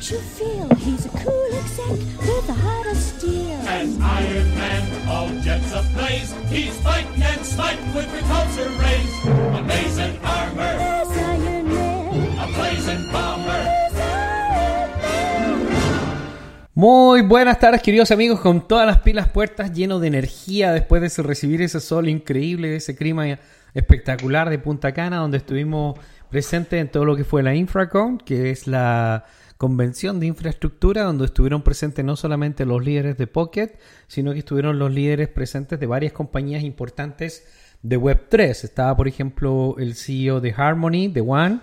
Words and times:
you 0.00 0.18
feel 0.18 0.68
he's 0.76 1.06
a 1.06 1.08
cool 1.08 1.48
exec 1.52 1.90
with 2.20 2.48
a 2.48 2.52
heart 2.52 2.86
of 2.86 2.96
steel. 2.96 3.58
As 3.66 3.98
Iron 3.98 4.54
Man, 4.54 5.08
all 5.08 5.28
jets 5.42 5.72
ablaze, 5.72 6.32
he's 6.50 6.76
fighting 6.82 7.22
and 7.22 7.44
smiting 7.44 7.94
with 7.94 8.06
repulsor 8.12 8.68
rays. 8.78 9.58
Amazing 9.58 10.18
armor, 10.22 10.76
There's 10.76 11.08
Iron 11.16 11.68
Man. 11.68 12.38
a 12.38 12.46
blazing 12.54 13.10
bomber. 13.10 13.64
There's 13.64 13.94
Iron 13.94 15.64
Man. 15.64 16.68
Muy 16.74 17.22
buenas 17.22 17.58
tardes, 17.58 17.82
queridos 17.82 18.10
amigos, 18.10 18.40
con 18.40 18.68
todas 18.68 18.86
las 18.86 19.00
pilas 19.00 19.28
puertas, 19.28 19.72
lleno 19.72 19.98
de 19.98 20.08
energía 20.08 20.72
después 20.72 21.00
de 21.02 21.22
recibir 21.22 21.62
ese 21.62 21.80
sol 21.80 22.08
increíble, 22.08 22.76
ese 22.76 22.94
clima 22.94 23.38
espectacular 23.74 24.50
de 24.50 24.58
Punta 24.58 24.92
Cana, 24.92 25.16
donde 25.16 25.38
estuvimos 25.38 25.98
presentes 26.30 26.80
en 26.80 26.88
todo 26.88 27.04
lo 27.06 27.16
que 27.16 27.24
fue 27.24 27.42
la 27.42 27.54
Infracon, 27.54 28.18
que 28.18 28.50
es 28.50 28.66
la 28.66 29.24
convención 29.56 30.20
de 30.20 30.26
infraestructura, 30.26 31.04
donde 31.04 31.26
estuvieron 31.26 31.62
presentes 31.62 32.04
no 32.04 32.16
solamente 32.16 32.66
los 32.66 32.84
líderes 32.84 33.16
de 33.16 33.26
Pocket, 33.26 33.78
sino 34.06 34.32
que 34.32 34.40
estuvieron 34.40 34.78
los 34.78 34.92
líderes 34.92 35.28
presentes 35.28 35.80
de 35.80 35.86
varias 35.86 36.12
compañías 36.12 36.62
importantes 36.62 37.46
de 37.82 37.98
Web3. 37.98 38.64
Estaba, 38.64 38.96
por 38.96 39.08
ejemplo, 39.08 39.76
el 39.78 39.94
CEO 39.94 40.40
de 40.40 40.54
Harmony, 40.56 41.08
de 41.08 41.20
One, 41.20 41.60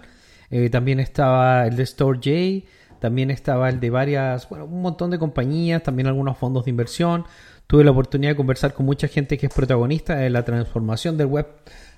eh, 0.49 0.69
también 0.69 0.99
estaba 0.99 1.67
el 1.67 1.75
de 1.75 1.85
StoreJ, 1.85 2.65
también 2.99 3.31
estaba 3.31 3.69
el 3.69 3.79
de 3.79 3.89
varias, 3.89 4.47
bueno, 4.49 4.65
un 4.65 4.81
montón 4.81 5.11
de 5.11 5.19
compañías, 5.19 5.83
también 5.83 6.07
algunos 6.07 6.37
fondos 6.37 6.65
de 6.65 6.71
inversión. 6.71 7.25
Tuve 7.67 7.83
la 7.83 7.91
oportunidad 7.91 8.31
de 8.31 8.35
conversar 8.35 8.73
con 8.73 8.85
mucha 8.85 9.07
gente 9.07 9.37
que 9.37 9.47
es 9.47 9.53
protagonista 9.53 10.15
de 10.15 10.29
la 10.29 10.45
transformación 10.45 11.17
del 11.17 11.27
web 11.27 11.47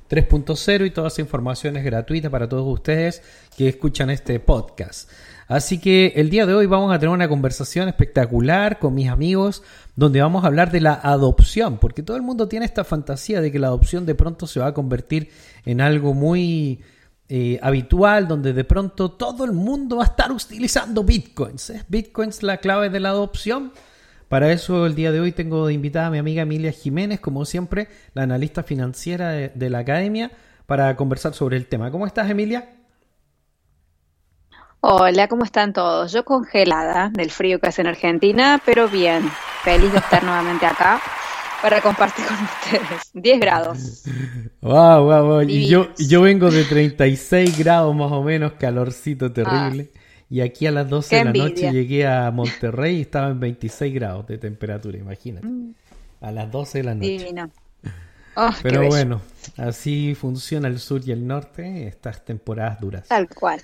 3.0 0.10 0.86
y 0.86 0.92
toda 0.92 1.08
esa 1.08 1.22
información 1.22 1.78
es 1.78 1.84
gratuita 1.84 2.30
para 2.30 2.48
todos 2.48 2.66
ustedes 2.72 3.22
que 3.58 3.68
escuchan 3.68 4.10
este 4.10 4.40
podcast. 4.40 5.10
Así 5.48 5.80
que 5.80 6.14
el 6.16 6.32
día 6.32 6.48
de 6.48 6.56
hoy 6.56 6.66
vamos 6.66 6.94
a 6.94 6.98
tener 6.98 7.14
una 7.14 7.30
conversación 7.30 7.88
espectacular 7.88 8.80
con 8.80 8.96
mis 8.96 9.10
amigos 9.10 9.62
donde 9.96 10.22
vamos 10.22 10.44
a 10.44 10.48
hablar 10.48 10.72
de 10.72 10.82
la 10.82 10.94
adopción, 10.94 11.78
porque 11.78 12.02
todo 12.02 12.18
el 12.18 12.24
mundo 12.24 12.48
tiene 12.48 12.66
esta 12.66 12.84
fantasía 12.84 13.42
de 13.42 13.52
que 13.52 13.60
la 13.60 13.68
adopción 13.68 14.06
de 14.08 14.16
pronto 14.16 14.48
se 14.48 14.60
va 14.60 14.68
a 14.68 14.74
convertir 14.74 15.30
en 15.66 15.82
algo 15.82 16.16
muy 16.16 16.82
eh, 17.30 17.60
habitual, 17.62 18.28
donde 18.28 18.54
de 18.54 18.64
pronto 18.64 19.12
todo 19.12 19.46
el 19.46 19.52
mundo 19.52 19.98
va 19.98 20.04
a 20.04 20.08
estar 20.08 20.32
utilizando 20.32 21.04
bitcoins. 21.04 21.70
¿Es 21.70 21.86
bitcoins 21.88 22.42
la 22.42 22.58
clave 22.58 22.90
de 22.90 23.00
la 23.00 23.10
adopción? 23.10 23.72
Para 24.28 24.52
eso 24.52 24.88
el 24.88 24.96
día 24.96 25.12
de 25.12 25.20
hoy 25.20 25.32
tengo 25.32 25.68
de 25.68 25.74
invitada 25.74 26.08
a 26.08 26.12
mi 26.12 26.18
amiga 26.18 26.42
Emilia 26.42 26.72
Jiménez, 26.72 27.20
como 27.20 27.46
siempre, 27.46 27.88
la 28.16 28.24
analista 28.24 28.64
financiera 28.64 29.30
de, 29.30 29.50
de 29.50 29.70
la 29.70 29.80
academia, 29.80 30.32
para 30.66 30.96
conversar 30.96 31.36
sobre 31.36 31.58
el 31.58 31.68
tema. 31.68 31.92
¿Cómo 31.92 32.08
estás, 32.08 32.28
Emilia? 32.32 32.75
Hola, 34.88 35.28
¿cómo 35.28 35.44
están 35.46 35.74
todos? 35.74 36.12
Yo 36.12 36.24
congelada 36.24 37.10
del 37.10 37.32
frío 37.32 37.60
que 37.60 37.70
hace 37.70 37.82
en 37.82 37.88
Argentina, 37.88 38.62
pero 38.64 38.88
bien, 38.88 39.28
feliz 39.64 39.92
de 39.92 39.98
estar 39.98 40.24
nuevamente 40.24 40.68
acá 40.68 41.02
para 41.60 41.82
compartir 41.82 42.24
con 42.24 42.38
ustedes. 42.44 43.10
10 43.14 43.40
grados. 43.40 44.04
Wow, 44.62 45.06
wow, 45.06 45.26
wow. 45.26 45.42
Y 45.42 45.68
yo, 45.68 45.88
yo 45.98 46.22
vengo 46.22 46.52
de 46.52 46.66
36 46.66 47.58
grados 47.58 47.96
más 47.96 48.12
o 48.12 48.22
menos, 48.22 48.54
calorcito 48.60 49.32
terrible. 49.32 49.90
Y 50.30 50.42
aquí 50.42 50.68
a 50.68 50.72
las 50.72 50.88
12 50.88 51.10
Qué 51.10 51.16
de 51.18 51.24
la 51.24 51.46
noche 51.46 51.72
llegué 51.72 52.06
a 52.06 52.30
Monterrey 52.30 52.98
y 52.98 53.02
estaba 53.02 53.30
en 53.30 53.40
26 53.40 53.92
grados 53.92 54.28
de 54.28 54.38
temperatura, 54.38 55.00
imagínate. 55.00 55.48
A 56.22 56.32
las 56.32 56.52
12 56.52 56.78
de 56.78 56.84
la 56.84 56.94
noche. 56.94 57.08
Divino. 57.08 57.50
Oh, 58.36 58.52
Pero 58.62 58.86
bueno, 58.86 59.20
así 59.58 60.14
funciona 60.14 60.68
el 60.68 60.78
sur 60.78 61.02
y 61.04 61.12
el 61.12 61.26
norte, 61.26 61.88
estas 61.88 62.24
temporadas 62.24 62.80
duras. 62.80 63.08
Tal 63.08 63.28
cual. 63.30 63.60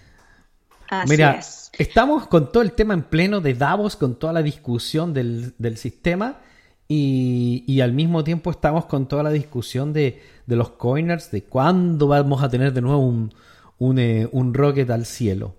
Así 0.91 1.09
Mira, 1.09 1.31
es. 1.39 1.71
estamos 1.77 2.27
con 2.27 2.51
todo 2.51 2.61
el 2.63 2.73
tema 2.73 2.93
en 2.93 3.03
pleno 3.03 3.41
de 3.41 3.53
Davos, 3.55 3.95
con 3.95 4.15
toda 4.19 4.33
la 4.33 4.43
discusión 4.43 5.13
del, 5.13 5.55
del 5.57 5.77
sistema 5.77 6.39
y, 6.87 7.63
y 7.65 7.81
al 7.81 7.93
mismo 7.93 8.23
tiempo 8.23 8.51
estamos 8.51 8.85
con 8.85 9.07
toda 9.07 9.23
la 9.23 9.31
discusión 9.31 9.93
de, 9.93 10.21
de 10.45 10.55
los 10.57 10.71
coiners, 10.71 11.31
de 11.31 11.43
cuándo 11.45 12.07
vamos 12.07 12.43
a 12.43 12.49
tener 12.49 12.73
de 12.73 12.81
nuevo 12.81 12.99
un, 12.99 13.33
un, 13.79 13.99
eh, 13.99 14.27
un 14.33 14.53
rocket 14.53 14.89
al 14.89 15.05
cielo. 15.05 15.55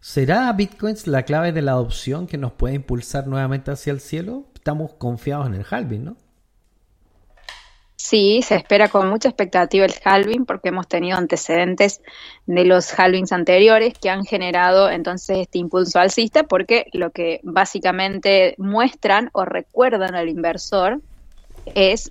¿Será 0.00 0.52
Bitcoins 0.52 1.06
la 1.08 1.24
clave 1.24 1.52
de 1.52 1.62
la 1.62 1.72
adopción 1.72 2.26
que 2.28 2.38
nos 2.38 2.52
puede 2.52 2.74
impulsar 2.76 3.26
nuevamente 3.26 3.72
hacia 3.72 3.92
el 3.92 4.00
cielo? 4.00 4.46
Estamos 4.54 4.94
confiados 4.94 5.46
en 5.48 5.54
el 5.54 5.66
halving, 5.68 6.04
¿no? 6.04 6.16
Sí, 8.02 8.40
se 8.42 8.56
espera 8.56 8.88
con 8.88 9.10
mucha 9.10 9.28
expectativa 9.28 9.84
el 9.84 9.92
halving 10.02 10.46
porque 10.46 10.70
hemos 10.70 10.88
tenido 10.88 11.18
antecedentes 11.18 12.00
de 12.46 12.64
los 12.64 12.98
halvings 12.98 13.30
anteriores 13.30 13.92
que 14.00 14.08
han 14.08 14.24
generado 14.24 14.90
entonces 14.90 15.40
este 15.40 15.58
impulso 15.58 16.00
alcista 16.00 16.44
porque 16.44 16.86
lo 16.94 17.10
que 17.10 17.40
básicamente 17.42 18.54
muestran 18.56 19.28
o 19.34 19.44
recuerdan 19.44 20.14
al 20.14 20.30
inversor 20.30 21.02
es 21.74 22.10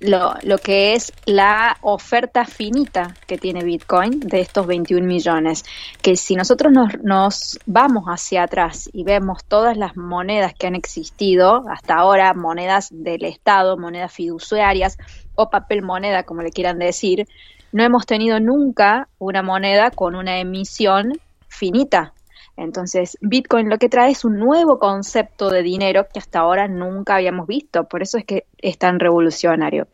lo, 0.00 0.34
lo 0.42 0.58
que 0.58 0.94
es 0.94 1.12
la 1.24 1.76
oferta 1.80 2.44
finita 2.44 3.14
que 3.26 3.38
tiene 3.38 3.64
Bitcoin 3.64 4.20
de 4.20 4.40
estos 4.40 4.66
21 4.66 5.06
millones. 5.06 5.64
Que 6.02 6.16
si 6.16 6.34
nosotros 6.34 6.72
nos, 6.72 6.98
nos 7.02 7.58
vamos 7.66 8.04
hacia 8.06 8.42
atrás 8.42 8.90
y 8.92 9.04
vemos 9.04 9.44
todas 9.44 9.76
las 9.76 9.96
monedas 9.96 10.54
que 10.54 10.66
han 10.66 10.74
existido 10.74 11.64
hasta 11.70 11.94
ahora, 11.94 12.34
monedas 12.34 12.88
del 12.92 13.24
Estado, 13.24 13.76
monedas 13.76 14.12
fiduciarias 14.12 14.98
o 15.34 15.50
papel 15.50 15.82
moneda, 15.82 16.24
como 16.24 16.42
le 16.42 16.50
quieran 16.50 16.78
decir, 16.78 17.26
no 17.72 17.82
hemos 17.82 18.06
tenido 18.06 18.40
nunca 18.40 19.08
una 19.18 19.42
moneda 19.42 19.90
con 19.90 20.14
una 20.14 20.38
emisión 20.38 21.20
finita. 21.48 22.12
Entonces, 22.56 23.18
Bitcoin 23.20 23.68
lo 23.68 23.78
que 23.78 23.88
trae 23.88 24.10
es 24.10 24.24
un 24.24 24.38
nuevo 24.38 24.78
concepto 24.78 25.50
de 25.50 25.62
dinero 25.62 26.06
que 26.12 26.18
hasta 26.18 26.40
ahora 26.40 26.68
nunca 26.68 27.16
habíamos 27.16 27.46
visto, 27.46 27.84
por 27.84 28.02
eso 28.02 28.18
es 28.18 28.24
que 28.24 28.46
es 28.58 28.78
tan 28.78 28.98
revolucionario. 28.98 29.88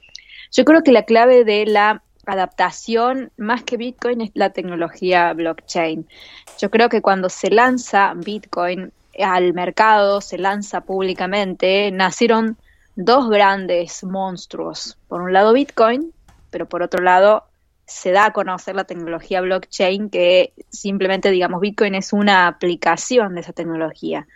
Yo 0.52 0.64
creo 0.64 0.82
que 0.82 0.92
la 0.92 1.04
clave 1.04 1.44
de 1.44 1.66
la 1.66 2.02
adaptación 2.26 3.32
más 3.36 3.64
que 3.64 3.76
Bitcoin 3.76 4.20
es 4.20 4.30
la 4.34 4.50
tecnología 4.50 5.32
blockchain. 5.32 6.06
Yo 6.60 6.70
creo 6.70 6.88
que 6.88 7.02
cuando 7.02 7.28
se 7.28 7.50
lanza 7.50 8.12
Bitcoin 8.14 8.92
al 9.18 9.54
mercado, 9.54 10.20
se 10.20 10.38
lanza 10.38 10.82
públicamente, 10.82 11.90
nacieron 11.90 12.56
dos 12.94 13.28
grandes 13.28 14.04
monstruos. 14.04 14.98
Por 15.08 15.22
un 15.22 15.32
lado 15.32 15.52
Bitcoin, 15.52 16.12
pero 16.50 16.66
por 16.66 16.82
otro 16.82 17.02
lado 17.02 17.44
se 17.92 18.10
da 18.10 18.26
a 18.26 18.32
conocer 18.32 18.74
la 18.74 18.84
tecnología 18.84 19.40
blockchain, 19.40 20.08
que 20.10 20.52
simplemente, 20.70 21.30
digamos, 21.30 21.60
Bitcoin 21.60 21.94
es 21.94 22.12
una 22.12 22.46
aplicación 22.46 23.34
de 23.34 23.42
esa 23.42 23.52
tecnología. 23.52 24.26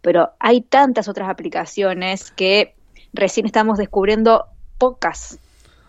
Pero 0.00 0.32
hay 0.38 0.60
tantas 0.60 1.08
otras 1.08 1.28
aplicaciones 1.30 2.30
que 2.32 2.74
recién 3.12 3.46
estamos 3.46 3.78
descubriendo 3.78 4.46
pocas 4.78 5.38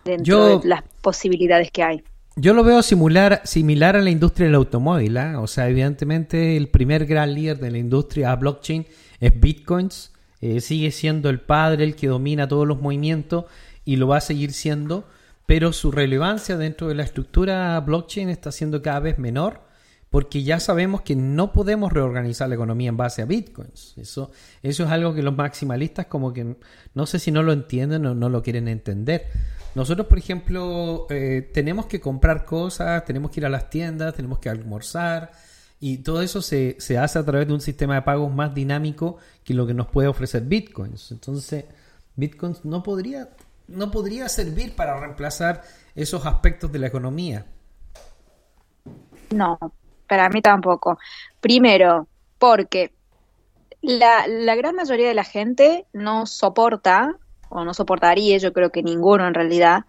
dentro 0.04 0.24
Yo- 0.24 0.58
de 0.60 0.68
las 0.68 0.82
posibilidades 1.02 1.70
que 1.70 1.82
hay. 1.82 2.04
Yo 2.38 2.52
lo 2.52 2.62
veo 2.64 2.82
similar, 2.82 3.40
similar 3.44 3.96
a 3.96 4.02
la 4.02 4.10
industria 4.10 4.46
del 4.46 4.54
automóvil. 4.56 5.16
¿ah? 5.16 5.40
O 5.40 5.46
sea, 5.46 5.68
evidentemente 5.68 6.56
el 6.56 6.68
primer 6.68 7.06
gran 7.06 7.32
líder 7.34 7.58
de 7.58 7.70
la 7.70 7.78
industria 7.78 8.34
blockchain 8.36 8.86
es 9.20 9.40
Bitcoins. 9.40 10.12
Eh, 10.42 10.60
sigue 10.60 10.90
siendo 10.90 11.30
el 11.30 11.40
padre 11.40 11.84
el 11.84 11.96
que 11.96 12.08
domina 12.08 12.46
todos 12.46 12.66
los 12.66 12.80
movimientos 12.80 13.46
y 13.86 13.96
lo 13.96 14.08
va 14.08 14.18
a 14.18 14.20
seguir 14.20 14.52
siendo. 14.52 15.04
Pero 15.46 15.72
su 15.72 15.92
relevancia 15.92 16.56
dentro 16.56 16.88
de 16.88 16.96
la 16.96 17.04
estructura 17.04 17.78
blockchain 17.80 18.28
está 18.28 18.52
siendo 18.52 18.82
cada 18.82 19.00
vez 19.00 19.18
menor 19.18 19.66
porque 20.10 20.42
ya 20.44 20.60
sabemos 20.60 21.02
que 21.02 21.16
no 21.16 21.52
podemos 21.52 21.92
reorganizar 21.92 22.48
la 22.48 22.54
economía 22.54 22.88
en 22.88 22.96
base 22.96 23.22
a 23.22 23.26
bitcoins. 23.26 23.94
Eso, 23.98 24.30
eso 24.62 24.84
es 24.84 24.90
algo 24.90 25.14
que 25.14 25.22
los 25.22 25.36
maximalistas 25.36 26.06
como 26.06 26.32
que 26.32 26.56
no 26.94 27.06
sé 27.06 27.18
si 27.18 27.30
no 27.32 27.42
lo 27.42 27.52
entienden 27.52 28.06
o 28.06 28.14
no 28.14 28.28
lo 28.28 28.42
quieren 28.42 28.68
entender. 28.68 29.26
Nosotros, 29.74 30.06
por 30.06 30.18
ejemplo, 30.18 31.06
eh, 31.10 31.50
tenemos 31.52 31.86
que 31.86 32.00
comprar 32.00 32.44
cosas, 32.44 33.04
tenemos 33.04 33.30
que 33.30 33.40
ir 33.40 33.46
a 33.46 33.50
las 33.50 33.68
tiendas, 33.68 34.14
tenemos 34.14 34.38
que 34.38 34.48
almorzar 34.48 35.32
y 35.80 35.98
todo 35.98 36.22
eso 36.22 36.40
se, 36.40 36.76
se 36.78 36.96
hace 36.96 37.18
a 37.18 37.24
través 37.24 37.48
de 37.48 37.52
un 37.52 37.60
sistema 37.60 37.96
de 37.96 38.02
pagos 38.02 38.32
más 38.32 38.54
dinámico 38.54 39.18
que 39.44 39.54
lo 39.54 39.66
que 39.66 39.74
nos 39.74 39.88
puede 39.88 40.08
ofrecer 40.08 40.44
bitcoins. 40.44 41.10
Entonces, 41.12 41.64
bitcoins 42.14 42.64
no 42.64 42.82
podría, 42.82 43.28
no 43.68 43.90
podría 43.90 44.28
servir 44.28 44.74
para 44.76 44.98
reemplazar 44.98 45.62
esos 45.94 46.26
aspectos 46.26 46.70
de 46.72 46.78
la 46.78 46.86
economía. 46.86 47.46
No, 49.30 49.58
para 50.06 50.28
mí 50.28 50.40
tampoco. 50.40 50.98
Primero, 51.40 52.06
porque 52.38 52.92
la, 53.82 54.26
gran 54.56 54.74
mayoría 54.74 55.08
de 55.08 55.14
la 55.14 55.24
gente 55.24 55.86
no 55.92 56.26
soporta, 56.26 57.16
o 57.48 57.64
no 57.64 57.74
soportaría, 57.74 58.38
yo 58.38 58.52
creo 58.52 58.70
que 58.70 58.82
ninguno 58.82 59.26
en 59.26 59.34
realidad, 59.34 59.84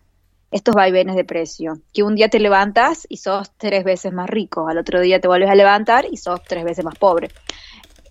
estos 0.51 0.75
vaivenes 0.75 1.15
de 1.15 1.25
precio. 1.25 1.79
Que 1.93 2.03
un 2.03 2.15
día 2.15 2.29
te 2.29 2.39
levantas 2.39 3.05
y 3.09 3.17
sos 3.17 3.51
tres 3.57 3.83
veces 3.83 4.13
más 4.13 4.29
rico, 4.29 4.67
al 4.67 4.77
otro 4.77 5.01
día 5.01 5.19
te 5.19 5.27
vuelves 5.27 5.49
a 5.49 5.55
levantar 5.55 6.05
y 6.09 6.17
sos 6.17 6.43
tres 6.43 6.63
veces 6.63 6.85
más 6.85 6.95
pobre. 6.95 7.29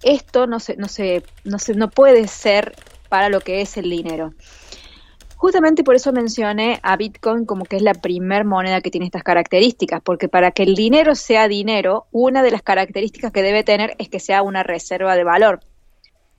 Esto 0.02 0.46
no 0.46 0.60
se, 0.60 0.76
no 0.76 0.88
se, 0.88 1.22
no 1.44 1.58
se, 1.58 1.74
no 1.74 1.90
puede 1.90 2.28
ser 2.28 2.76
para 3.08 3.28
lo 3.28 3.40
que 3.40 3.62
es 3.62 3.76
el 3.76 3.88
dinero. 3.88 4.34
Justamente 5.36 5.84
por 5.84 5.94
eso 5.94 6.12
mencioné 6.12 6.80
a 6.82 6.96
Bitcoin 6.96 7.44
como 7.44 7.64
que 7.64 7.76
es 7.76 7.82
la 7.82 7.94
primer 7.94 8.44
moneda 8.44 8.80
que 8.80 8.90
tiene 8.90 9.06
estas 9.06 9.22
características, 9.22 10.00
porque 10.02 10.28
para 10.28 10.50
que 10.50 10.62
el 10.62 10.74
dinero 10.74 11.14
sea 11.14 11.46
dinero, 11.46 12.06
una 12.10 12.42
de 12.42 12.50
las 12.50 12.62
características 12.62 13.32
que 13.32 13.42
debe 13.42 13.62
tener 13.62 13.94
es 13.98 14.08
que 14.08 14.18
sea 14.18 14.42
una 14.42 14.62
reserva 14.62 15.14
de 15.14 15.24
valor. 15.24 15.60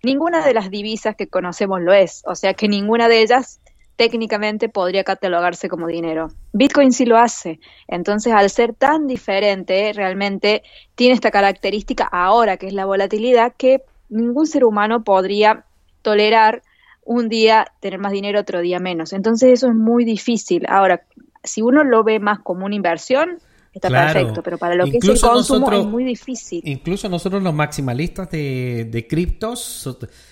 Ninguna 0.04 0.46
de 0.46 0.54
las 0.54 0.72
divisas 0.72 1.16
que 1.16 1.28
conocemos 1.28 1.80
lo 1.82 1.94
es, 1.94 2.24
o 2.26 2.36
sea 2.36 2.54
que 2.54 2.68
ninguna 2.68 3.08
de 3.08 3.22
ellas 3.22 3.60
técnicamente 3.98 4.70
podría 4.70 5.04
catalogarse 5.04 5.70
como 5.70 5.88
dinero. 5.88 6.30
Bitcoin 6.54 6.94
sí 6.94 7.06
lo 7.06 7.18
hace. 7.18 7.60
Entonces, 7.88 8.32
al 8.32 8.50
ser 8.50 8.74
tan 8.74 9.08
diferente, 9.08 9.92
realmente 9.94 10.64
tiene 10.96 11.16
esta 11.16 11.32
característica 11.32 12.08
ahora, 12.12 12.58
que 12.58 12.68
es 12.68 12.74
la 12.74 12.86
volatilidad, 12.86 13.54
que 13.58 13.82
ningún 14.10 14.46
ser 14.46 14.64
humano 14.64 15.04
podría 15.04 15.66
tolerar 16.04 16.62
un 17.08 17.30
día 17.30 17.66
tener 17.80 18.00
más 18.00 18.12
dinero, 18.12 18.40
otro 18.40 18.62
día 18.62 18.80
menos. 18.80 19.14
Entonces 19.14 19.54
eso 19.54 19.70
es 19.70 19.76
muy 19.76 20.04
difícil. 20.04 20.66
Ahora, 20.68 21.04
si 21.44 21.62
uno 21.62 21.84
lo 21.84 22.04
ve 22.04 22.20
más 22.20 22.40
como 22.40 22.66
una 22.66 22.76
inversión, 22.76 23.40
está 23.74 23.90
perfecto, 23.90 24.44
pero 24.44 24.58
para 24.58 24.76
lo 24.76 24.86
que 24.86 24.98
es 24.98 25.04
el 25.04 25.20
consumo 25.20 25.72
es 25.72 25.86
muy 25.86 26.04
difícil. 26.04 26.62
Incluso 26.66 27.08
nosotros 27.08 27.42
los 27.42 27.54
maximalistas 27.54 28.30
de, 28.30 28.90
de 28.92 29.08
criptos, 29.08 29.88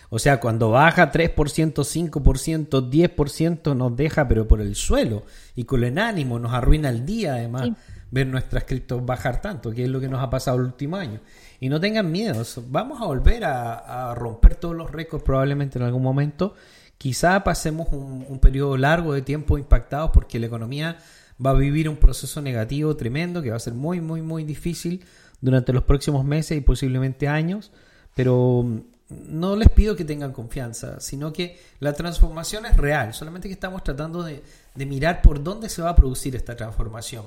o 0.09 0.19
sea, 0.19 0.39
cuando 0.39 0.71
baja 0.71 1.11
3%, 1.11 1.33
5%, 1.33 2.89
10% 2.89 3.75
nos 3.75 3.95
deja 3.95 4.27
pero 4.27 4.47
por 4.47 4.59
el 4.59 4.75
suelo 4.75 5.23
y 5.55 5.63
con 5.63 5.83
el 5.83 5.97
ánimo 5.97 6.39
nos 6.39 6.53
arruina 6.53 6.89
el 6.89 7.05
día 7.05 7.35
además. 7.35 7.69
ver 8.11 8.27
nuestras 8.27 8.63
criptos 8.63 9.05
bajar 9.05 9.41
tanto, 9.41 9.71
que 9.71 9.83
es 9.83 9.89
lo 9.89 9.99
que 9.99 10.07
nos 10.07 10.21
ha 10.21 10.29
pasado 10.29 10.57
el 10.57 10.65
último 10.65 10.95
año. 10.95 11.19
Y 11.59 11.69
no 11.69 11.79
tengan 11.79 12.11
miedo, 12.11 12.43
vamos 12.67 13.01
a 13.01 13.05
volver 13.05 13.45
a, 13.45 14.13
romper 14.15 14.55
todos 14.55 14.75
los 14.75 14.91
récords 14.91 15.23
probablemente 15.23 15.79
en 15.79 15.85
algún 15.85 16.03
momento. 16.03 16.55
Quizá 16.97 17.43
pasemos 17.43 17.87
un, 17.91 18.39
periodo 18.39 18.77
largo 18.77 19.13
de 19.13 19.21
tiempo 19.21 19.57
impactados 19.57 20.11
porque 20.11 20.39
la 20.39 20.47
economía 20.47 20.97
va 21.43 21.51
a 21.51 21.53
vivir 21.53 21.89
un 21.89 21.97
proceso 21.97 22.41
negativo 22.41 22.95
tremendo 22.95 23.41
que 23.41 23.49
va 23.49 23.57
a 23.57 23.59
ser 23.59 23.73
muy, 23.73 24.01
muy, 24.01 24.21
muy 24.21 24.43
difícil 24.43 25.03
durante 25.41 25.73
los 25.73 25.83
próximos 25.83 26.25
meses 26.25 26.57
y 26.57 26.61
posiblemente 26.61 27.27
años. 27.27 27.71
Pero 28.15 28.63
mm, 28.63 28.79
no 29.09 29.55
les 29.55 29.69
pido 29.69 29.95
que 29.95 30.05
tengan 30.05 30.31
confianza, 30.31 30.99
sino 30.99 31.31
que 31.31 31.59
la 31.79 31.93
transformación 31.93 32.65
es 32.65 32.75
real, 32.77 33.13
solamente 33.13 33.47
que 33.47 33.53
estamos 33.53 33.83
tratando 33.83 34.23
de, 34.23 34.41
de 34.73 34.85
mirar 34.85 35.21
por 35.21 35.43
dónde 35.43 35.69
se 35.69 35.81
va 35.81 35.91
a 35.91 35.95
producir 35.95 36.35
esta 36.35 36.55
transformación. 36.55 37.25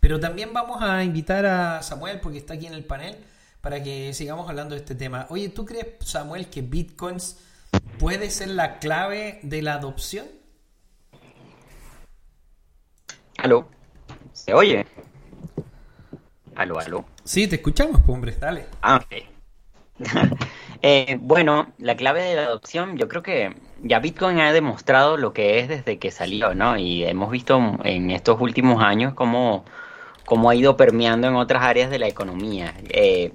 Pero 0.00 0.20
también 0.20 0.52
vamos 0.52 0.82
a 0.82 1.02
invitar 1.02 1.46
a 1.46 1.82
Samuel, 1.82 2.20
porque 2.20 2.38
está 2.38 2.54
aquí 2.54 2.66
en 2.66 2.74
el 2.74 2.84
panel, 2.84 3.16
para 3.64 3.82
que 3.82 4.12
sigamos 4.12 4.46
hablando 4.46 4.74
de 4.74 4.82
este 4.82 4.94
tema. 4.94 5.26
Oye, 5.30 5.48
¿tú 5.48 5.64
crees, 5.64 5.86
Samuel, 6.00 6.50
que 6.50 6.60
bitcoins 6.60 7.38
puede 7.98 8.28
ser 8.30 8.48
la 8.48 8.78
clave 8.78 9.40
de 9.42 9.62
la 9.62 9.72
adopción? 9.72 10.26
Aló, 13.38 13.66
¿se 14.34 14.52
oye? 14.52 14.86
Aló, 16.54 16.78
aló. 16.78 17.06
Sí, 17.24 17.48
te 17.48 17.56
escuchamos, 17.56 18.02
pues, 18.04 18.14
hombre, 18.14 18.36
dale. 18.38 18.66
Ah, 18.82 19.02
ok. 19.02 19.14
Eh, 20.86 21.16
bueno, 21.18 21.72
la 21.78 21.96
clave 21.96 22.22
de 22.22 22.34
la 22.34 22.42
adopción, 22.42 22.98
yo 22.98 23.08
creo 23.08 23.22
que 23.22 23.56
ya 23.82 24.00
Bitcoin 24.00 24.38
ha 24.40 24.52
demostrado 24.52 25.16
lo 25.16 25.32
que 25.32 25.58
es 25.58 25.68
desde 25.68 25.98
que 25.98 26.10
salió, 26.10 26.54
¿no? 26.54 26.76
Y 26.76 27.04
hemos 27.04 27.30
visto 27.30 27.58
en 27.84 28.10
estos 28.10 28.38
últimos 28.38 28.84
años 28.84 29.14
cómo, 29.14 29.64
cómo 30.26 30.50
ha 30.50 30.54
ido 30.54 30.76
permeando 30.76 31.26
en 31.26 31.36
otras 31.36 31.62
áreas 31.62 31.88
de 31.88 31.98
la 31.98 32.06
economía. 32.06 32.74
Eh, 32.90 33.32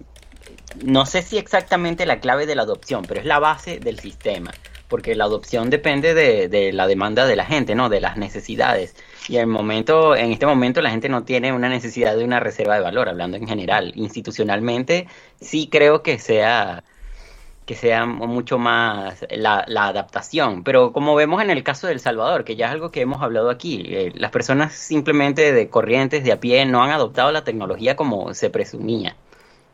no 0.83 1.05
sé 1.05 1.21
si 1.21 1.37
exactamente 1.37 2.05
la 2.05 2.19
clave 2.19 2.45
de 2.45 2.55
la 2.55 2.63
adopción, 2.63 3.03
pero 3.07 3.19
es 3.19 3.25
la 3.25 3.39
base 3.39 3.79
del 3.79 3.99
sistema, 3.99 4.51
porque 4.87 5.15
la 5.15 5.25
adopción 5.25 5.69
depende 5.69 6.13
de, 6.13 6.71
la 6.73 6.87
demanda 6.87 7.25
de 7.25 7.35
la 7.35 7.45
gente, 7.45 7.75
¿no? 7.75 7.89
De 7.89 8.01
las 8.01 8.17
necesidades. 8.17 8.95
Y 9.27 9.37
en, 9.37 9.49
momento, 9.49 10.15
en 10.15 10.31
este 10.31 10.45
momento 10.45 10.81
la 10.81 10.91
gente 10.91 11.09
no 11.09 11.23
tiene 11.23 11.53
una 11.53 11.69
necesidad 11.69 12.15
de 12.15 12.23
una 12.23 12.39
reserva 12.39 12.75
de 12.75 12.81
valor, 12.81 13.09
hablando 13.09 13.37
en 13.37 13.47
general. 13.47 13.93
Institucionalmente 13.95 15.07
sí 15.39 15.69
creo 15.71 16.01
que 16.03 16.19
sea 16.19 16.83
que 17.65 17.75
sea 17.75 18.07
mucho 18.07 18.57
más 18.57 19.23
la, 19.29 19.59
adaptación. 19.59 20.63
Pero 20.63 20.91
como 20.91 21.13
vemos 21.13 21.39
en 21.43 21.51
el 21.51 21.63
caso 21.63 21.85
de 21.85 21.93
El 21.93 21.99
Salvador, 21.99 22.43
que 22.43 22.55
ya 22.55 22.65
es 22.65 22.71
algo 22.71 22.89
que 22.89 23.01
hemos 23.01 23.21
hablado 23.21 23.51
aquí, 23.51 23.83
eh, 23.85 24.11
las 24.15 24.31
personas 24.31 24.73
simplemente 24.73 25.53
de 25.53 25.69
corrientes, 25.69 26.23
de 26.23 26.31
a 26.31 26.39
pie, 26.39 26.65
no 26.65 26.81
han 26.81 26.89
adoptado 26.89 27.31
la 27.31 27.43
tecnología 27.43 27.95
como 27.95 28.33
se 28.33 28.49
presumía. 28.49 29.15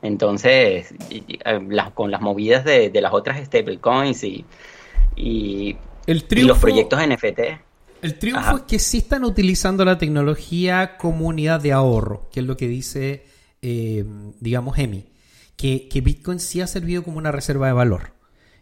Entonces, 0.05 0.93
con 1.93 2.11
las 2.11 2.21
movidas 2.21 2.63
de, 2.63 2.91
las 3.01 3.13
otras 3.13 3.43
stablecoins 3.43 4.23
y, 4.23 4.45
y, 5.15 5.77
los 6.07 6.59
proyectos 6.59 6.99
NFT. 6.99 7.39
El 8.01 8.19
triunfo 8.19 8.57
es 8.57 8.63
que 8.63 8.79
sí 8.79 8.99
están 8.99 9.23
utilizando 9.23 9.83
la 9.83 9.97
tecnología 9.97 10.97
como 10.97 11.25
unidad 11.25 11.59
de 11.59 11.73
ahorro, 11.73 12.29
que 12.31 12.41
es 12.41 12.45
lo 12.45 12.55
que 12.55 12.67
dice, 12.67 13.25
eh, 13.61 14.05
digamos, 14.39 14.77
EMI, 14.77 15.05
que, 15.55 15.87
que 15.87 16.01
Bitcoin 16.01 16.39
sí 16.39 16.61
ha 16.61 16.67
servido 16.67 17.03
como 17.03 17.17
una 17.17 17.31
reserva 17.31 17.67
de 17.67 17.73
valor. 17.73 18.13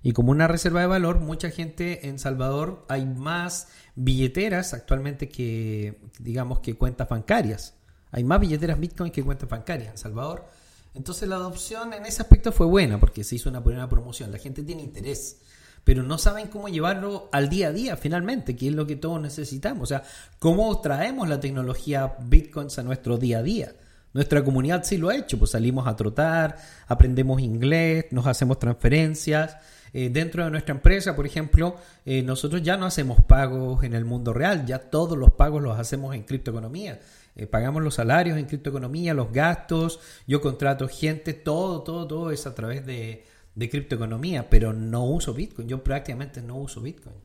Y 0.02 0.14
como 0.14 0.32
una 0.32 0.48
reserva 0.48 0.82
de 0.82 0.88
valor, 0.88 1.20
mucha 1.20 1.50
gente 1.50 2.08
en 2.08 2.20
Salvador 2.20 2.86
hay 2.90 3.06
más 3.06 3.70
billeteras 3.96 4.74
actualmente 4.74 5.30
que, 5.30 6.00
digamos, 6.20 6.60
que 6.60 6.76
cuentas 6.76 7.10
bancarias. 7.10 7.76
Hay 8.12 8.24
más 8.24 8.40
billeteras 8.40 8.80
Bitcoin 8.80 9.12
que 9.12 9.24
cuentas 9.24 9.50
bancarias 9.50 9.92
en 9.92 9.98
Salvador. 9.98 10.46
Entonces 10.94 11.28
la 11.28 11.36
adopción 11.36 11.94
en 11.94 12.06
ese 12.06 12.22
aspecto 12.22 12.52
fue 12.52 12.68
buena 12.68 13.00
porque 13.00 13.24
se 13.24 13.36
hizo 13.36 13.50
una 13.50 13.60
buena 13.60 13.90
promoción. 13.90 14.32
La 14.32 14.38
gente 14.38 14.64
tiene 14.64 14.84
interés, 14.84 15.38
pero 15.84 16.04
no 16.04 16.18
saben 16.18 16.48
cómo 16.48 16.70
llevarlo 16.70 17.30
al 17.32 17.50
día 17.50 17.70
a 17.70 17.72
día 17.74 17.98
finalmente, 17.98 18.56
que 18.56 18.68
es 18.68 18.74
lo 18.74 18.86
que 18.86 18.96
todos 18.96 19.20
necesitamos. 19.20 19.84
O 19.84 19.86
sea, 19.88 20.04
cómo 20.40 20.80
traemos 20.82 21.28
la 21.28 21.40
tecnología 21.40 22.16
Bitcoins 22.20 22.78
a 22.78 22.84
nuestro 22.84 23.18
día 23.18 23.40
a 23.40 23.44
día. 23.44 23.76
Nuestra 24.14 24.44
comunidad 24.44 24.84
sí 24.84 24.98
lo 24.98 25.10
ha 25.10 25.16
hecho, 25.16 25.40
pues 25.40 25.52
salimos 25.52 25.88
a 25.88 25.96
trotar, 25.96 26.58
aprendemos 26.88 27.42
inglés, 27.42 28.06
nos 28.12 28.28
hacemos 28.28 28.60
transferencias. 28.60 29.58
Eh, 29.92 30.10
dentro 30.10 30.44
de 30.44 30.52
nuestra 30.52 30.74
empresa, 30.74 31.16
por 31.16 31.26
ejemplo, 31.26 31.76
eh, 32.06 32.22
nosotros 32.22 32.62
ya 32.62 32.78
no 32.78 32.86
hacemos 32.86 33.22
pagos 33.24 33.84
en 33.84 33.94
el 33.94 34.06
mundo 34.06 34.34
real, 34.34 34.66
ya 34.66 34.80
todos 34.80 35.18
los 35.18 35.32
pagos 35.32 35.62
los 35.62 35.80
hacemos 35.80 36.16
en 36.16 36.24
criptoeconomía. 36.24 37.00
Eh, 37.36 37.48
pagamos 37.48 37.82
los 37.84 37.96
salarios 37.96 38.38
en 38.38 38.46
criptoeconomía, 38.46 39.14
los 39.14 39.32
gastos, 39.32 40.00
yo 40.28 40.40
contrato 40.42 40.88
gente, 40.88 41.34
todo, 41.34 41.82
todo, 41.82 42.08
todo 42.08 42.32
es 42.32 42.46
a 42.46 42.54
través 42.54 42.86
de, 42.86 43.26
de 43.56 43.70
criptoeconomía, 43.70 44.50
pero 44.50 44.72
no 44.74 45.04
uso 45.06 45.34
Bitcoin, 45.34 45.68
yo 45.68 45.84
prácticamente 45.84 46.42
no 46.42 46.58
uso 46.58 46.82
Bitcoin. 46.82 47.16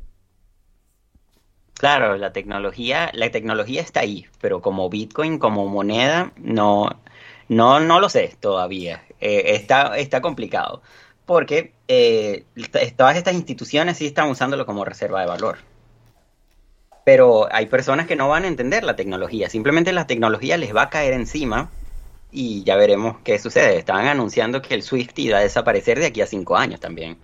Claro, 1.75 2.16
la 2.16 2.32
tecnología, 2.32 3.11
la 3.14 3.30
tecnología 3.30 3.82
está 3.82 4.00
ahí, 4.00 4.26
pero 4.40 4.61
como 4.61 4.88
Bitcoin, 4.90 5.38
como 5.38 5.68
moneda, 5.68 6.32
no, 6.37 6.90
no, 7.49 7.78
no 7.78 8.00
lo 8.00 8.09
sé 8.09 8.37
todavía. 8.40 9.04
Eh, 9.21 9.54
está, 9.54 9.97
está 9.97 10.21
complicado. 10.21 10.82
Porque 11.25 11.75
eh, 11.87 12.47
todas 12.97 13.16
estas 13.16 13.35
instituciones 13.35 13.99
sí 13.99 14.06
están 14.06 14.28
usándolo 14.28 14.66
como 14.66 14.85
reserva 14.85 15.21
de 15.21 15.26
valor 15.26 15.59
pero 17.08 17.48
hay 17.50 17.64
personas 17.64 18.06
que 18.06 18.16
no 18.16 18.28
van 18.28 18.44
a 18.44 18.48
entender 18.48 18.84
la 18.84 18.94
tecnología, 18.94 19.48
simplemente 19.48 19.94
la 19.94 20.06
tecnología 20.06 20.58
les 20.58 20.76
va 20.76 20.82
a 20.82 20.90
caer 20.90 21.14
encima 21.14 21.70
y 22.30 22.64
ya 22.64 22.76
veremos 22.76 23.16
qué 23.24 23.38
sucede. 23.38 23.78
Estaban 23.78 24.08
anunciando 24.08 24.60
que 24.60 24.74
el 24.74 24.82
Swift 24.82 25.18
iba 25.18 25.38
a 25.38 25.40
desaparecer 25.40 25.98
de 25.98 26.04
aquí 26.04 26.20
a 26.20 26.26
cinco 26.26 26.58
años 26.58 26.80
también. 26.80 27.16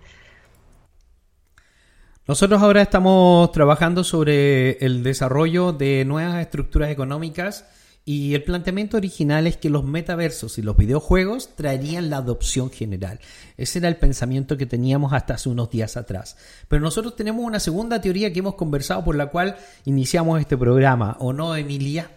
Nosotros 2.27 2.63
ahora 2.63 2.81
estamos 2.81 3.51
trabajando 3.51 4.03
sobre 4.03 4.83
el 4.83 5.03
desarrollo 5.03 5.71
de 5.71 6.03
nuevas 6.03 6.41
estructuras 6.41 6.89
económicas 6.89 7.67
y 8.07 8.35
el 8.35 8.43
planteamiento 8.43 8.97
original 8.97 9.47
es 9.47 9.57
que 9.57 9.71
los 9.71 9.83
metaversos 9.83 10.59
y 10.59 10.61
los 10.61 10.77
videojuegos 10.77 11.55
traerían 11.55 12.11
la 12.11 12.17
adopción 12.17 12.69
general. 12.69 13.19
Ese 13.57 13.79
era 13.79 13.87
el 13.87 13.97
pensamiento 13.97 14.57
que 14.57 14.67
teníamos 14.67 15.11
hasta 15.11 15.33
hace 15.33 15.49
unos 15.49 15.71
días 15.71 15.97
atrás. 15.97 16.37
Pero 16.67 16.83
nosotros 16.83 17.15
tenemos 17.15 17.43
una 17.43 17.59
segunda 17.59 17.99
teoría 17.99 18.31
que 18.31 18.39
hemos 18.39 18.53
conversado 18.53 19.03
por 19.03 19.15
la 19.15 19.31
cual 19.31 19.57
iniciamos 19.85 20.39
este 20.39 20.55
programa, 20.55 21.17
¿o 21.19 21.33
no, 21.33 21.55
Emilia? 21.55 22.11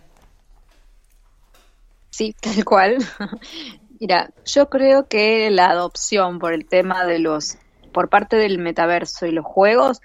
Sí, 2.11 2.37
tal 2.39 2.63
cual. 2.67 2.99
Mira, 3.99 4.31
yo 4.45 4.69
creo 4.69 5.09
que 5.09 5.51
la 5.51 5.71
adopción 5.71 6.39
por 6.39 6.53
el 6.53 6.67
tema 6.67 7.07
de 7.07 7.19
los, 7.19 7.57
por 7.93 8.11
parte 8.11 8.37
del 8.37 8.59
metaverso 8.59 9.25
y 9.25 9.33
los 9.33 9.47
juegos, 9.47 10.03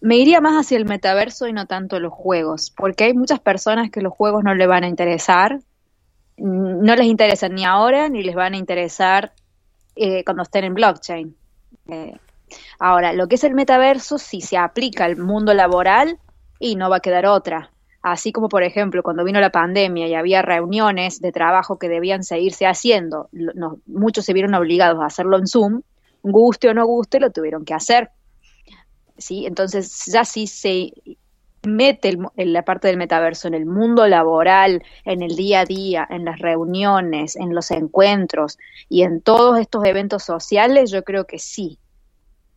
me 0.00 0.16
iría 0.16 0.40
más 0.40 0.54
hacia 0.54 0.76
el 0.78 0.84
metaverso 0.84 1.46
y 1.48 1.52
no 1.52 1.66
tanto 1.66 2.00
los 2.00 2.12
juegos, 2.12 2.70
porque 2.76 3.04
hay 3.04 3.14
muchas 3.14 3.40
personas 3.40 3.90
que 3.90 4.00
los 4.00 4.12
juegos 4.12 4.44
no 4.44 4.54
les 4.54 4.68
van 4.68 4.84
a 4.84 4.88
interesar, 4.88 5.60
no 6.36 6.96
les 6.96 7.06
interesan 7.06 7.54
ni 7.54 7.64
ahora 7.64 8.08
ni 8.08 8.22
les 8.22 8.34
van 8.34 8.54
a 8.54 8.58
interesar 8.58 9.32
eh, 9.94 10.22
cuando 10.24 10.42
estén 10.42 10.64
en 10.64 10.74
blockchain. 10.74 11.36
Eh, 11.88 12.16
ahora, 12.78 13.12
lo 13.12 13.26
que 13.26 13.36
es 13.36 13.44
el 13.44 13.54
metaverso, 13.54 14.18
si 14.18 14.40
se 14.40 14.58
aplica 14.58 15.06
al 15.06 15.16
mundo 15.16 15.54
laboral, 15.54 16.18
y 16.58 16.76
no 16.76 16.90
va 16.90 16.96
a 16.96 17.00
quedar 17.00 17.26
otra. 17.26 17.70
Así 18.02 18.32
como, 18.32 18.48
por 18.48 18.62
ejemplo, 18.62 19.02
cuando 19.02 19.24
vino 19.24 19.40
la 19.40 19.50
pandemia 19.50 20.06
y 20.06 20.14
había 20.14 20.42
reuniones 20.42 21.20
de 21.20 21.32
trabajo 21.32 21.78
que 21.78 21.88
debían 21.88 22.22
seguirse 22.22 22.66
haciendo, 22.66 23.28
muchos 23.86 24.24
se 24.24 24.32
vieron 24.32 24.54
obligados 24.54 25.02
a 25.02 25.06
hacerlo 25.06 25.38
en 25.38 25.46
Zoom, 25.46 25.82
guste 26.22 26.68
o 26.68 26.74
no 26.74 26.86
guste, 26.86 27.18
lo 27.18 27.30
tuvieron 27.30 27.64
que 27.64 27.74
hacer 27.74 28.10
¿sí? 29.18 29.46
Entonces 29.46 30.04
ya 30.06 30.24
sí 30.24 30.46
se 30.46 30.92
mete 31.66 32.16
en 32.36 32.52
la 32.52 32.62
parte 32.62 32.88
del 32.88 32.96
metaverso 32.96 33.48
en 33.48 33.54
el 33.54 33.66
mundo 33.66 34.06
laboral, 34.06 34.82
en 35.04 35.22
el 35.22 35.36
día 35.36 35.60
a 35.60 35.64
día, 35.64 36.06
en 36.08 36.24
las 36.24 36.38
reuniones, 36.38 37.36
en 37.36 37.54
los 37.54 37.70
encuentros 37.70 38.58
y 38.88 39.02
en 39.02 39.20
todos 39.20 39.58
estos 39.58 39.84
eventos 39.84 40.22
sociales, 40.22 40.90
yo 40.90 41.04
creo 41.04 41.26
que 41.26 41.38
sí. 41.38 41.78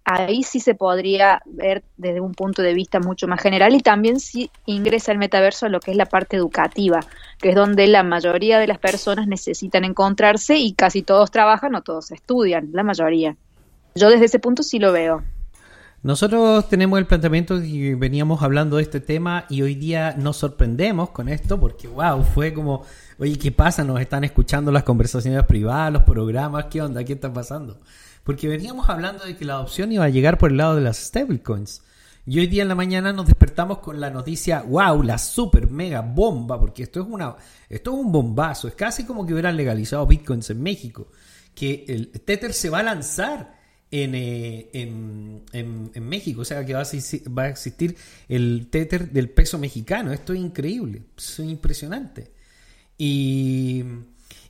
Ahí 0.05 0.41
sí 0.41 0.59
se 0.59 0.73
podría 0.73 1.41
ver 1.45 1.83
desde 1.97 2.19
un 2.19 2.33
punto 2.33 2.63
de 2.63 2.73
vista 2.73 2.99
mucho 2.99 3.27
más 3.27 3.41
general 3.41 3.75
y 3.75 3.81
también 3.81 4.19
sí 4.19 4.49
ingresa 4.65 5.11
el 5.11 5.19
metaverso 5.19 5.67
a 5.67 5.69
lo 5.69 5.79
que 5.79 5.91
es 5.91 5.97
la 5.97 6.07
parte 6.07 6.35
educativa, 6.35 7.01
que 7.37 7.49
es 7.49 7.55
donde 7.55 7.85
la 7.85 8.01
mayoría 8.01 8.57
de 8.57 8.65
las 8.65 8.79
personas 8.79 9.27
necesitan 9.27 9.83
encontrarse 9.83 10.57
y 10.57 10.73
casi 10.73 11.03
todos 11.03 11.29
trabajan 11.29 11.75
o 11.75 11.83
todos 11.83 12.11
estudian, 12.11 12.69
la 12.71 12.83
mayoría. 12.83 13.35
Yo 13.93 14.09
desde 14.09 14.25
ese 14.25 14.39
punto 14.39 14.63
sí 14.63 14.79
lo 14.79 14.91
veo. 14.93 15.23
Nosotros 16.01 16.69
tenemos 16.69 16.97
el 16.97 17.07
planteamiento 17.07 17.61
y 17.61 17.93
veníamos 17.93 18.41
hablando 18.41 18.77
de 18.77 18.83
este 18.83 19.01
tema 19.01 19.45
y 19.49 19.63
hoy 19.63 19.75
día 19.75 20.15
nos 20.17 20.37
sorprendemos 20.37 21.09
con 21.09 21.27
esto 21.27 21.59
porque, 21.59 21.89
wow, 21.89 22.23
fue 22.23 22.53
como, 22.53 22.85
oye, 23.17 23.37
¿qué 23.37 23.51
pasa? 23.51 23.83
Nos 23.83 23.99
están 23.99 24.23
escuchando 24.23 24.71
las 24.71 24.83
conversaciones 24.83 25.43
privadas, 25.43 25.91
los 25.91 26.03
programas, 26.03 26.67
¿qué 26.71 26.81
onda? 26.81 27.03
¿Qué 27.03 27.13
está 27.13 27.33
pasando? 27.33 27.81
Porque 28.23 28.47
veníamos 28.47 28.89
hablando 28.89 29.25
de 29.25 29.35
que 29.35 29.43
la 29.43 29.55
adopción 29.55 29.91
iba 29.91 30.05
a 30.05 30.09
llegar 30.09 30.37
por 30.37 30.51
el 30.51 30.57
lado 30.57 30.75
de 30.75 30.81
las 30.81 30.97
stablecoins. 30.97 31.81
Y 32.25 32.39
hoy 32.39 32.47
día 32.47 32.61
en 32.61 32.69
la 32.69 32.75
mañana 32.75 33.11
nos 33.11 33.25
despertamos 33.25 33.79
con 33.79 33.99
la 33.99 34.09
noticia, 34.09 34.61
wow, 34.61 35.03
la 35.03 35.17
super 35.17 35.69
mega 35.69 35.99
bomba, 35.99 36.57
porque 36.57 36.83
esto 36.83 37.01
es 37.01 37.07
una, 37.09 37.35
esto 37.67 37.91
es 37.91 37.97
un 37.97 38.09
bombazo, 38.09 38.69
es 38.69 38.75
casi 38.75 39.05
como 39.05 39.25
que 39.25 39.33
hubieran 39.33 39.57
legalizado 39.57 40.07
bitcoins 40.07 40.49
en 40.49 40.63
México, 40.63 41.07
que 41.53 41.83
el 41.89 42.09
Tether 42.09 42.53
se 42.53 42.69
va 42.69 42.79
a 42.79 42.83
lanzar 42.83 43.58
en, 43.91 44.15
eh, 44.15 44.69
en, 44.73 45.43
en- 45.53 45.91
en 45.93 46.09
México, 46.09 46.41
o 46.41 46.45
sea 46.45 46.65
que 46.65 46.73
va 46.73 46.79
a, 46.79 46.83
existir, 46.83 47.23
va 47.37 47.43
a 47.43 47.49
existir 47.49 47.95
el 48.27 48.67
Tether 48.69 49.09
del 49.11 49.29
peso 49.29 49.57
mexicano, 49.57 50.11
esto 50.13 50.33
es 50.33 50.39
increíble, 50.39 51.03
es 51.17 51.39
impresionante. 51.39 52.31
Y, 52.97 53.83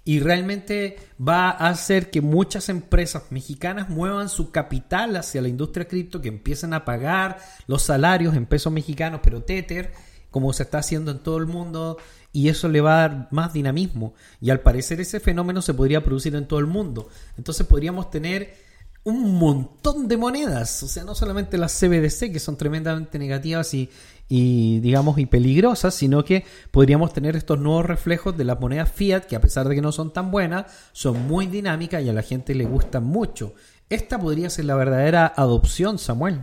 y 0.05 0.19
realmente 0.19 0.97
va 1.25 1.49
a 1.51 1.69
hacer 1.69 2.09
que 2.09 2.21
muchas 2.21 2.67
empresas 2.69 3.23
mexicanas 3.29 3.89
muevan 3.89 4.27
su 4.29 4.51
capital 4.51 5.15
hacia 5.15 5.41
la 5.41 5.49
industria 5.49 5.87
cripto, 5.87 6.19
que 6.21 6.29
empiecen 6.29 6.73
a 6.73 6.83
pagar 6.83 7.37
los 7.67 7.83
salarios 7.83 8.35
en 8.35 8.45
pesos 8.47 8.73
mexicanos, 8.73 9.21
pero 9.23 9.43
Tether, 9.43 9.91
como 10.31 10.51
se 10.53 10.63
está 10.63 10.79
haciendo 10.79 11.11
en 11.11 11.19
todo 11.19 11.37
el 11.37 11.45
mundo, 11.45 11.97
y 12.33 12.49
eso 12.49 12.67
le 12.69 12.81
va 12.81 13.03
a 13.03 13.07
dar 13.07 13.27
más 13.31 13.53
dinamismo. 13.53 14.13
Y 14.41 14.49
al 14.49 14.61
parecer 14.61 14.99
ese 14.99 15.19
fenómeno 15.19 15.61
se 15.61 15.73
podría 15.73 16.03
producir 16.03 16.35
en 16.35 16.47
todo 16.47 16.59
el 16.59 16.67
mundo. 16.67 17.09
Entonces 17.37 17.65
podríamos 17.67 18.09
tener 18.11 18.68
un 19.09 19.37
montón 19.37 20.07
de 20.07 20.17
monedas, 20.17 20.83
o 20.83 20.87
sea, 20.87 21.03
no 21.03 21.15
solamente 21.15 21.57
las 21.57 21.77
CBDC, 21.79 22.31
que 22.31 22.39
son 22.39 22.57
tremendamente 22.57 23.19
negativas 23.19 23.73
y, 23.73 23.89
digamos, 24.79 25.17
y 25.17 25.25
peligrosas, 25.25 25.95
sino 25.95 26.23
que 26.23 26.45
podríamos 26.71 27.13
tener 27.13 27.35
estos 27.35 27.59
nuevos 27.59 27.85
reflejos 27.85 28.37
de 28.37 28.43
las 28.43 28.59
monedas 28.59 28.91
fiat, 28.91 29.25
que 29.25 29.35
a 29.35 29.41
pesar 29.41 29.67
de 29.67 29.75
que 29.75 29.81
no 29.81 29.91
son 29.91 30.13
tan 30.13 30.31
buenas, 30.31 30.65
son 30.91 31.27
muy 31.27 31.47
dinámicas 31.47 32.03
y 32.03 32.09
a 32.09 32.13
la 32.13 32.21
gente 32.21 32.55
le 32.55 32.65
gustan 32.65 33.03
mucho. 33.03 33.53
Esta 33.89 34.19
podría 34.19 34.49
ser 34.49 34.65
la 34.65 34.75
verdadera 34.75 35.33
adopción, 35.35 35.97
Samuel. 35.97 36.41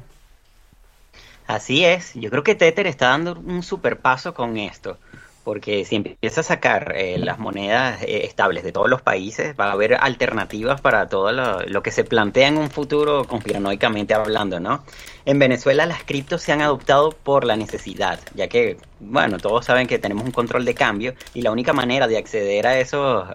Así 1.46 1.84
es, 1.84 2.12
yo 2.14 2.28
creo 2.28 2.42
que 2.42 2.56
Tether 2.56 2.88
está 2.88 3.10
dando 3.10 3.38
un 3.38 3.62
super 3.62 4.00
paso 4.00 4.34
con 4.34 4.56
esto, 4.56 4.98
porque 5.46 5.84
si 5.84 5.94
empieza 5.94 6.40
a 6.40 6.42
sacar 6.42 6.92
eh, 6.96 7.18
las 7.18 7.38
monedas 7.38 8.02
eh, 8.02 8.26
estables 8.26 8.64
de 8.64 8.72
todos 8.72 8.90
los 8.90 9.00
países, 9.00 9.54
va 9.58 9.68
a 9.68 9.72
haber 9.74 9.94
alternativas 9.94 10.80
para 10.80 11.06
todo 11.08 11.30
lo, 11.30 11.60
lo 11.62 11.82
que 11.84 11.92
se 11.92 12.02
plantea 12.02 12.48
en 12.48 12.58
un 12.58 12.68
futuro 12.68 13.24
conspiranoicamente 13.26 14.12
hablando, 14.12 14.58
¿no? 14.58 14.82
En 15.24 15.38
Venezuela 15.38 15.86
las 15.86 16.02
criptos 16.02 16.42
se 16.42 16.50
han 16.50 16.62
adoptado 16.62 17.10
por 17.12 17.44
la 17.44 17.54
necesidad, 17.54 18.18
ya 18.34 18.48
que, 18.48 18.76
bueno, 18.98 19.38
todos 19.38 19.64
saben 19.64 19.86
que 19.86 20.00
tenemos 20.00 20.24
un 20.24 20.32
control 20.32 20.64
de 20.64 20.74
cambio 20.74 21.14
y 21.32 21.42
la 21.42 21.52
única 21.52 21.72
manera 21.72 22.08
de 22.08 22.18
acceder 22.18 22.66
a 22.66 22.80
esos, 22.80 23.28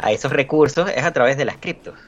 a 0.00 0.12
esos 0.12 0.30
recursos 0.30 0.88
es 0.94 1.02
a 1.02 1.12
través 1.12 1.36
de 1.36 1.44
las 1.44 1.56
criptos. 1.56 1.98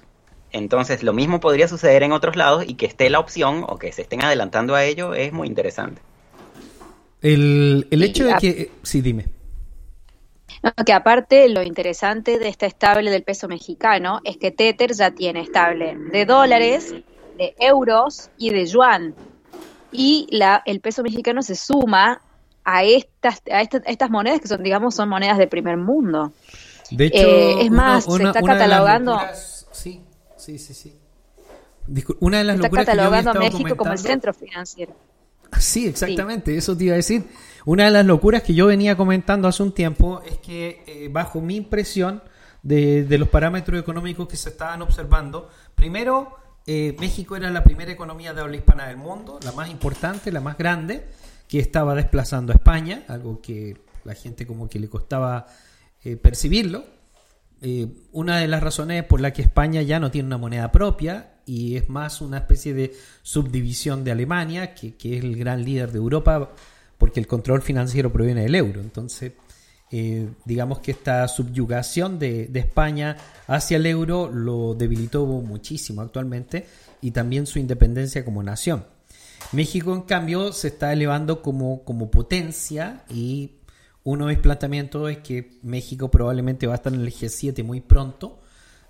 Entonces, 0.53 1.03
lo 1.03 1.13
mismo 1.13 1.41
podría 1.41 1.67
suceder 1.67 2.05
en 2.05 2.13
otros 2.13 2.37
lados 2.37 2.63
y 2.69 2.75
que 2.75 2.87
esté 2.87 3.11
la 3.11 3.19
opción 3.19 3.65
o 3.67 3.79
que 3.81 3.91
se 3.91 4.03
estén 4.03 4.23
adelantando 4.23 4.77
a 4.77 4.85
ello 4.85 5.13
es 5.13 5.33
muy 5.33 5.49
interesante. 5.49 6.01
El, 7.23 7.87
el 7.91 8.03
hecho 8.03 8.25
de 8.25 8.33
a- 8.33 8.39
que... 8.39 8.71
Sí, 8.83 9.03
dime. 9.03 9.27
No, 10.63 10.73
que 10.85 10.93
aparte 10.93 11.49
lo 11.49 11.63
interesante 11.63 12.39
de 12.39 12.49
esta 12.49 12.67
estable 12.67 13.11
del 13.11 13.23
peso 13.23 13.49
mexicano 13.49 14.21
es 14.25 14.37
que 14.37 14.51
Tether 14.51 14.93
ya 14.93 15.11
tiene 15.11 15.41
estable 15.41 15.97
de 16.13 16.27
dólares, 16.27 16.95
de 17.39 17.55
euros 17.59 18.31
y 18.37 18.51
de 18.51 18.67
yuan. 18.67 19.15
Y 19.93 20.27
la, 20.31 20.63
el 20.67 20.81
peso 20.81 21.03
mexicano 21.03 21.41
se 21.43 21.55
suma 21.57 22.21
a 22.65 22.85
estas, 22.85 23.41
a 23.51 23.63
estas, 23.63 23.83
a 23.87 23.91
estas 23.91 24.11
monedas 24.11 24.41
que 24.41 24.49
son, 24.49 24.63
digamos, 24.63 24.95
son 24.95 25.09
monedas 25.09 25.39
de 25.39 25.47
primer 25.47 25.79
mundo. 25.79 26.33
De 26.91 27.07
hecho, 27.07 27.27
Eh, 27.27 27.63
es 27.63 27.71
más, 27.71 28.05
se 28.05 28.23
está 28.25 28.41
catalogando- 28.43 29.13
locuras- 29.15 29.67
Sí, 29.73 30.03
sí, 30.37 30.59
sí, 30.59 30.75
sí. 30.75 30.97
Discul- 31.89 32.17
una 32.21 32.39
de 32.39 32.45
las 32.45 32.57
Se 32.57 32.59
está 32.59 32.69
locuras 32.69 32.87
que 32.87 32.97
yo 32.97 33.03
había 33.03 33.19
catalogando 33.19 33.31
a 33.31 33.35
México 33.45 33.77
como 33.77 33.93
el 33.93 33.99
centro 33.99 34.35
financiero. 34.35 34.93
Sí, 35.59 35.87
exactamente, 35.87 36.57
eso 36.57 36.77
te 36.77 36.85
iba 36.85 36.95
a 36.95 36.97
decir. 36.97 37.25
Una 37.67 37.85
de 37.85 37.91
las 37.91 38.07
locuras 38.07 38.43
que 38.43 38.55
yo 38.55 38.67
venía 38.67 38.97
comentando 38.97 39.49
hace 39.49 39.63
un 39.63 39.73
tiempo 39.73 40.23
es 40.27 40.39
que, 40.39 40.83
eh, 40.87 41.09
bajo 41.11 41.41
mi 41.41 41.57
impresión 41.57 42.23
de, 42.63 43.05
de 43.05 43.19
los 43.19 43.29
parámetros 43.29 43.79
económicos 43.79 44.29
que 44.29 44.37
se 44.37 44.51
estaban 44.51 44.81
observando, 44.83 45.51
primero, 45.75 46.41
eh, 46.67 46.95
México 47.01 47.37
era 47.37 47.51
la 47.51 47.65
primera 47.65 47.91
economía 47.91 48.35
de 48.35 48.43
habla 48.43 48.57
hispana 48.57 48.87
del 48.87 48.97
mundo, 48.97 49.41
la 49.45 49.53
más 49.53 49.71
importante, 49.71 50.31
la 50.31 50.41
más 50.41 50.57
grande, 50.57 51.07
que 51.49 51.59
estaba 51.59 51.95
desplazando 51.95 52.53
a 52.53 52.57
España, 52.57 53.05
algo 53.09 53.41
que 53.41 53.77
la 54.05 54.15
gente 54.15 54.47
como 54.47 54.69
que 54.69 54.79
le 54.79 54.89
costaba 54.89 55.47
eh, 56.05 56.17
percibirlo. 56.17 56.85
Eh, 57.63 57.89
una 58.13 58.39
de 58.39 58.47
las 58.47 58.63
razones 58.63 59.05
por 59.05 59.21
la 59.21 59.33
que 59.33 59.43
España 59.43 59.83
ya 59.83 59.99
no 60.01 60.11
tiene 60.11 60.29
una 60.29 60.39
moneda 60.39 60.71
propia 60.71 61.33
y 61.51 61.77
es 61.77 61.89
más 61.89 62.21
una 62.21 62.39
especie 62.39 62.75
de 62.75 62.95
subdivisión 63.23 64.05
de 64.05 64.13
Alemania, 64.13 64.73
que, 64.73 64.95
que 64.95 65.19
es 65.19 65.25
el 65.25 65.37
gran 65.37 65.65
líder 65.65 65.91
de 65.91 65.99
Europa, 65.99 66.53
porque 66.97 67.19
el 67.19 67.27
control 67.27 67.61
financiero 67.61 68.13
proviene 68.13 68.43
del 68.43 68.55
euro. 68.55 68.81
Entonces, 68.81 69.33
eh, 69.91 70.29
digamos 70.45 70.79
que 70.79 70.93
esta 70.93 71.27
subyugación 71.27 72.21
de, 72.21 72.47
de 72.47 72.61
España 72.61 73.17
hacia 73.49 73.79
el 73.79 73.87
euro 73.87 74.31
lo 74.33 74.77
debilitó 74.77 75.27
muchísimo 75.27 76.03
actualmente 76.03 76.69
y 77.01 77.11
también 77.11 77.47
su 77.47 77.59
independencia 77.59 78.25
como 78.25 78.45
nación. 78.45 78.85
México, 79.51 79.93
en 79.93 80.03
cambio, 80.03 80.53
se 80.53 80.69
está 80.69 80.93
elevando 80.93 81.43
como, 81.43 81.83
como 81.83 82.13
potencia 82.13 83.03
y 83.11 83.57
uno 84.05 84.27
de 84.27 84.35
mis 84.35 84.43
planteamientos 84.43 85.11
es 85.11 85.19
que 85.19 85.59
México 85.65 86.13
probablemente 86.13 86.69
va 86.69 86.75
a 86.75 86.77
estar 86.77 86.95
en 86.95 87.01
el 87.01 87.13
G7 87.13 87.65
muy 87.65 87.81
pronto 87.81 88.39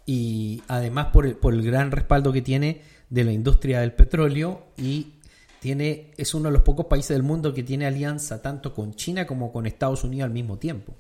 y 0.07 0.62
además 0.69 1.07
por 1.07 1.26
el, 1.26 1.37
por 1.37 1.54
el 1.54 1.62
gran 1.62 1.90
respaldo 1.90 2.33
que 2.33 2.42
tiene 2.42 2.83
de 3.09 3.25
la 3.25 3.33
industria 3.33 3.80
del 3.80 3.92
petróleo 3.92 4.66
y 4.76 5.14
tiene 5.61 6.12
es 6.16 6.35
uno 6.35 6.49
de 6.49 6.54
los 6.54 6.62
pocos 6.62 6.87
países 6.87 7.11
del 7.11 7.23
mundo 7.23 7.52
que 7.52 7.62
tiene 7.62 7.87
alianza 7.87 8.40
tanto 8.40 8.75
con 8.75 8.95
China 8.95 9.26
como 9.26 9.52
con 9.52 9.66
Estados 9.66 10.04
Unidos 10.04 10.26
al 10.26 10.33
mismo 10.33 10.59
tiempo. 10.59 10.95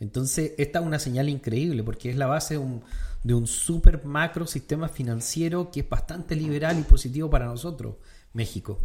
Entonces, 0.00 0.52
esta 0.58 0.80
es 0.80 0.84
una 0.84 0.98
señal 0.98 1.28
increíble 1.28 1.82
porque 1.82 2.10
es 2.10 2.16
la 2.16 2.26
base 2.26 2.54
de 2.54 2.58
un, 2.58 2.82
de 3.22 3.34
un 3.34 3.46
super 3.46 4.04
macro 4.04 4.46
sistema 4.46 4.88
financiero 4.88 5.70
que 5.70 5.80
es 5.80 5.88
bastante 5.88 6.36
liberal 6.36 6.78
y 6.78 6.82
positivo 6.82 7.30
para 7.30 7.46
nosotros, 7.46 7.96
México. 8.32 8.78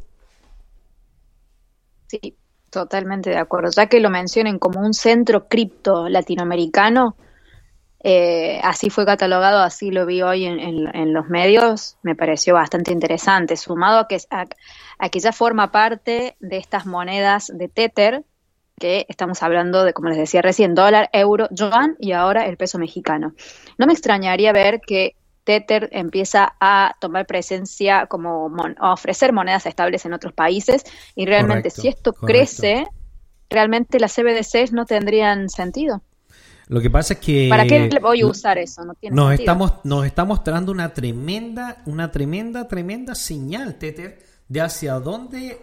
Sí, 2.08 2.38
totalmente 2.70 3.32
de 3.32 3.38
acuerdo. 3.38 3.70
Ya 3.72 3.88
que 3.88 4.00
lo 4.00 4.10
mencionen 4.10 4.60
como 4.60 4.80
un 4.80 4.94
centro 4.94 5.48
cripto 5.48 6.08
latinoamericano, 6.08 7.18
eh, 8.04 8.60
así 8.64 8.90
fue 8.90 9.06
catalogado, 9.06 9.60
así 9.62 9.92
lo 9.92 10.06
vi 10.06 10.22
hoy 10.22 10.46
en, 10.46 10.60
en- 10.60 10.96
en 10.96 11.14
los 11.14 11.28
medios, 11.28 11.98
me 12.02 12.16
pareció 12.16 12.54
bastante 12.56 12.92
interesante, 12.94 13.58
sumado 13.58 14.00
a 14.00 14.08
que, 14.08 14.18
a, 14.30 14.46
a 15.00 15.10
que 15.10 15.20
ya 15.20 15.32
forma 15.34 15.72
parte 15.72 16.36
de 16.40 16.58
estas 16.58 16.86
monedas 16.86 17.52
de 17.54 17.68
Tether, 17.70 18.24
que 18.80 19.06
estamos 19.10 19.44
hablando 19.44 19.84
de, 19.84 19.94
como 19.94 20.10
les 20.10 20.18
decía 20.18 20.42
recién, 20.42 20.74
dólar, 20.76 21.10
euro, 21.12 21.48
yuan 21.52 21.96
y 22.00 22.14
ahora 22.14 22.46
el 22.48 22.56
peso 22.58 22.80
mexicano. 22.80 23.34
No 23.78 23.86
me 23.88 23.94
extrañaría 23.94 24.54
ver 24.54 24.80
que 24.82 25.16
Tether 25.44 25.90
empieza 25.92 26.56
a 26.62 26.96
tomar 27.02 27.26
presencia 27.26 28.06
como 28.08 28.48
mon- 28.50 28.76
a 28.80 28.94
ofrecer 28.94 29.34
monedas 29.34 29.66
estables 29.66 30.06
en 30.06 30.14
otros 30.14 30.32
países 30.34 30.84
y 31.16 31.26
realmente 31.26 31.70
Correcto, 31.70 31.82
si 31.82 31.88
esto 31.90 32.14
correcto. 32.14 32.26
crece, 32.26 32.88
realmente 33.50 34.00
las 34.00 34.14
CBDCs 34.14 34.72
no 34.74 34.86
tendrían 34.86 35.50
sentido. 35.50 36.02
Lo 36.70 36.80
que 36.80 36.90
pasa 36.90 37.16
es 37.16 37.20
que 37.20 37.48
¿Para 37.50 37.66
qué 37.66 37.90
voy 38.00 38.22
a 38.22 38.28
usar 38.28 38.58
eso? 38.60 38.86
No 38.86 38.94
tiene 38.94 39.16
nos 39.16 39.30
sentido. 39.30 39.44
estamos 39.44 39.74
nos 39.84 40.06
está 40.06 40.24
mostrando 40.24 40.72
una 40.72 40.94
tremenda 40.94 41.82
una 41.88 42.12
tremenda 42.12 42.68
tremenda 42.68 43.16
señal 43.16 43.76
Tether 43.76 44.20
de 44.48 44.62
hacia 44.62 44.94
dónde 45.00 45.58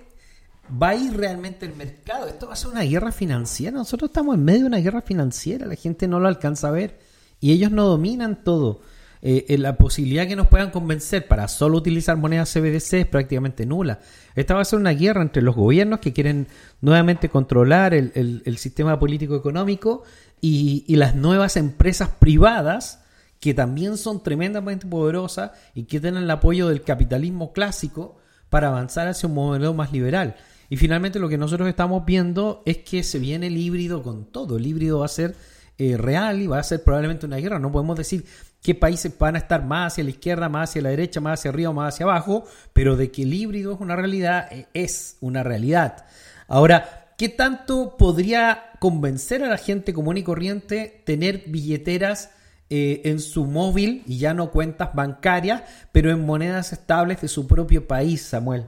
va 0.70 0.90
a 0.90 0.94
ir 0.96 1.16
realmente 1.16 1.64
el 1.64 1.76
mercado. 1.76 2.26
Esto 2.26 2.48
va 2.48 2.54
a 2.54 2.56
ser 2.56 2.70
una 2.72 2.82
guerra 2.82 3.12
financiera. 3.12 3.76
Nosotros 3.76 4.10
estamos 4.10 4.34
en 4.34 4.44
medio 4.44 4.62
de 4.62 4.66
una 4.66 4.78
guerra 4.78 5.00
financiera. 5.00 5.64
La 5.64 5.76
gente 5.76 6.08
no 6.08 6.18
lo 6.18 6.26
alcanza 6.26 6.68
a 6.68 6.72
ver. 6.72 6.98
Y 7.40 7.52
ellos 7.52 7.70
no 7.70 7.84
dominan 7.84 8.42
todo 8.42 8.80
eh, 9.49 9.59
la 9.59 9.76
posibilidad 9.76 10.26
que 10.28 10.37
nos 10.37 10.47
puedan 10.49 10.71
convencer 10.71 11.26
para 11.26 11.49
solo 11.49 11.78
utilizar 11.78 12.16
monedas 12.16 12.52
CBDC 12.52 12.92
es 12.95 13.06
prácticamente 13.06 13.66
nula. 13.66 13.99
Esta 14.35 14.54
va 14.54 14.61
a 14.61 14.64
ser 14.64 14.78
una 14.78 14.92
guerra 14.92 15.23
entre 15.23 15.42
los 15.42 15.56
gobiernos 15.56 16.00
que 16.00 16.12
quieren 16.12 16.47
nuevamente 16.80 17.28
controlar 17.28 17.92
el, 17.95 18.12
el- 18.14 18.42
el 18.45 18.59
sistema 18.59 18.99
político-económico 18.99 20.04
y, 20.40 20.85
y 20.87 20.97
las 20.97 21.14
nuevas 21.14 21.56
empresas 21.56 22.09
privadas 22.18 23.02
que 23.40 23.52
también 23.52 23.97
son 23.99 24.23
tremendamente 24.23 24.87
poderosas 24.87 25.50
y 25.75 25.85
que 25.85 26.00
tienen 26.00 26.23
el 26.23 26.30
apoyo 26.30 26.68
del 26.68 26.83
capitalismo 26.83 27.52
clásico 27.52 28.16
para 28.49 28.68
avanzar 28.68 29.09
hacia 29.09 29.28
un 29.28 29.35
modelo 29.35 29.75
más 29.75 29.92
liberal. 29.92 30.37
Y 30.71 30.76
finalmente 30.76 31.18
lo 31.18 31.28
que 31.28 31.37
nosotros 31.38 31.68
estamos 31.68 32.04
viendo 32.06 32.62
es 32.64 32.78
que 32.78 33.02
se 33.02 33.18
viene 33.18 33.49
el 33.49 33.56
híbrido 33.56 34.02
con 34.02 34.25
todo. 34.26 34.56
El 34.56 34.66
híbrido 34.66 35.00
va 35.00 35.06
a 35.06 35.09
ser 35.09 35.35
eh, 35.78 35.97
real 35.97 36.40
y 36.40 36.47
va 36.47 36.59
a 36.59 36.62
ser 36.62 36.83
probablemente 36.83 37.26
una 37.26 37.37
guerra. 37.37 37.59
No 37.59 37.71
podemos 37.71 37.97
decir 37.97 38.25
qué 38.66 38.75
países 38.75 39.16
van 39.16 39.37
a 39.37 39.38
estar 39.38 39.64
más 39.64 39.92
hacia 39.92 40.02
la 40.02 40.11
izquierda, 40.11 40.49
más 40.49 40.70
hacia 40.70 40.82
la 40.82 40.88
derecha, 40.88 41.20
más 41.20 41.38
hacia 41.38 41.52
arriba, 41.52 41.73
más 41.73 41.94
hacia 41.94 42.02
abajo, 42.02 42.44
pero 42.73 42.96
de 42.96 43.12
que 43.12 43.23
el 43.23 43.32
híbrido 43.32 43.73
es 43.73 43.80
una 43.80 43.94
realidad, 43.94 44.49
eh, 44.50 44.66
es 44.75 45.18
una 45.20 45.44
realidad. 45.44 46.04
Ahora, 46.49 47.12
¿qué 47.16 47.28
tanto 47.28 47.96
podría 47.96 48.73
convencer 48.80 49.44
a 49.44 49.49
la 49.49 49.56
gente 49.56 49.94
común 49.94 50.16
y 50.16 50.25
corriente 50.25 51.00
tener 51.06 51.44
billeteras 51.46 52.30
eh, 52.68 53.02
en 53.04 53.20
su 53.20 53.44
móvil 53.44 54.02
y 54.04 54.18
ya 54.18 54.35
no 54.35 54.50
cuentas 54.50 54.92
bancarias, 54.94 55.62
pero 55.92 56.11
en 56.11 56.26
monedas 56.26 56.73
estables 56.73 57.20
de 57.20 57.28
su 57.28 57.46
propio 57.46 57.87
país, 57.87 58.23
Samuel? 58.23 58.66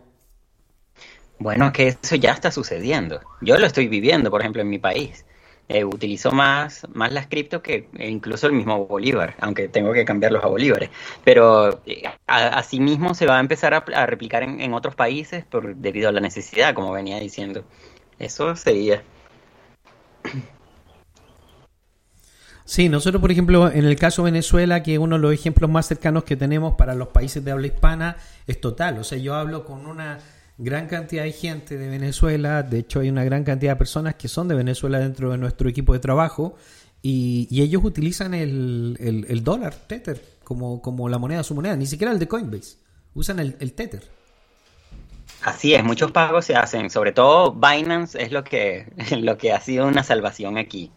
Bueno, 1.40 1.72
que 1.72 1.88
eso 2.00 2.14
ya 2.14 2.30
está 2.30 2.52
sucediendo. 2.52 3.20
Yo 3.40 3.58
lo 3.58 3.66
estoy 3.66 3.88
viviendo, 3.88 4.30
por 4.30 4.42
ejemplo, 4.42 4.62
en 4.62 4.68
mi 4.68 4.78
país. 4.78 5.24
Eh, 5.70 5.84
utilizo 5.84 6.32
más, 6.32 6.86
más 6.94 7.12
las 7.12 7.26
cripto 7.26 7.60
que 7.60 7.88
incluso 7.98 8.46
el 8.46 8.54
mismo 8.54 8.86
Bolívar, 8.86 9.34
aunque 9.38 9.68
tengo 9.68 9.92
que 9.92 10.06
cambiarlos 10.06 10.42
a 10.42 10.46
Bolívares. 10.46 10.88
Pero 11.24 11.82
eh, 11.84 12.04
asimismo 12.26 13.12
se 13.12 13.26
va 13.26 13.36
a 13.36 13.40
empezar 13.40 13.74
a, 13.74 13.84
a 13.94 14.06
replicar 14.06 14.42
en, 14.42 14.62
en 14.62 14.72
otros 14.72 14.94
países 14.94 15.44
por, 15.44 15.76
debido 15.76 16.08
a 16.08 16.12
la 16.12 16.20
necesidad, 16.20 16.72
como 16.72 16.92
venía 16.92 17.18
diciendo. 17.18 17.64
Eso 18.18 18.56
sería. 18.56 19.02
Sí, 22.64 22.88
nosotros, 22.88 23.20
por 23.20 23.30
ejemplo, 23.30 23.70
en 23.70 23.84
el 23.84 23.96
caso 23.96 24.22
de 24.24 24.30
Venezuela, 24.30 24.82
que 24.82 24.98
uno 24.98 25.16
de 25.16 25.22
los 25.22 25.32
ejemplos 25.32 25.70
más 25.70 25.86
cercanos 25.86 26.24
que 26.24 26.36
tenemos 26.36 26.74
para 26.76 26.94
los 26.94 27.08
países 27.08 27.44
de 27.44 27.50
habla 27.50 27.66
hispana, 27.66 28.16
es 28.46 28.60
total. 28.60 28.98
O 28.98 29.04
sea, 29.04 29.18
yo 29.18 29.34
hablo 29.34 29.64
con 29.64 29.86
una 29.86 30.18
gran 30.58 30.86
cantidad 30.88 31.22
de 31.24 31.32
gente 31.32 31.78
de 31.78 31.88
Venezuela, 31.88 32.62
de 32.62 32.80
hecho 32.80 33.00
hay 33.00 33.08
una 33.08 33.24
gran 33.24 33.44
cantidad 33.44 33.72
de 33.72 33.76
personas 33.76 34.16
que 34.16 34.28
son 34.28 34.48
de 34.48 34.54
Venezuela 34.56 34.98
dentro 34.98 35.30
de 35.30 35.38
nuestro 35.38 35.68
equipo 35.68 35.92
de 35.92 36.00
trabajo, 36.00 36.56
y, 37.00 37.46
y 37.50 37.62
ellos 37.62 37.84
utilizan 37.84 38.34
el, 38.34 38.96
el- 39.00 39.26
el 39.28 39.44
dólar, 39.44 39.74
Tether, 39.86 40.20
como, 40.44 40.82
como 40.82 41.08
la 41.08 41.18
moneda, 41.18 41.42
su 41.44 41.54
moneda, 41.54 41.76
ni 41.76 41.86
siquiera 41.86 42.12
el 42.12 42.18
de 42.18 42.26
Coinbase, 42.28 42.76
usan 43.14 43.38
el, 43.38 43.56
el 43.60 43.72
Tether. 43.72 44.02
Así 45.42 45.74
es, 45.74 45.84
muchos 45.84 46.10
pagos 46.10 46.44
se 46.46 46.56
hacen, 46.56 46.90
sobre 46.90 47.12
todo 47.12 47.52
Binance 47.52 48.20
es 48.20 48.32
lo 48.32 48.42
que, 48.42 48.86
lo 49.20 49.38
que 49.38 49.52
ha 49.52 49.60
sido 49.60 49.86
una 49.86 50.02
salvación 50.02 50.58
aquí. 50.58 50.90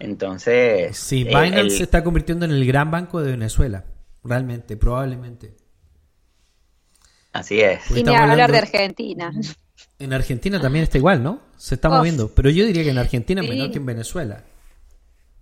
Entonces, 0.00 0.96
Sí, 0.96 1.22
eh, 1.22 1.24
Binance 1.26 1.60
el- 1.60 1.70
se 1.72 1.82
está 1.84 2.02
convirtiendo 2.02 2.44
en 2.46 2.52
el 2.52 2.66
gran 2.66 2.90
banco 2.90 3.20
de 3.20 3.32
Venezuela, 3.32 3.84
realmente, 4.24 4.76
probablemente. 4.78 5.54
Así 7.34 7.60
es. 7.60 7.80
Porque 7.86 8.00
Y 8.00 8.04
ni 8.04 8.10
estamos 8.10 8.30
hablar 8.30 8.50
de 8.50 8.58
Argentina. 8.58 9.32
En 9.98 10.12
Argentina 10.12 10.60
también 10.60 10.84
está 10.84 10.98
igual, 10.98 11.22
¿no? 11.22 11.40
Se 11.56 11.74
está 11.76 11.88
Uf. 11.88 11.96
moviendo. 11.96 12.28
Pero 12.34 12.50
yo 12.50 12.64
diría 12.64 12.82
que 12.82 12.90
en 12.90 12.98
Argentina 12.98 13.42
es 13.42 13.46
Sí. 13.46 13.52
menor 13.52 13.70
que 13.70 13.78
en 13.78 13.86
Venezuela. 13.86 14.42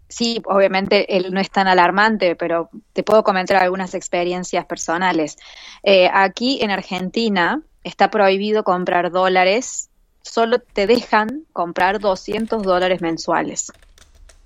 Sí, 0.08 0.42
obviamente 0.44 1.16
él 1.16 1.32
no 1.32 1.40
es 1.40 1.50
tan 1.50 1.68
alarmante, 1.68 2.36
pero 2.36 2.68
te 2.92 3.02
puedo 3.02 3.22
comentar 3.22 3.62
algunas 3.62 3.94
experiencias 3.94 4.66
personales. 4.66 5.36
Eh, 5.82 6.10
aquí 6.12 6.58
en 6.62 6.70
Argentina 6.70 7.62
está 7.82 8.10
prohibido 8.10 8.62
comprar 8.62 9.10
dólares, 9.10 9.88
solo 10.20 10.58
te 10.60 10.86
dejan 10.86 11.44
comprar 11.54 11.98
200 11.98 12.62
dólares 12.62 13.00
mensuales. 13.00 13.72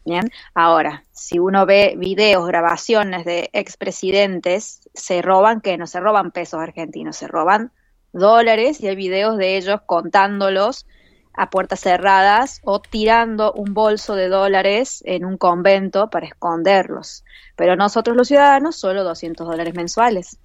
Bien, 0.05 0.31
ahora, 0.55 1.03
si 1.11 1.41
uno 1.41 1.67
ve 1.67 1.97
videos, 1.99 2.47
grabaciones 2.47 3.25
de 3.25 3.51
expresidentes, 3.53 4.86
se 4.97 5.23
roban, 5.23 5.61
que 5.61 5.79
no 5.79 5.87
se 5.87 6.01
roban 6.01 6.31
pesos 6.33 6.61
argentinos, 6.61 7.17
se 7.17 7.29
roban 7.29 7.73
dólares 8.13 8.81
y 8.81 8.89
hay 8.89 8.97
videos 8.97 9.37
de 9.37 9.57
ellos 9.57 9.81
contándolos 9.87 10.87
a 11.35 11.51
puertas 11.51 11.81
cerradas 11.81 12.61
o 12.65 12.81
tirando 12.81 13.53
un 13.53 13.75
bolso 13.75 14.15
de 14.15 14.29
dólares 14.29 15.03
en 15.07 15.25
un 15.25 15.37
convento 15.37 16.09
para 16.09 16.27
esconderlos. 16.27 17.25
Pero 17.57 17.77
nosotros 17.77 18.17
los 18.17 18.29
ciudadanos 18.29 18.77
solo 18.77 19.05
200 19.05 19.47
dólares 19.47 19.75
mensuales. 19.75 20.39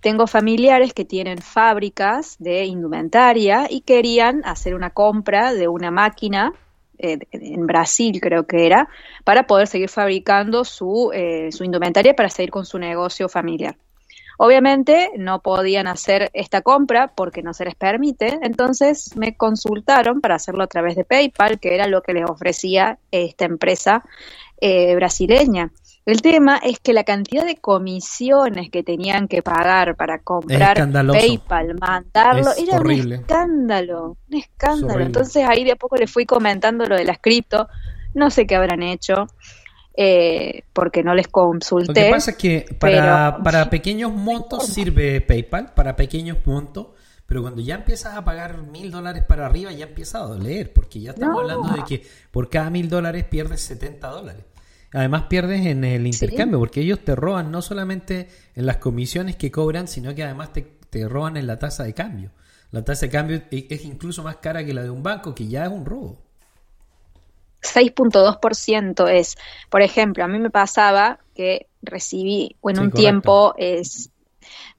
Tengo 0.00 0.26
familiares 0.26 0.92
que 0.92 1.04
tienen 1.04 1.38
fábricas 1.38 2.36
de 2.38 2.66
indumentaria 2.66 3.66
y 3.68 3.80
querían 3.80 4.42
hacer 4.44 4.74
una 4.74 4.90
compra 4.90 5.52
de 5.54 5.66
una 5.66 5.90
máquina 5.90 6.52
eh, 6.98 7.18
en 7.30 7.66
Brasil 7.66 8.20
creo 8.20 8.46
que 8.46 8.66
era, 8.66 8.88
para 9.24 9.46
poder 9.46 9.66
seguir 9.66 9.88
fabricando 9.88 10.64
su, 10.64 11.10
eh, 11.14 11.50
su 11.52 11.64
indumentaria 11.64 12.14
para 12.14 12.28
seguir 12.28 12.50
con 12.50 12.64
su 12.64 12.78
negocio 12.78 13.28
familiar. 13.28 13.76
Obviamente 14.40 15.10
no 15.16 15.40
podían 15.42 15.88
hacer 15.88 16.30
esta 16.32 16.62
compra 16.62 17.08
porque 17.08 17.42
no 17.42 17.52
se 17.52 17.64
les 17.64 17.74
permite, 17.74 18.38
entonces 18.42 19.16
me 19.16 19.36
consultaron 19.36 20.20
para 20.20 20.36
hacerlo 20.36 20.62
a 20.62 20.68
través 20.68 20.94
de 20.94 21.04
PayPal, 21.04 21.58
que 21.58 21.74
era 21.74 21.88
lo 21.88 22.02
que 22.02 22.12
les 22.12 22.24
ofrecía 22.24 22.98
esta 23.10 23.46
empresa 23.46 24.04
eh, 24.60 24.94
brasileña. 24.94 25.72
El 26.08 26.22
tema 26.22 26.56
es 26.56 26.80
que 26.80 26.94
la 26.94 27.04
cantidad 27.04 27.44
de 27.44 27.56
comisiones 27.56 28.70
que 28.70 28.82
tenían 28.82 29.28
que 29.28 29.42
pagar 29.42 29.94
para 29.94 30.20
comprar. 30.20 30.74
PayPal, 30.90 31.74
mandarlo, 31.78 32.50
Es 32.52 32.58
era 32.60 32.76
horrible. 32.78 33.16
un 33.16 33.20
escándalo, 33.20 34.16
un 34.30 34.36
escándalo. 34.38 35.00
Entonces 35.04 35.44
ahí 35.46 35.64
de 35.64 35.72
a 35.72 35.76
poco 35.76 35.96
le 35.96 36.06
fui 36.06 36.24
comentando 36.24 36.86
lo 36.86 36.96
de 36.96 37.04
las 37.04 37.18
cripto, 37.18 37.68
no 38.14 38.30
sé 38.30 38.46
qué 38.46 38.56
habrán 38.56 38.82
hecho, 38.82 39.26
eh, 39.96 40.62
porque 40.72 41.02
no 41.02 41.14
les 41.14 41.26
Lo 41.26 41.32
consulté. 41.32 42.04
que 42.04 42.10
pasa 42.10 42.30
es 42.30 42.36
que 42.38 42.76
para, 42.78 43.32
pero- 43.32 43.44
para 43.44 43.68
pequeños 43.68 44.10
montos 44.12 44.66
sirve 44.66 45.20
PayPal, 45.20 45.74
para 45.74 45.94
pequeños 45.94 46.38
montos, 46.46 46.86
pero 47.26 47.42
cuando 47.42 47.60
ya 47.60 47.74
empiezas 47.74 48.14
a 48.16 48.24
pagar 48.24 48.62
mil 48.62 48.90
dólares 48.90 49.24
para 49.28 49.44
arriba 49.44 49.72
ya 49.72 49.84
empieza 49.84 50.20
a 50.20 50.22
doler, 50.22 50.72
porque 50.72 51.00
ya 51.00 51.10
estamos 51.10 51.34
No. 51.34 51.40
hablando 51.40 51.68
de 51.76 51.84
que 51.84 52.06
por 52.30 52.48
cada 52.48 52.70
mil 52.70 52.88
dólares 52.88 53.24
pierdes 53.24 53.60
70 53.60 54.08
dólares. 54.08 54.44
Además 54.92 55.24
pierdes 55.28 55.66
en 55.66 55.84
el 55.84 56.06
intercambio, 56.06 56.58
porque 56.58 56.80
ellos 56.80 57.00
te 57.04 57.14
roban 57.14 57.50
no 57.50 57.62
solamente 57.62 58.28
en 58.54 58.66
las 58.66 58.78
comisiones 58.78 59.36
que 59.36 59.50
cobran, 59.50 59.88
sino 59.88 60.14
que 60.14 60.24
además 60.24 60.52
te, 60.52 60.62
te 60.90 61.08
roban 61.08 61.36
en 61.36 61.46
la 61.46 61.58
tasa 61.58 61.84
de 61.84 61.94
cambio. 61.94 62.30
La 62.70 62.84
tasa 62.84 63.06
de 63.06 63.12
cambio 63.12 63.36
es 63.50 63.64
es 63.70 63.84
incluso 63.84 64.22
más 64.22 64.36
cara 64.36 64.64
que 64.64 64.74
la 64.74 64.82
de 64.82 64.90
un 64.90 65.02
banco, 65.02 65.34
que 65.34 65.48
ya 65.48 65.64
es 65.64 65.70
un 65.70 65.84
robo. 65.86 66.18
6.2% 67.62 69.08
es, 69.08 69.36
por 69.70 69.82
ejemplo, 69.82 70.24
a 70.24 70.28
mí 70.28 70.38
me 70.38 70.50
pasaba 70.50 71.20
que 71.34 71.68
recibí, 71.82 72.56
o 72.60 72.70
en 72.70 72.78
Sí, 72.78 72.88
un 72.88 72.90
correcto. 72.90 73.30
tiempo 73.32 73.54
es, 73.56 74.12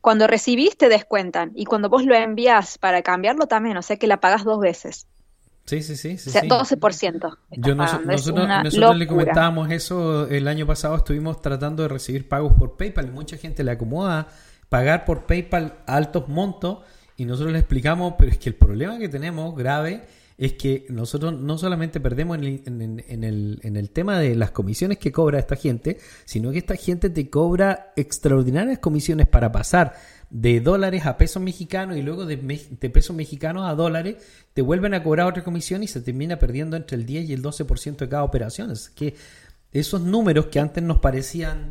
cuando 0.01 0.27
recibís 0.27 0.77
te 0.77 0.89
descuentan 0.89 1.53
y 1.55 1.65
cuando 1.65 1.89
vos 1.89 2.05
lo 2.05 2.15
envías 2.15 2.79
para 2.79 3.03
cambiarlo 3.03 3.47
también, 3.47 3.77
o 3.77 3.83
sea 3.83 3.97
que 3.97 4.07
la 4.07 4.21
pagas 4.21 4.45
dos 4.45 4.61
veces, 4.61 5.08
Sí, 5.69 5.83
sí, 5.83 5.95
sí. 5.95 6.17
sí, 6.17 6.29
o 6.29 6.31
sea, 6.31 6.41
sí. 6.41 6.47
12%. 6.47 7.13
estás 7.13 7.37
Yo 7.51 7.77
pagando, 7.77 8.11
es 8.11 8.25
nosotros, 8.25 8.47
nosotros 8.63 8.97
le 8.97 9.05
comentábamos 9.05 9.69
eso 9.69 10.27
el 10.27 10.47
año 10.47 10.65
pasado, 10.65 10.95
estuvimos 10.95 11.43
tratando 11.43 11.83
de 11.83 11.89
recibir 11.89 12.27
pagos 12.27 12.53
por 12.55 12.75
PayPal 12.75 13.05
y 13.05 13.11
mucha 13.11 13.37
gente 13.37 13.63
le 13.63 13.69
acomoda 13.69 14.29
pagar 14.67 15.05
por 15.05 15.27
PayPal 15.27 15.75
altos 15.85 16.27
montos 16.27 16.79
y 17.17 17.25
nosotros 17.25 17.53
le 17.53 17.59
explicamos, 17.59 18.15
pero 18.17 18.31
es 18.31 18.39
que 18.39 18.49
el 18.49 18.55
problema 18.55 18.97
que 18.97 19.09
tenemos 19.09 19.55
grave 19.55 20.07
es 20.39 20.53
que 20.53 20.85
nosotros 20.89 21.33
no 21.39 21.57
solamente 21.57 21.99
perdemos 21.99 22.37
en 22.37 22.43
el, 22.45 22.61
en- 22.65 23.23
el, 23.25 23.59
en 23.61 23.75
el 23.75 23.89
tema 23.89 24.17
de 24.17 24.35
las 24.35 24.51
comisiones 24.51 24.97
que 24.97 25.11
cobra 25.11 25.37
esta 25.37 25.57
gente, 25.57 25.97
sino 26.23 26.51
que 26.51 26.59
esta 26.59 26.75
gente 26.77 27.09
te 27.09 27.29
cobra 27.29 27.91
extraordinarias 27.97 28.79
comisiones 28.79 29.27
para 29.27 29.51
pasar 29.51 29.93
de 30.29 30.61
dólares 30.61 31.05
a 31.05 31.17
pesos 31.17 31.43
mexicanos 31.43 31.97
y 31.97 32.01
luego 32.03 32.25
de, 32.25 32.37
de 32.37 32.89
pesos 32.89 33.15
mexicanos 33.15 33.67
a 33.69 33.75
dólares, 33.75 34.15
te 34.53 34.61
vuelven 34.61 34.93
a 34.93 35.03
cobrar 35.03 35.27
otra 35.27 35.43
comisión 35.43 35.83
y 35.83 35.87
se 35.87 35.99
termina 36.01 36.39
perdiendo 36.39 36.77
entre 36.77 36.95
el 36.95 37.05
10 37.05 37.29
y 37.29 37.33
el 37.33 37.43
12% 37.43 37.97
de 37.97 38.09
cada 38.09 38.23
operación. 38.23 38.71
Es 38.71 38.89
que 38.89 39.15
esos 39.73 39.99
números 40.01 40.45
que 40.47 40.59
antes 40.59 40.81
nos 40.83 40.99
parecían 40.99 41.69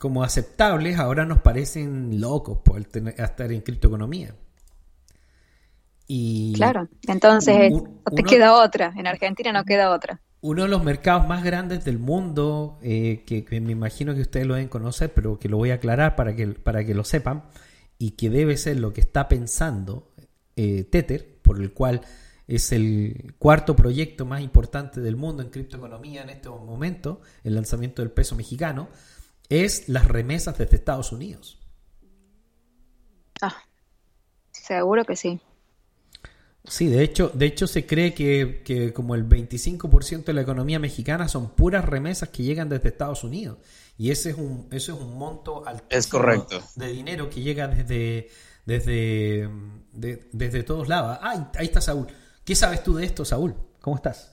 como 0.00 0.24
aceptables, 0.24 0.98
ahora 0.98 1.24
nos 1.24 1.40
parecen 1.40 2.20
locos 2.20 2.58
por 2.64 2.80
estar 2.80 3.52
en 3.52 3.60
criptoeconomía. 3.60 4.34
Y 6.14 6.52
Claro, 6.56 6.88
entonces 7.08 7.72
Un- 7.72 7.84
no 8.04 8.10
te 8.14 8.20
uno- 8.20 8.30
queda 8.30 8.62
otra, 8.62 8.92
en 8.96 9.06
Argentina 9.06 9.50
no 9.50 9.64
queda 9.64 9.90
otra. 9.90 10.20
uno 10.42 10.64
de 10.64 10.68
los 10.68 10.84
mercados 10.84 11.26
más 11.26 11.42
grandes 11.42 11.86
del 11.86 11.98
mundo, 11.98 12.78
eh, 12.82 13.22
que, 13.26 13.46
que 13.46 13.62
me 13.62 13.72
imagino 13.72 14.14
que 14.14 14.20
ustedes 14.20 14.46
lo 14.46 14.52
deben 14.52 14.68
conocer, 14.68 15.14
pero 15.14 15.38
que 15.38 15.48
lo 15.48 15.56
voy 15.56 15.70
a 15.70 15.74
aclarar 15.76 16.14
para 16.14 16.36
que, 16.36 16.48
para 16.48 16.84
que 16.84 16.92
lo 16.94 17.04
sepan, 17.04 17.44
y 17.98 18.10
que 18.10 18.28
debe 18.28 18.58
ser 18.58 18.78
lo 18.78 18.92
que 18.92 19.00
está 19.00 19.26
pensando 19.26 20.12
eh, 20.56 20.84
Tether, 20.84 21.38
por 21.40 21.58
el 21.58 21.72
cual 21.72 22.02
es 22.46 22.72
el 22.72 23.34
cuarto 23.38 23.74
proyecto 23.74 24.26
más 24.26 24.42
importante 24.42 25.00
del 25.00 25.16
mundo 25.16 25.42
en 25.42 25.48
criptoeconomía 25.48 26.20
en 26.24 26.28
este 26.28 26.50
momento, 26.50 27.22
el 27.42 27.54
lanzamiento 27.54 28.02
del 28.02 28.10
peso 28.10 28.36
mexicano, 28.36 28.88
es 29.48 29.88
las 29.88 30.06
remesas 30.08 30.58
desde 30.58 30.76
Estados 30.76 31.10
Unidos. 31.10 31.58
Ah, 33.40 33.54
seguro 34.50 35.06
que 35.06 35.16
sí. 35.16 35.40
Sí, 36.64 36.86
de 36.86 37.02
hecho, 37.02 37.30
de 37.34 37.46
hecho 37.46 37.66
se 37.66 37.86
cree 37.86 38.14
que, 38.14 38.62
que 38.64 38.92
como 38.92 39.14
el 39.16 39.28
25% 39.28 40.24
de 40.26 40.32
la 40.32 40.42
economía 40.42 40.78
mexicana 40.78 41.26
son 41.28 41.50
puras 41.50 41.84
remesas 41.84 42.28
que 42.28 42.44
llegan 42.44 42.68
desde 42.68 42.88
Estados 42.90 43.24
Unidos. 43.24 43.58
Y 43.98 44.10
ese 44.10 44.30
es 44.30 44.36
un, 44.36 44.68
eso 44.70 44.94
es 44.94 45.00
un 45.00 45.18
monto 45.18 45.66
altísimo 45.66 45.98
Es 45.98 46.06
correcto. 46.06 46.62
de 46.76 46.88
dinero 46.92 47.28
que 47.28 47.40
llega 47.42 47.66
desde, 47.66 48.28
desde, 48.64 49.48
de- 49.92 50.28
desde 50.32 50.62
todos 50.62 50.88
lados. 50.88 51.18
Ah, 51.20 51.50
ahí 51.56 51.66
está 51.66 51.80
Saúl. 51.80 52.06
¿Qué 52.44 52.54
sabes 52.54 52.82
tú 52.84 52.94
de 52.94 53.04
esto, 53.06 53.24
Saúl? 53.24 53.54
¿Cómo 53.80 53.96
estás? 53.96 54.32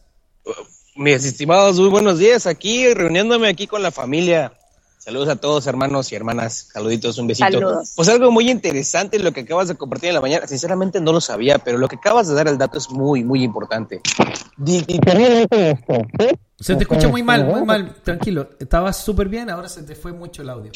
Mis 0.95 1.23
estimados, 1.25 1.79
muy 1.79 1.89
buenos 1.89 2.19
días. 2.19 2.45
Aquí 2.45 2.93
reuniéndome 2.93 3.47
aquí 3.47 3.65
con 3.67 3.81
la 3.81 3.91
familia. 3.91 4.53
Saludos 4.99 5.29
a 5.29 5.37
todos, 5.37 5.65
hermanos 5.65 6.11
y 6.11 6.15
hermanas. 6.15 6.67
Saluditos, 6.73 7.17
un 7.17 7.27
besito. 7.27 7.49
Saludos. 7.49 7.93
Pues 7.95 8.09
algo 8.09 8.31
muy 8.31 8.51
interesante 8.51 9.17
lo 9.17 9.31
que 9.31 9.41
acabas 9.41 9.69
de 9.69 9.75
compartir 9.75 10.09
en 10.09 10.15
la 10.15 10.21
mañana. 10.21 10.45
Sinceramente 10.45 10.99
no 10.99 11.13
lo 11.13 11.21
sabía, 11.21 11.57
pero 11.57 11.77
lo 11.77 11.87
que 11.87 11.95
acabas 11.95 12.27
de 12.27 12.35
dar 12.35 12.49
el 12.49 12.57
dato 12.57 12.77
es 12.77 12.89
muy, 12.89 13.23
muy 13.23 13.41
importante. 13.43 14.01
Di- 14.57 14.81
di- 14.81 14.99
Se 16.59 16.75
te 16.75 16.83
escucha 16.83 17.07
muy 17.07 17.23
mal, 17.23 17.45
muy 17.45 17.63
mal. 17.63 17.95
Tranquilo. 18.03 18.49
Estabas 18.59 18.97
súper 18.97 19.29
bien, 19.29 19.49
ahora 19.49 19.69
se 19.69 19.83
te 19.83 19.95
fue 19.95 20.11
mucho 20.11 20.41
el 20.41 20.49
audio. 20.49 20.71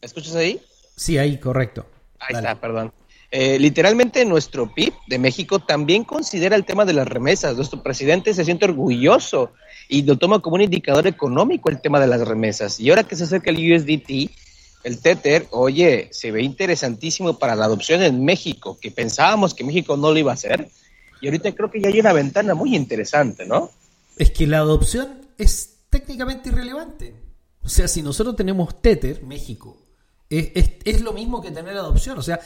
¿Escuchas 0.00 0.34
ahí? 0.34 0.60
Sí, 0.96 1.16
ahí, 1.16 1.38
correcto. 1.38 1.86
Ahí 2.18 2.34
Dale. 2.34 2.48
está, 2.48 2.60
perdón. 2.60 2.92
Eh, 3.30 3.58
literalmente 3.58 4.24
nuestro 4.24 4.72
PIB 4.72 4.92
de 5.06 5.18
México 5.18 5.58
también 5.58 6.04
considera 6.04 6.56
el 6.56 6.64
tema 6.64 6.84
de 6.86 6.94
las 6.94 7.06
remesas. 7.06 7.56
Nuestro 7.56 7.82
presidente 7.82 8.32
se 8.32 8.44
siente 8.44 8.64
orgulloso 8.64 9.52
y 9.88 10.02
lo 10.02 10.16
toma 10.16 10.40
como 10.40 10.56
un 10.56 10.62
indicador 10.62 11.06
económico 11.06 11.68
el 11.68 11.80
tema 11.80 12.00
de 12.00 12.06
las 12.06 12.26
remesas. 12.26 12.80
Y 12.80 12.88
ahora 12.88 13.04
que 13.04 13.16
se 13.16 13.24
acerca 13.24 13.50
el 13.50 13.56
USDT, 13.72 14.30
el 14.84 15.00
Tether, 15.00 15.46
oye, 15.50 16.08
se 16.12 16.30
ve 16.30 16.42
interesantísimo 16.42 17.38
para 17.38 17.54
la 17.54 17.66
adopción 17.66 18.02
en 18.02 18.24
México, 18.24 18.78
que 18.80 18.90
pensábamos 18.90 19.52
que 19.52 19.64
México 19.64 19.96
no 19.96 20.10
lo 20.12 20.18
iba 20.18 20.30
a 20.30 20.34
hacer. 20.34 20.68
Y 21.20 21.26
ahorita 21.26 21.52
creo 21.54 21.70
que 21.70 21.80
ya 21.80 21.88
hay 21.88 22.00
una 22.00 22.12
ventana 22.14 22.54
muy 22.54 22.74
interesante, 22.76 23.44
¿no? 23.44 23.70
Es 24.16 24.30
que 24.30 24.46
la 24.46 24.58
adopción 24.58 25.26
es 25.36 25.74
técnicamente 25.90 26.48
irrelevante. 26.48 27.14
O 27.62 27.68
sea, 27.68 27.88
si 27.88 28.02
nosotros 28.02 28.36
tenemos 28.36 28.80
Tether, 28.80 29.22
México, 29.24 29.76
es, 30.30 30.50
es- 30.54 30.70
es 30.84 31.00
lo 31.02 31.12
mismo 31.12 31.42
que 31.42 31.50
tener 31.50 31.76
adopción. 31.76 32.18
O 32.18 32.22
sea, 32.22 32.40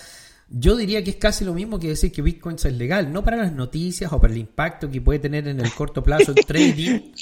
yo 0.55 0.77
diría 0.77 1.03
que 1.03 1.11
es 1.11 1.17
casi 1.17 1.45
lo 1.45 1.55
mismo 1.55 1.79
que 1.79 1.88
decir 1.88 2.12
que 2.12 2.21
Bitcoin 2.21 2.57
es 2.57 2.73
legal. 2.73 3.12
No 3.12 3.25
para 3.25 3.38
las 3.38 3.53
noticias 3.53 4.12
o 4.12 4.21
para 4.21 4.35
el 4.35 4.38
impacto 4.38 4.91
que 4.91 5.01
puede 5.01 5.19
tener 5.19 5.49
en 5.49 5.61
el 5.61 5.73
corto 5.73 6.03
plazo 6.03 6.33
el 6.37 6.45
trading, 6.47 7.12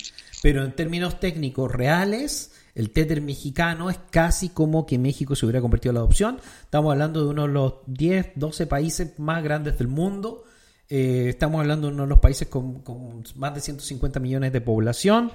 pero 0.42 0.64
en 0.64 0.74
términos 0.74 1.20
técnicos 1.20 1.70
reales, 1.70 2.52
el 2.74 2.90
Tether 2.90 3.20
mexicano 3.22 3.88
es 3.88 3.98
casi 4.10 4.48
como 4.48 4.84
que 4.84 4.98
México 4.98 5.36
se 5.36 5.46
hubiera 5.46 5.60
convertido 5.60 5.90
en 5.90 5.94
la 5.94 6.00
adopción. 6.00 6.40
Estamos 6.62 6.90
hablando 6.90 7.22
de 7.22 7.30
uno 7.30 7.42
de 7.42 7.52
los 7.52 7.74
10, 7.86 8.32
12 8.34 8.66
países 8.66 9.18
más 9.20 9.44
grandes 9.44 9.78
del 9.78 9.88
mundo. 9.88 10.42
Eh, 10.88 11.26
estamos 11.28 11.60
hablando 11.60 11.86
de 11.86 11.94
uno 11.94 12.02
de 12.02 12.08
los 12.08 12.18
países 12.18 12.48
con, 12.48 12.80
con 12.80 13.22
más 13.36 13.54
de 13.54 13.60
150 13.60 14.18
millones 14.18 14.52
de 14.52 14.60
población 14.60 15.30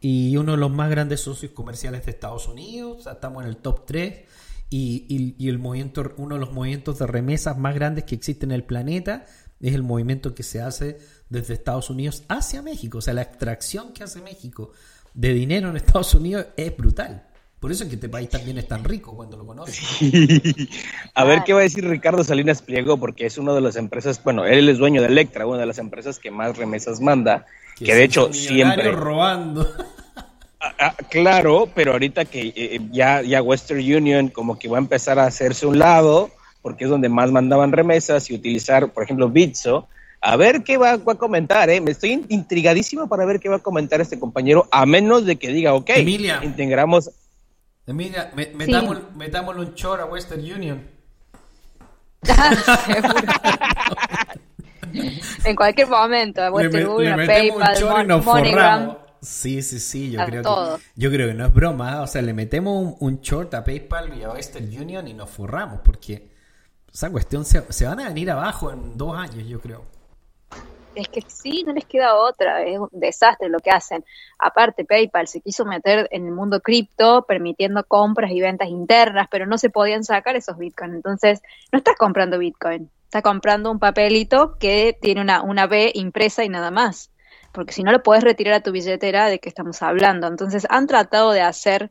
y 0.00 0.36
uno 0.36 0.52
de 0.52 0.58
los 0.58 0.70
más 0.70 0.88
grandes 0.88 1.20
socios 1.20 1.50
comerciales 1.50 2.06
de 2.06 2.12
Estados 2.12 2.46
Unidos. 2.46 2.98
O 3.00 3.02
sea, 3.02 3.14
estamos 3.14 3.42
en 3.42 3.48
el 3.48 3.56
top 3.56 3.86
3 3.86 4.14
y, 4.70 5.04
y- 5.08 5.34
y 5.38 5.48
el 5.48 5.58
movimiento, 5.58 6.12
uno 6.16 6.36
de 6.36 6.40
los 6.40 6.52
movimientos 6.52 6.98
de 6.98 7.06
remesas 7.06 7.58
más 7.58 7.74
grandes 7.74 8.04
que 8.04 8.14
existen 8.14 8.50
en 8.52 8.54
el 8.56 8.64
planeta 8.64 9.26
es 9.60 9.74
el 9.74 9.82
movimiento 9.82 10.34
que 10.34 10.42
se 10.42 10.62
hace 10.62 10.98
desde 11.28 11.52
Estados 11.54 11.90
Unidos 11.90 12.22
hacia 12.28 12.62
México. 12.62 12.98
O 12.98 13.00
sea, 13.02 13.12
la 13.14 13.22
extracción 13.22 13.92
que 13.92 14.04
hace 14.04 14.22
México 14.22 14.72
de 15.12 15.34
dinero 15.34 15.68
en 15.70 15.76
Estados 15.76 16.14
Unidos 16.14 16.46
es 16.56 16.74
brutal. 16.76 17.26
Por 17.58 17.70
eso 17.70 17.82
es 17.84 17.90
que 17.90 17.96
este 17.96 18.08
país 18.08 18.30
también 18.30 18.56
es 18.56 18.66
tan 18.66 18.82
rico 18.84 19.14
cuando 19.14 19.36
lo 19.36 19.44
conoces. 19.44 19.78
A 21.14 21.24
ver 21.24 21.42
qué 21.44 21.52
va 21.52 21.60
a 21.60 21.62
decir 21.64 21.86
Ricardo 21.86 22.24
Salinas 22.24 22.62
Pliego, 22.62 22.98
porque 22.98 23.26
es 23.26 23.36
uno 23.36 23.54
de 23.54 23.60
las 23.60 23.76
empresas, 23.76 24.22
bueno, 24.24 24.46
él 24.46 24.68
es 24.70 24.78
dueño 24.78 25.02
de 25.02 25.08
Electra, 25.08 25.46
una 25.46 25.58
de 25.58 25.66
las 25.66 25.78
empresas 25.78 26.18
que 26.18 26.30
más 26.30 26.56
remesas 26.56 27.00
manda, 27.02 27.44
que, 27.76 27.84
de 27.86 27.92
se 27.92 28.04
hecho 28.04 28.32
siempre... 28.32 28.90
robando. 28.92 29.70
Ah, 30.78 30.86
ah, 30.88 30.94
claro, 31.10 31.68
pero 31.74 31.92
ahorita 31.92 32.24
que 32.24 32.40
eh, 32.48 32.52
eh, 32.56 32.80
ya, 32.90 33.22
ya 33.22 33.42
Western 33.42 33.80
Union 33.80 34.28
como 34.28 34.58
que 34.58 34.68
va 34.68 34.78
a 34.78 34.80
empezar 34.80 35.18
a 35.18 35.24
hacerse 35.26 35.66
un 35.66 35.78
lado, 35.78 36.30
porque 36.62 36.84
es 36.84 36.90
donde 36.90 37.08
más 37.08 37.30
mandaban 37.30 37.72
remesas 37.72 38.30
y 38.30 38.34
utilizar, 38.34 38.88
por 38.92 39.02
ejemplo, 39.04 39.28
Bitso, 39.28 39.88
a 40.20 40.36
ver 40.36 40.62
qué 40.62 40.76
va, 40.76 40.96
va 40.98 41.12
a 41.14 41.16
comentar, 41.16 41.70
¿eh? 41.70 41.80
Me 41.80 41.92
estoy 41.92 42.10
in- 42.12 42.26
intrigadísimo 42.28 43.08
para 43.08 43.24
ver 43.24 43.40
qué 43.40 43.48
va 43.48 43.56
a 43.56 43.60
comentar 43.60 44.00
este 44.00 44.18
compañero, 44.18 44.68
a 44.70 44.84
menos 44.86 45.24
de 45.24 45.36
que 45.36 45.48
diga, 45.48 45.72
ok, 45.74 45.90
Emilia. 45.96 46.40
integramos... 46.42 47.10
Mira, 47.86 48.30
me- 48.36 48.52
metámosle 49.16 49.62
un 49.62 49.74
chor 49.74 50.00
a 50.00 50.04
Western 50.06 50.40
Union. 50.42 50.82
En 55.44 55.54
cualquier 55.56 55.86
momento, 55.88 56.40
Le, 56.42 56.50
Western 56.50 56.82
le 56.82 56.88
Union, 56.88 57.20
un 57.20 57.26
PayPal, 57.26 58.06
Mon- 58.08 58.22
forramos. 58.22 58.96
Sí, 59.22 59.60
sí, 59.62 59.78
sí, 59.80 60.10
yo 60.10 60.22
A 60.22 60.24
creo 60.24 60.42
todo. 60.42 60.78
que 60.78 60.82
yo 60.94 61.10
creo 61.10 61.28
que 61.28 61.34
no 61.34 61.46
es 61.46 61.52
broma, 61.52 61.92
¿eh? 61.96 61.98
o 62.00 62.06
sea, 62.06 62.22
le 62.22 62.32
metemos 62.32 62.74
un, 62.82 62.96
un 63.00 63.20
short 63.20 63.52
a 63.54 63.64
PayPal 63.64 64.16
y 64.16 64.22
a 64.22 64.30
Western 64.32 64.64
Union 64.66 65.06
y 65.08 65.14
nos 65.14 65.28
forramos 65.30 65.80
porque 65.84 66.30
esa 66.92 67.10
cuestión 67.10 67.44
se, 67.44 67.70
se 67.72 67.86
van 67.86 68.00
a 68.00 68.08
venir 68.08 68.30
abajo 68.30 68.72
en 68.72 68.96
dos 68.98 69.16
años, 69.16 69.46
yo 69.48 69.60
creo. 69.60 69.84
Es 70.94 71.08
que 71.08 71.22
sí, 71.28 71.62
no 71.64 71.72
les 71.72 71.84
queda 71.86 72.16
otra, 72.16 72.64
es 72.64 72.78
un 72.78 72.88
desastre 72.90 73.48
lo 73.48 73.60
que 73.60 73.70
hacen. 73.70 74.04
Aparte, 74.38 74.84
PayPal 74.84 75.28
se 75.28 75.40
quiso 75.40 75.64
meter 75.64 76.08
en 76.10 76.26
el 76.26 76.32
mundo 76.32 76.60
cripto, 76.60 77.24
permitiendo 77.26 77.84
compras 77.84 78.32
y 78.32 78.40
ventas 78.40 78.68
internas, 78.68 79.28
pero 79.30 79.46
no 79.46 79.56
se 79.56 79.70
podían 79.70 80.02
sacar 80.02 80.34
esos 80.36 80.58
bitcoins. 80.58 80.94
Entonces, 80.96 81.42
no 81.72 81.78
estás 81.78 81.94
comprando 81.96 82.38
bitcoin, 82.38 82.90
estás 83.04 83.22
comprando 83.22 83.70
un 83.70 83.78
papelito 83.78 84.58
que 84.58 84.98
tiene 85.00 85.20
una, 85.20 85.42
una 85.42 85.66
B 85.68 85.92
impresa 85.94 86.44
y 86.44 86.48
nada 86.48 86.72
más. 86.72 87.10
Porque 87.52 87.72
si 87.72 87.82
no 87.82 87.92
lo 87.92 88.02
puedes 88.02 88.24
retirar 88.24 88.54
a 88.54 88.62
tu 88.62 88.72
billetera, 88.72 89.26
¿de 89.26 89.40
qué 89.40 89.48
estamos 89.48 89.82
hablando? 89.82 90.26
Entonces, 90.26 90.66
han 90.70 90.86
tratado 90.86 91.32
de 91.32 91.40
hacer 91.40 91.90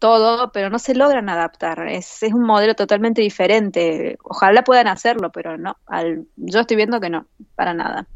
todo, 0.00 0.50
pero 0.50 0.70
no 0.70 0.78
se 0.78 0.94
logran 0.94 1.28
adaptar. 1.28 1.86
Es, 1.86 2.22
es 2.22 2.32
un 2.32 2.42
modelo 2.42 2.74
totalmente 2.74 3.22
diferente. 3.22 4.18
Ojalá 4.24 4.64
puedan 4.64 4.88
hacerlo, 4.88 5.30
pero 5.30 5.56
no. 5.58 5.76
Al, 5.86 6.26
yo 6.36 6.60
estoy 6.60 6.76
viendo 6.76 7.00
que 7.00 7.10
no, 7.10 7.26
para 7.54 7.74
nada. 7.74 8.06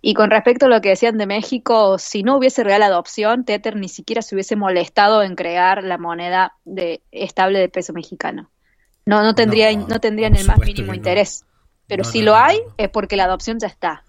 Y 0.00 0.14
con 0.14 0.30
respecto 0.30 0.66
a 0.66 0.68
lo 0.68 0.80
que 0.80 0.90
decían 0.90 1.18
de 1.18 1.26
México, 1.26 1.98
si 1.98 2.22
no 2.22 2.36
hubiese 2.36 2.64
real 2.64 2.82
adopción, 2.82 3.44
Tether 3.44 3.76
ni 3.76 3.88
siquiera 3.88 4.22
se 4.22 4.34
hubiese 4.34 4.56
molestado 4.56 5.22
en 5.22 5.34
crear 5.34 5.82
la 5.82 5.98
moneda 5.98 6.54
de, 6.64 7.02
estable 7.10 7.58
de 7.58 7.68
peso 7.68 7.92
mexicano. 7.92 8.50
No, 9.04 9.22
no 9.22 9.34
tendría, 9.34 9.72
No, 9.72 9.88
no, 9.88 10.00
tendrían 10.00 10.36
el 10.36 10.46
más 10.46 10.58
mínimo 10.58 10.94
interés. 10.94 11.44
Pero 11.88 12.04
si 12.04 12.22
lo 12.22 12.36
hay, 12.36 12.60
es 12.76 12.88
porque 12.88 13.16
la 13.16 13.24
adopción 13.24 13.58
ya 13.58 13.66
está. 13.66 14.04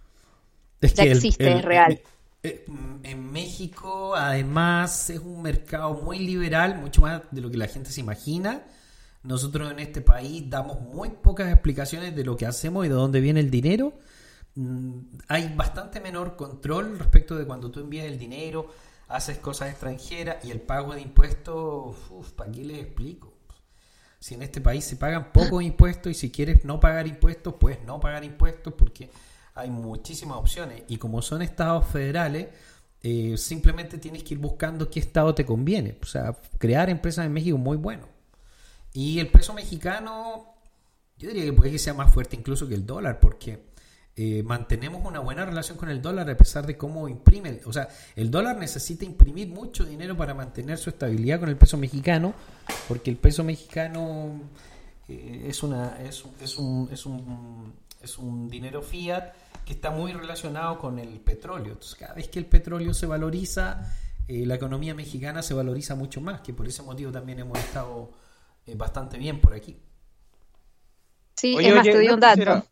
Es 0.82 0.94
Ya 0.96 1.04
que 1.04 1.12
existe, 1.12 1.52
el- 1.52 1.58
es 1.60 1.65
real. 1.65 1.94
eh, 1.94 2.04
eh, 2.44 2.65
en 3.04 3.32
México, 3.32 4.15
además, 4.15 5.10
es 5.10 5.20
un 5.20 5.41
mercado 5.41 5.94
muy 5.94 6.20
liberal, 6.20 6.80
mucho 6.80 7.02
más 7.02 7.22
de 7.32 7.41
lo 7.41 7.50
que 7.52 7.58
la 7.58 7.67
gente 7.67 7.91
se 7.91 8.02
imagina. 8.02 8.63
Nosotros 9.24 9.72
en 9.72 9.80
este 9.80 10.02
país 10.02 10.50
damos 10.50 10.82
muy 10.82 11.10
pocas 11.10 11.52
explicaciones 11.52 12.15
de 12.15 12.24
lo 12.24 12.36
que 12.38 12.48
hacemos 12.48 12.86
y 12.86 12.89
de 12.89 12.96
dónde 12.96 13.22
viene 13.22 13.39
el 13.39 13.52
dinero. 13.52 13.94
Mm, 14.56 15.00
Hay 15.28 15.54
bastante 15.56 16.00
menor 16.00 16.36
control 16.36 16.98
respecto 17.00 17.36
de 17.38 17.46
cuando 17.46 17.70
tú 17.72 17.80
envías 17.82 18.06
el 18.08 18.17
dinero, 18.17 18.70
haces 19.08 19.38
cosas 19.39 19.70
extranjeras 19.70 20.44
y 20.46 20.52
el 20.52 20.62
pago 20.62 20.94
de 20.96 21.02
impuestos, 21.02 21.96
uf, 22.10 22.32
¿para 22.32 22.52
qué 22.52 22.63
les 22.65 22.80
explico? 22.80 23.34
Si 24.20 24.36
en 24.36 24.44
este 24.44 24.62
país 24.62 24.84
se 24.86 24.98
pagan 24.98 25.32
pocos 25.32 25.63
impuestos 25.63 26.12
y 26.12 26.15
si 26.15 26.32
quieres 26.32 26.63
no 26.65 26.80
pagar 26.80 27.08
impuestos, 27.08 27.56
puedes 27.60 27.84
no 27.84 28.00
pagar 28.00 28.24
impuestos 28.24 28.74
porque 28.74 29.10
hay 29.56 29.70
muchísimas 29.70 30.38
opciones. 30.38 30.84
Y 30.88 30.98
como 30.98 31.22
son 31.22 31.42
estados 31.42 31.86
federales, 31.88 32.48
eh, 33.02 33.36
simplemente 33.38 33.98
tienes 33.98 34.24
que 34.24 34.36
ir 34.36 34.40
buscando 34.40 34.90
qué 34.90 35.00
estado 35.00 35.34
te 35.34 35.46
conviene. 35.46 35.98
O 36.02 36.06
sea, 36.06 36.36
crear 36.58 36.90
empresas 36.90 37.26
en 37.26 37.34
México 37.34 37.58
es 37.58 37.64
muy 37.64 37.78
bueno. 37.78 38.08
Y 38.94 39.20
el 39.20 39.28
peso 39.28 39.54
mexicano, 39.54 40.56
yo 41.18 41.30
diría 41.30 41.46
que 41.46 41.54
puede 41.54 41.72
que 41.72 41.80
sea 41.80 41.94
más 41.94 42.14
fuerte 42.14 42.36
incluso 42.36 42.68
que 42.68 42.76
el 42.76 42.86
dólar, 42.86 43.20
porque 43.20 43.72
eh, 44.16 44.44
mantenemos 44.44 45.04
una 45.06 45.20
buena 45.20 45.46
relación 45.46 45.78
con 45.78 45.90
el 45.90 46.02
dólar 46.02 46.30
a 46.30 46.36
pesar 46.36 46.66
de 46.66 46.78
cómo 46.78 47.08
imprime. 47.08 47.62
O 47.66 47.74
sea, 47.74 47.88
el 48.16 48.30
dólar 48.30 48.58
necesita 48.58 49.06
imprimir 49.06 49.48
mucho 49.48 49.86
dinero 49.86 50.18
para 50.18 50.34
mantener 50.34 50.78
su 50.78 50.90
estabilidad 50.90 51.40
con 51.40 51.50
el 51.50 51.58
peso 51.58 51.78
mexicano, 51.78 52.34
porque 52.88 53.10
el 53.10 53.18
peso 53.18 53.44
mexicano 53.44 54.42
eh, 55.08 55.46
es, 55.48 55.64
una, 55.64 55.98
es, 56.02 56.26
es, 56.42 56.58
un, 56.58 56.90
es, 56.92 57.06
un, 57.06 57.74
es 58.04 58.18
un 58.18 58.48
dinero 58.50 58.82
fiat 58.82 59.34
que 59.66 59.74
está 59.74 59.92
muy 59.92 60.12
relacionado 60.14 60.78
con 60.80 61.00
el 61.00 61.20
petróleo. 61.20 61.74
Entonces, 61.74 61.96
cada 61.96 62.14
vez 62.14 62.28
que 62.30 62.40
el 62.40 62.46
petróleo 62.46 62.94
se 62.94 63.06
valoriza, 63.06 63.94
eh, 64.28 64.46
la 64.46 64.56
economía 64.56 64.94
mexicana 64.96 65.42
se 65.42 65.54
valoriza 65.54 65.96
mucho 65.96 66.20
más, 66.22 66.42
que 66.42 66.54
por 66.54 66.68
ese 66.68 66.82
motivo 66.84 67.12
también 67.12 67.40
hemos 67.40 67.58
estado 67.60 68.12
eh, 68.66 68.76
bastante 68.76 69.18
bien 69.18 69.40
por 69.40 69.54
aquí. 69.54 69.78
Sí, 71.36 71.56
Oye, 71.56 71.70
es 71.70 71.76
más, 71.76 71.82
oye, 71.84 71.92
te 71.92 71.98
doy 71.98 72.08
no 72.08 72.14
un 72.16 72.20
dato. 72.20 72.34
quisiera- 72.36 72.66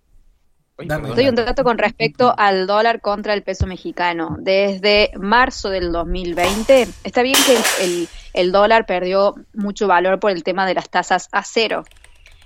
Oye, 0.77 0.87
Dame. 0.87 1.09
Doy 1.09 1.27
un 1.27 1.35
dato 1.35 1.63
con 1.65 1.77
respecto 1.77 2.33
al 2.37 2.65
dólar 2.65 3.01
contra 3.01 3.33
el 3.33 3.43
peso 3.43 3.67
mexicano. 3.67 4.37
Desde 4.39 5.11
marzo 5.19 5.69
del 5.69 5.91
2020, 5.91 6.87
está 7.03 7.21
bien 7.21 7.35
que 7.45 7.55
el, 7.57 7.63
el- 7.81 8.09
el 8.33 8.51
dólar 8.53 8.85
perdió 8.85 9.35
mucho 9.53 9.87
valor 9.87 10.19
por 10.21 10.31
el 10.31 10.43
tema 10.43 10.65
de 10.65 10.75
las 10.75 10.89
tasas 10.89 11.27
a 11.33 11.43
cero. 11.43 11.83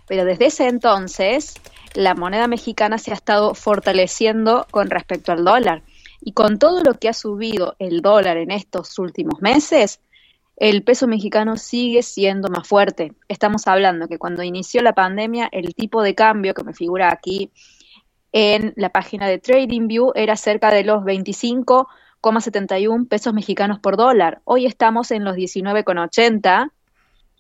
Pero 0.08 0.26
desde 0.26 0.48
ese 0.48 0.68
entonces, 0.68 1.56
la 1.94 2.16
moneda 2.16 2.48
mexicana 2.48 2.98
se 2.98 3.12
ha 3.12 3.16
estado 3.16 3.56
fortaleciendo 3.56 4.68
con 4.72 4.90
respecto 4.90 5.32
al 5.32 5.46
dólar. 5.46 5.84
Y 6.22 6.34
con 6.34 6.58
todo 6.58 6.84
lo 6.84 6.94
que 6.94 7.10
ha 7.10 7.14
subido 7.14 7.76
el 7.80 8.02
dólar 8.02 8.38
en 8.38 8.52
estos 8.52 8.98
últimos 9.00 9.42
meses, 9.42 10.00
el 10.56 10.84
peso 10.84 11.08
mexicano 11.08 11.58
sigue 11.58 12.04
siendo 12.04 12.50
más 12.50 12.68
fuerte. 12.68 13.14
Estamos 13.28 13.68
hablando 13.68 14.08
que 14.08 14.18
cuando 14.18 14.44
inició 14.44 14.82
la 14.82 14.94
pandemia, 14.94 15.50
el 15.52 15.74
tipo 15.74 16.02
de 16.02 16.16
cambio 16.16 16.54
que 16.54 16.64
me 16.64 16.74
figura 16.74 17.12
aquí 17.12 17.52
en 18.32 18.74
la 18.76 18.90
página 18.90 19.28
de 19.28 19.40
TradingView 19.40 20.12
era 20.16 20.36
cerca 20.36 20.72
de 20.72 20.84
los 20.84 21.04
25,71 21.04 23.08
pesos 23.08 23.34
mexicanos 23.34 23.80
por 23.80 23.98
dólar. 23.98 24.42
Hoy 24.44 24.66
estamos 24.66 25.12
en 25.12 25.24
los 25.24 25.36
19,80 25.36 26.72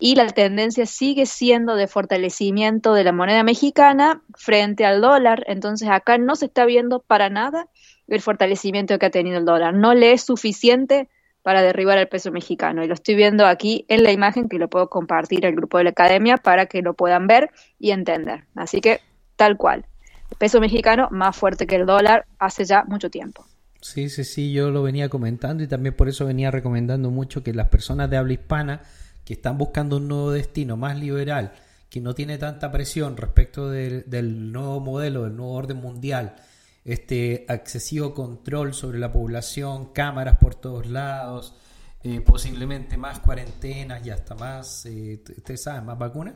y 0.05 0.15
la 0.15 0.27
tendencia 0.27 0.85
sigue 0.85 1.25
siendo 1.25 1.77
de 1.77 1.87
fortalecimiento 1.87 2.93
de 2.93 3.05
la 3.05 3.13
moneda 3.13 3.41
mexicana 3.41 4.21
frente 4.35 4.83
al 4.83 4.99
dólar. 4.99 5.45
Entonces 5.47 5.87
acá 5.89 6.17
no 6.17 6.35
se 6.35 6.47
está 6.47 6.65
viendo 6.65 6.99
para 6.99 7.29
nada 7.29 7.69
el 8.09 8.19
fortalecimiento 8.19 8.99
que 8.99 9.05
ha 9.05 9.11
tenido 9.11 9.37
el 9.37 9.45
dólar. 9.45 9.73
No 9.73 9.93
le 9.93 10.11
es 10.11 10.23
suficiente 10.23 11.07
para 11.41 11.61
derribar 11.61 11.99
el 11.99 12.09
peso 12.09 12.33
mexicano. 12.33 12.83
Y 12.83 12.87
lo 12.87 12.95
estoy 12.95 13.15
viendo 13.15 13.45
aquí 13.45 13.85
en 13.87 14.03
la 14.03 14.11
imagen 14.11 14.49
que 14.49 14.59
lo 14.59 14.67
puedo 14.67 14.89
compartir 14.89 15.45
al 15.45 15.55
grupo 15.55 15.77
de 15.77 15.85
la 15.85 15.91
academia 15.91 16.35
para 16.35 16.65
que 16.65 16.81
lo 16.81 16.95
puedan 16.95 17.27
ver 17.27 17.51
y 17.79 17.91
entender. 17.91 18.43
Así 18.55 18.81
que 18.81 18.99
tal 19.37 19.55
cual. 19.55 19.85
El 20.31 20.35
peso 20.35 20.59
mexicano 20.59 21.07
más 21.11 21.37
fuerte 21.37 21.65
que 21.65 21.77
el 21.77 21.85
dólar 21.85 22.25
hace 22.39 22.65
ya 22.65 22.83
mucho 22.83 23.09
tiempo. 23.09 23.45
Sí, 23.79 24.09
sí, 24.09 24.25
sí, 24.25 24.51
yo 24.51 24.69
lo 24.69 24.83
venía 24.83 25.07
comentando 25.07 25.63
y 25.63 25.67
también 25.67 25.95
por 25.95 26.09
eso 26.09 26.25
venía 26.25 26.51
recomendando 26.51 27.09
mucho 27.09 27.41
que 27.41 27.53
las 27.53 27.69
personas 27.69 28.09
de 28.09 28.17
habla 28.17 28.33
hispana 28.33 28.81
que 29.25 29.33
están 29.33 29.57
buscando 29.57 29.97
un 29.97 30.07
nuevo 30.07 30.31
destino 30.31 30.77
más 30.77 30.97
liberal, 30.97 31.53
que 31.89 32.01
no 32.01 32.15
tiene 32.15 32.37
tanta 32.37 32.71
presión 32.71 33.17
respecto 33.17 33.69
del, 33.69 34.51
nuevo 34.51 34.79
modelo, 34.79 35.23
del 35.23 35.35
nuevo 35.35 35.53
orden 35.53 35.77
mundial, 35.77 36.35
este 36.83 37.51
excesivo 37.53 38.13
control 38.13 38.73
sobre 38.73 38.99
la 38.99 39.11
población, 39.11 39.93
cámaras 39.93 40.37
por 40.37 40.55
todos 40.55 40.87
lados, 40.87 41.55
eh, 42.03 42.19
posiblemente 42.21 42.97
más 42.97 43.19
cuarentenas 43.19 44.05
y 44.05 44.09
hasta 44.09 44.35
más, 44.35 44.85
eh, 44.85 45.23
ustedes 45.37 45.63
saben, 45.63 45.85
más 45.85 45.97
vacunas. 45.97 46.33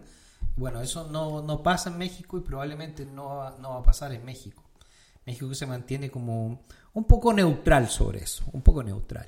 Bueno, 0.56 0.82
eso 0.82 1.10
no, 1.12 1.41
no 1.41 1.62
pasa 1.62 1.89
en 1.89 1.97
México 1.97 2.38
y 2.38 2.41
probablemente 2.41 3.06
no 3.06 3.58
no 3.58 3.71
va 3.71 3.80
a 3.80 3.84
pasar 3.84 4.13
en 4.13 4.23
México. 4.23 4.63
México 5.26 5.54
se 5.54 5.65
mantiene 5.65 6.10
como 6.10 6.63
un 6.93 7.04
poco 7.04 7.34
neutral 7.34 7.89
sobre 7.89 8.19
eso, 8.23 8.45
un 8.54 8.62
poco 8.62 8.82
neutral. 8.82 9.28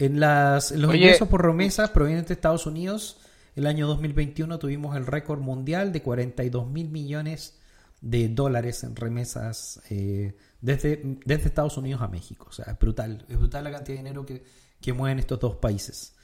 En, 0.00 0.18
las, 0.18 0.72
en 0.72 0.80
los 0.80 0.90
Oye. 0.90 0.98
ingresos 0.98 1.28
por 1.28 1.44
remesas 1.44 1.90
provenientes 1.90 2.28
de 2.28 2.34
Estados 2.34 2.66
Unidos, 2.66 3.18
el 3.54 3.66
año 3.66 3.86
2021 3.86 4.58
tuvimos 4.58 4.96
el 4.96 5.06
récord 5.06 5.40
mundial 5.40 5.92
de 5.92 6.00
42 6.00 6.66
mil 6.68 6.88
millones 6.88 7.58
de 8.00 8.30
dólares 8.30 8.82
en 8.82 8.96
remesas 8.96 9.82
eh, 9.90 10.34
desde, 10.62 11.18
desde 11.26 11.48
Estados 11.48 11.76
Unidos 11.76 12.00
a 12.00 12.08
México. 12.08 12.46
O 12.48 12.52
sea, 12.52 12.64
es 12.72 12.78
brutal, 12.78 13.26
es 13.28 13.36
brutal 13.36 13.62
la 13.62 13.70
cantidad 13.70 13.98
de 13.98 14.02
dinero 14.02 14.24
que, 14.24 14.42
que 14.80 14.92
mueven 14.94 15.18
estos 15.18 15.38
dos 15.38 15.56
países. 15.56 16.14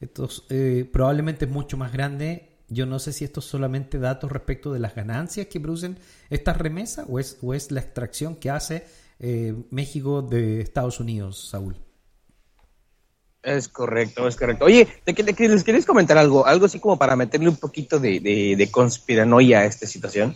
Estos, 0.00 0.46
eh, 0.48 0.88
probablemente 0.90 1.44
es 1.44 1.50
mucho 1.50 1.76
más 1.76 1.92
grande. 1.92 2.56
Yo 2.68 2.86
no 2.86 2.98
sé 2.98 3.12
si 3.12 3.24
esto 3.24 3.40
es 3.40 3.46
solamente 3.46 3.98
datos 3.98 4.32
respecto 4.32 4.72
de 4.72 4.80
las 4.80 4.94
ganancias 4.94 5.46
que 5.46 5.60
producen 5.60 5.98
estas 6.30 6.56
remesas 6.56 7.06
o 7.08 7.20
es, 7.20 7.36
o 7.42 7.52
es 7.52 7.70
la 7.70 7.80
extracción 7.80 8.36
que 8.36 8.48
hace 8.48 8.86
eh, 9.18 9.54
México 9.70 10.22
de 10.22 10.62
Estados 10.62 11.00
Unidos, 11.00 11.50
Saúl. 11.50 11.76
Es 13.46 13.68
correcto, 13.68 14.26
es 14.26 14.34
correcto. 14.34 14.64
Oye, 14.64 14.88
¿de 15.06 15.14
qué- 15.14 15.22
de 15.22 15.32
qué 15.32 15.48
les 15.48 15.62
queréis 15.62 15.86
comentar 15.86 16.18
algo? 16.18 16.44
Algo 16.46 16.66
así 16.66 16.80
como 16.80 16.98
para 16.98 17.14
meterle 17.14 17.48
un 17.48 17.54
poquito 17.56 18.00
de, 18.00 18.18
de, 18.18 18.56
de 18.56 18.70
conspiranoia 18.72 19.60
a 19.60 19.64
esta 19.66 19.86
situación. 19.86 20.34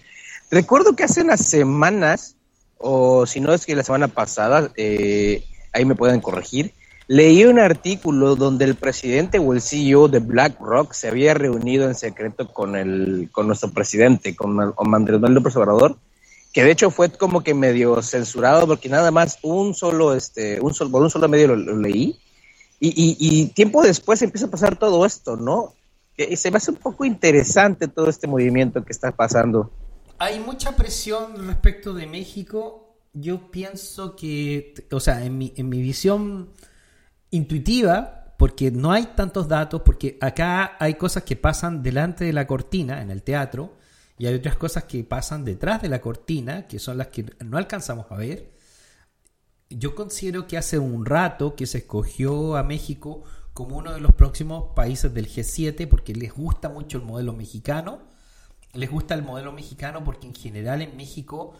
Recuerdo 0.49 0.95
que 0.95 1.03
hace 1.03 1.23
unas 1.23 1.45
semanas, 1.45 2.37
o 2.79 3.27
si 3.27 3.41
no 3.41 3.53
es 3.53 3.67
que 3.67 3.75
la 3.75 3.83
semana 3.83 4.07
pasada, 4.07 4.71
eh, 4.77 5.43
ahí 5.73 5.85
me 5.85 5.97
pueden 5.97 6.21
corregir, 6.21 6.73
leí 7.09 7.45
un 7.45 7.59
artículo 7.59 8.37
donde 8.37 8.65
el 8.65 8.77
presidente 8.77 9.41
o 9.41 9.53
el 9.55 9.61
CEO 9.61 10.07
de 10.07 10.21
BlackRock 10.21 10.93
se 10.93 11.09
había 11.09 11.35
reunido 11.35 11.89
en 11.89 11.97
secreto 11.97 12.53
con, 12.53 12.77
el, 12.77 13.29
con 13.33 13.49
nuestro 13.49 13.73
presidente, 13.73 14.37
con, 14.37 14.57
Andrés 14.61 15.19
Manuel 15.19 15.35
López 15.35 15.57
Obrador, 15.57 15.97
que 16.53 16.63
de 16.63 16.71
hecho 16.71 16.93
fue 16.93 17.11
como 17.11 17.43
que 17.43 17.55
medio 17.55 18.01
censurado 18.03 18.69
porque 18.69 18.89
nada 18.89 19.11
más 19.11 19.39
un 19.43 19.75
solo, 19.75 20.15
este, 20.15 20.61
un 20.61 20.75
solo, 20.75 20.93
por 20.93 21.03
un 21.03 21.11
solo 21.11 21.29
medio 21.29 21.57
lo 21.57 21.77
leí. 21.77 22.17
Y, 22.81 23.17
y- 23.21 23.47
tiempo 23.49 23.83
después 23.83 24.23
empieza 24.23 24.47
a 24.47 24.51
pasar 24.51 24.79
todo 24.79 25.05
esto, 25.05 25.37
¿no? 25.37 25.75
Que 26.17 26.35
se 26.37 26.51
me 26.51 26.57
hace 26.57 26.71
un 26.71 26.79
poco 26.79 27.05
interesante 27.05 27.89
todo 27.89 28.09
este 28.09 28.27
movimiento 28.27 28.83
que 28.85 28.93
está 28.93 29.13
pasando. 29.13 29.71
Hay 30.19 30.41
mucha 30.41 30.77
presión 30.77 31.47
respecto 31.47 31.93
de 31.93 32.07
México. 32.07 32.97
Yo 33.13 33.51
pienso 33.51 34.17
que, 34.17 34.75
o 34.91 35.01
sea, 35.01 35.25
en 35.25 35.37
mi, 35.37 35.53
en 35.57 35.69
mi 35.69 35.83
visión 35.83 36.51
intuitiva, 37.31 38.35
porque 38.39 38.71
no 38.71 38.93
hay 38.93 39.07
tantos 39.15 39.49
datos, 39.49 39.83
porque 39.85 40.17
acá 40.21 40.77
hay 40.79 40.95
cosas 40.95 41.25
que 41.25 41.37
pasan 41.37 41.83
delante 41.83 42.25
de 42.25 42.33
la 42.33 42.47
cortina 42.47 43.03
en 43.03 43.11
el 43.11 43.23
teatro 43.23 43.77
y 44.17 44.27
hay 44.27 44.35
otras 44.35 44.57
cosas 44.57 44.85
que 44.85 45.05
pasan 45.05 45.45
detrás 45.45 45.83
de 45.83 45.89
la 45.89 46.01
cortina, 46.01 46.67
que 46.67 46.79
son 46.79 46.99
las 46.99 47.09
que 47.09 47.27
no 47.45 47.59
alcanzamos 47.59 48.07
a 48.11 48.17
ver. 48.17 48.51
Yo 49.71 49.95
considero 49.95 50.49
que 50.49 50.59
hace 50.59 50.81
un 50.81 51.07
rato 51.07 51.55
que 51.55 51.67
se 51.67 51.79
escogió 51.79 52.57
a 52.57 52.65
México 52.65 53.23
como 53.55 53.77
uno 53.77 53.93
de 53.93 54.01
los 54.01 54.13
próximos 54.15 54.75
países 54.75 55.15
del 55.15 55.29
G7 55.29 55.87
porque 55.89 56.13
les 56.13 56.35
gusta 56.35 56.69
mucho 56.69 56.99
el 56.99 57.05
modelo 57.05 57.33
mexicano. 57.33 58.01
Les 58.73 58.91
gusta 58.91 59.15
el 59.15 59.23
modelo 59.23 59.53
mexicano 59.53 60.03
porque 60.03 60.27
en 60.27 60.35
general 60.35 60.83
en 60.83 60.97
México 60.97 61.55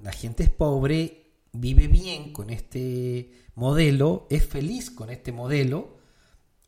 la 0.00 0.12
gente 0.12 0.42
es 0.42 0.50
pobre, 0.50 1.34
vive 1.52 1.86
bien 1.86 2.32
con 2.32 2.50
este 2.50 3.30
modelo, 3.54 4.26
es 4.28 4.44
feliz 4.44 4.90
con 4.90 5.10
este 5.10 5.30
modelo 5.30 5.98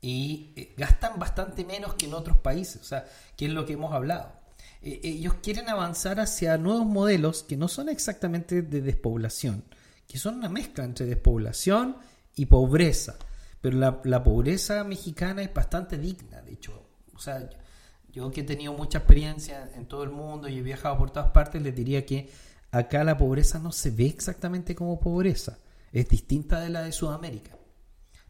y 0.00 0.52
eh, 0.54 0.74
gastan 0.76 1.18
bastante 1.18 1.64
menos 1.64 1.94
que 1.94 2.07
en 2.07 2.14
otros 2.14 2.37
países, 2.37 2.80
o 2.83 2.85
sea, 2.85 3.04
que 3.37 3.46
es 3.46 3.52
lo 3.52 3.66
que 3.66 3.72
hemos 3.72 3.92
hablado. 3.92 4.33
Eh, 4.80 5.00
ellos 5.02 5.35
quieren 5.42 5.68
avanzar 5.68 6.20
hacia 6.20 6.57
nuevos 6.57 6.87
modelos 6.87 7.42
que 7.42 7.57
no 7.57 7.66
son 7.66 7.88
exactamente 7.88 8.62
de 8.62 8.80
despoblación, 8.80 9.64
que 10.07 10.19
son 10.19 10.37
una 10.37 10.49
mezcla 10.49 10.85
entre 10.85 11.07
despoblación 11.07 11.97
y 12.37 12.47
pobreza. 12.47 13.17
Pero 13.61 13.79
la, 13.79 14.01
la 14.05 14.23
pobreza 14.23 14.85
mexicana 14.85 15.43
es 15.43 15.53
bastante 15.53 15.99
digna, 15.99 16.43
de 16.43 16.53
hecho. 16.53 16.87
O 17.14 17.19
sea, 17.19 17.49
yo, 18.14 18.31
que 18.31 18.43
he 18.43 18.45
tenido 18.45 18.73
mucha 18.73 18.99
experiencia 18.99 19.71
en 19.75 19.87
todo 19.87 20.05
el 20.05 20.11
mundo 20.11 20.49
y 20.49 20.59
he 20.59 20.62
viajado 20.62 20.97
por 20.99 21.11
todas 21.11 21.31
partes, 21.33 21.61
les 21.62 21.75
diría 21.75 22.07
que 22.07 22.31
acá 22.71 23.03
la 23.03 23.17
pobreza 23.17 23.59
no 23.59 23.73
se 23.73 23.90
ve 23.90 24.07
exactamente 24.07 24.75
como 24.75 25.01
pobreza. 25.01 25.59
Es 25.93 26.09
distinta 26.09 26.61
de 26.61 26.71
la 26.71 26.83
de 26.83 26.93
Sudamérica. 26.93 27.57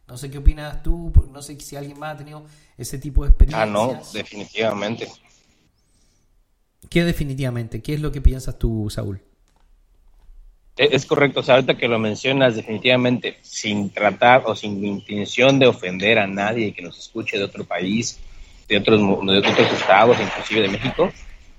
No 0.07 0.17
sé 0.17 0.29
qué 0.29 0.37
opinas 0.37 0.83
tú, 0.83 1.11
no 1.31 1.41
sé 1.41 1.59
si 1.59 1.75
alguien 1.75 1.99
más 1.99 2.15
ha 2.15 2.17
tenido 2.17 2.45
ese 2.77 2.97
tipo 2.99 3.23
de 3.23 3.29
experiencias. 3.29 3.67
Ah, 3.67 3.71
no, 3.71 3.99
definitivamente. 4.13 5.11
¿Qué 6.89 7.03
definitivamente? 7.03 7.81
¿Qué 7.81 7.95
es 7.95 8.01
lo 8.01 8.11
que 8.11 8.21
piensas 8.21 8.57
tú, 8.57 8.87
Saúl? 8.89 9.21
E- 10.77 10.89
Es 10.91 11.05
correcto, 11.05 11.39
o 11.39 11.43
sea, 11.43 11.55
ahorita 11.55 11.75
que 11.77 11.87
lo 11.87 11.99
mencionas, 11.99 12.55
definitivamente, 12.55 13.37
sin 13.41 13.89
tratar 13.89 14.43
o 14.45 14.55
sin 14.55 14.83
intención 14.85 15.57
de 15.59 15.67
ofender 15.67 16.19
a 16.19 16.27
nadie 16.27 16.73
que 16.73 16.81
nos 16.81 16.97
escuche 16.99 17.37
de 17.37 17.43
otro 17.45 17.63
país, 17.63 18.19
de 18.67 18.77
otros, 18.77 18.99
mu- 18.99 19.23
de 19.31 19.37
otros 19.39 19.57
estados, 19.71 20.17
inclusive 20.21 20.61
de 20.63 20.67
México, 20.69 21.11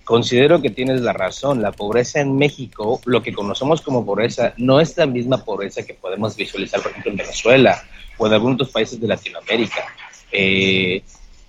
considero 0.04 0.60
que 0.60 0.70
tienes 0.70 1.00
la 1.00 1.12
razón. 1.12 1.62
La 1.62 1.72
pobreza 1.72 2.20
en 2.20 2.36
México, 2.36 3.00
lo 3.06 3.22
que 3.22 3.32
conocemos 3.32 3.80
como 3.80 4.04
pobreza, 4.04 4.52
no 4.56 4.80
es 4.80 4.96
la 4.96 5.06
misma 5.06 5.44
pobreza 5.44 5.84
que 5.84 5.94
podemos 5.94 6.36
visualizar, 6.36 6.80
por 6.82 6.90
ejemplo, 6.90 7.10
en 7.12 7.16
Venezuela 7.18 7.82
o 8.18 8.26
en 8.26 8.32
algunos 8.34 8.54
otros 8.56 8.70
países 8.70 9.00
de 9.00 9.06
Latinoamérica. 9.08 9.84
Eh, 10.32 11.02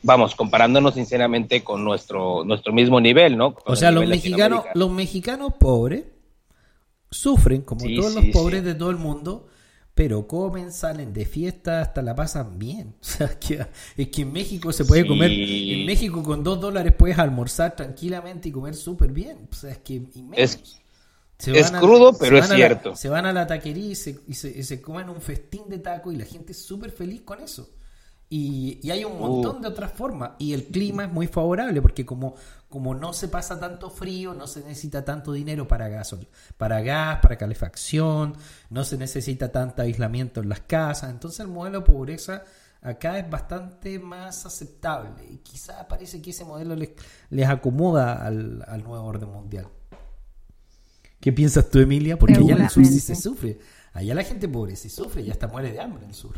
vamos, 0.04 0.36
comparándonos 0.36 0.94
sinceramente 0.94 1.64
con 1.64 1.84
nuestro, 1.84 2.44
nuestro 2.46 2.72
mismo 2.72 3.00
nivel, 3.02 3.36
¿no? 3.38 3.54
Con 3.54 3.74
O 3.74 3.76
sea, 3.76 3.92
los 3.92 4.06
mexicanos, 4.08 4.64
los 4.74 4.90
mexicanos 4.92 5.54
pobres 5.60 6.04
sufren 7.18 7.62
como 7.62 7.82
Sí, 7.82 7.96
todos 7.98 8.14
sí, 8.14 8.22
los 8.22 8.26
pobres 8.34 8.64
de 8.64 8.76
todo 8.76 8.90
el 8.90 8.98
mundo, 8.98 9.48
pero 9.94 10.28
comen, 10.28 10.72
salen 10.72 11.12
de 11.14 11.26
fiesta, 11.26 11.82
hasta 11.82 12.02
la 12.02 12.14
pasan 12.16 12.60
bien. 12.60 12.96
O 13.02 13.04
sea, 13.06 13.28
es 13.28 13.36
que, 13.38 13.66
es 13.98 14.08
que 14.10 14.22
en 14.22 14.32
México 14.32 14.72
se 14.72 14.86
puede 14.86 15.02
Sí. 15.04 15.08
comer, 15.08 15.32
en 15.32 15.86
México 15.86 16.22
con 16.24 16.44
dos 16.44 16.60
dólares 16.62 16.94
puedes 16.98 17.18
almorzar 17.18 17.76
tranquilamente 17.76 18.50
y 18.50 18.52
comer 18.52 18.76
súper 18.76 19.12
bien. 19.12 19.48
O 19.52 19.56
sea, 19.56 19.72
es 19.72 19.80
que. 19.80 20.04
Es- 20.34 20.60
Se 21.40 21.58
es 21.58 21.70
crudo, 21.72 22.18
pero 22.18 22.38
es 22.38 22.44
van 22.44 22.52
a 22.52 22.54
la- 22.54 22.68
cierto. 22.68 22.96
se 22.96 23.10
van 23.10 23.26
a 23.28 23.34
la 23.34 23.46
taquería 23.46 23.92
y 23.92 23.96
se, 23.96 24.20
y 24.28 24.34
se, 24.34 24.50
y 24.58 24.64
se 24.64 24.82
comen 24.82 25.10
un 25.10 25.22
festín 25.22 25.64
de 25.70 25.78
taco 25.80 26.12
y 26.12 26.16
la 26.18 26.26
gente 26.26 26.52
es 26.52 26.62
súper 26.64 26.92
feliz 26.92 27.22
con 27.22 27.40
eso. 27.42 27.70
Y, 28.30 28.80
y 28.84 28.92
hay 28.92 29.06
un 29.06 29.18
montón 29.20 29.58
Uh. 29.58 29.62
de 29.62 29.68
otras 29.70 29.92
formas. 29.94 30.32
Y 30.40 30.54
el 30.54 30.66
clima 30.66 31.06
es 31.06 31.12
muy 31.14 31.28
favorable 31.28 31.82
porque 31.82 32.06
como, 32.06 32.34
como 32.70 32.94
no 32.94 33.14
se 33.14 33.28
pasa 33.28 33.60
tanto 33.60 33.90
frío, 33.90 34.34
no 34.34 34.46
se 34.48 34.62
necesita 34.62 35.06
tanto 35.06 35.32
dinero 35.32 35.68
para 35.68 35.88
gas, 35.88 36.16
para 36.58 36.82
gas, 36.82 37.20
para 37.22 37.38
calefacción, 37.38 38.36
no 38.70 38.84
se 38.84 38.98
necesita 38.98 39.52
tanto 39.52 39.82
aislamiento 39.82 40.42
en 40.42 40.50
las 40.50 40.62
casas. 40.62 41.10
Entonces 41.10 41.40
el 41.40 41.48
modelo 41.48 41.80
de 41.80 41.86
pobreza 41.86 42.44
acá 42.82 43.18
es 43.20 43.30
bastante 43.30 44.00
más 44.00 44.46
aceptable 44.46 45.26
y 45.30 45.38
quizá 45.38 45.88
parece 45.88 46.22
que 46.22 46.32
ese 46.32 46.46
modelo 46.46 46.76
les, 46.76 46.92
les 47.30 47.48
acomoda 47.48 48.26
al, 48.26 48.64
al 48.68 48.84
nuevo 48.84 49.06
orden 49.06 49.30
mundial. 49.30 49.68
¿Qué 51.20 51.34
piensas 51.34 51.70
tú, 51.70 51.80
Emilia? 51.80 52.18
Porque 52.18 52.36
allá 52.36 52.56
en 52.56 52.64
el 52.64 52.70
sur 52.70 52.86
sí 52.86 53.00
se 53.00 53.16
sufre. 53.16 53.60
Allá 53.94 54.14
la 54.14 54.24
gente 54.24 54.48
pobre 54.48 54.76
sí 54.76 54.90
sufre 54.90 55.24
y 55.24 55.32
hasta 55.32 55.48
muere 55.48 55.72
de 55.72 55.80
hambre 55.80 56.04
en 56.04 56.10
el 56.10 56.16
sur. 56.16 56.36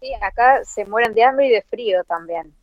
Sí, 0.00 0.12
acá 0.22 0.64
se 0.64 0.84
mueren 0.84 1.12
de 1.12 1.24
hambre 1.24 1.48
y 1.48 1.50
de 1.50 1.62
frío 1.62 2.04
también. 2.04 2.54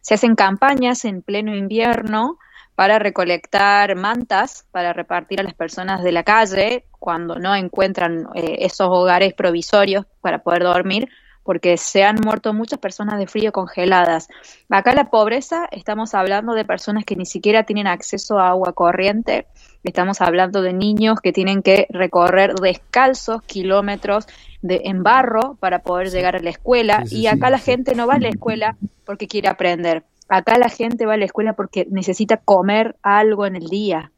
Se 0.00 0.14
hacen 0.14 0.34
campañas 0.34 1.04
en 1.04 1.22
pleno 1.22 1.54
invierno 1.54 2.38
para 2.78 3.00
recolectar 3.00 3.96
mantas 3.96 4.64
para 4.70 4.92
repartir 4.92 5.40
a 5.40 5.42
las 5.42 5.54
personas 5.54 6.04
de 6.04 6.12
la 6.12 6.22
calle 6.22 6.84
cuando 6.92 7.36
no 7.36 7.54
encuentran 7.56 8.28
eh, 8.36 8.58
esos 8.60 8.88
hogares 8.88 9.34
provisorios 9.34 10.06
para 10.20 10.44
poder 10.44 10.62
dormir, 10.62 11.08
porque 11.48 11.78
se 11.78 12.04
han 12.04 12.16
muerto 12.16 12.52
muchas 12.52 12.78
personas 12.78 13.18
de 13.18 13.26
frío 13.26 13.52
congeladas. 13.52 14.28
Acá 14.68 14.94
la 14.94 15.08
pobreza, 15.08 15.66
estamos 15.70 16.12
hablando 16.12 16.52
de 16.52 16.66
personas 16.66 17.06
que 17.06 17.16
ni 17.16 17.24
siquiera 17.24 17.62
tienen 17.62 17.86
acceso 17.86 18.38
a 18.38 18.50
agua 18.50 18.74
corriente, 18.74 19.46
estamos 19.82 20.20
hablando 20.20 20.60
de 20.60 20.74
niños 20.74 21.22
que 21.22 21.32
tienen 21.32 21.62
que 21.62 21.86
recorrer 21.88 22.52
descalzos 22.52 23.40
kilómetros 23.44 24.26
de, 24.60 24.82
en 24.84 25.02
barro 25.02 25.56
para 25.58 25.78
poder 25.78 26.10
llegar 26.10 26.36
a 26.36 26.40
la 26.40 26.50
escuela 26.50 27.06
Sí, 27.06 27.16
sí, 27.16 27.20
y 27.22 27.26
acá 27.28 27.46
sí, 27.46 27.52
la 27.52 27.58
gente 27.60 27.94
no 27.94 28.06
va 28.06 28.16
a 28.16 28.20
la 28.20 28.28
escuela 28.28 28.76
porque 29.06 29.26
quiere 29.26 29.48
aprender. 29.48 30.04
Acá 30.28 30.58
la 30.58 30.68
gente 30.68 31.06
va 31.06 31.14
a 31.14 31.16
la 31.16 31.24
escuela 31.24 31.54
porque 31.54 31.86
necesita 31.90 32.36
comer 32.36 32.96
algo 33.00 33.46
en 33.46 33.56
el 33.56 33.68
día. 33.68 34.12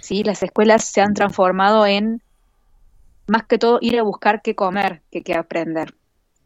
¿Sí? 0.00 0.22
Las 0.22 0.42
escuelas 0.42 0.84
se 0.84 1.00
han 1.00 1.14
transformado 1.14 1.86
en 1.86 2.20
más 3.26 3.44
que 3.44 3.56
todo 3.56 3.78
ir 3.80 3.98
a 3.98 4.02
buscar 4.02 4.42
qué 4.42 4.54
comer 4.54 5.00
que 5.10 5.22
qué 5.22 5.34
aprender. 5.34 5.94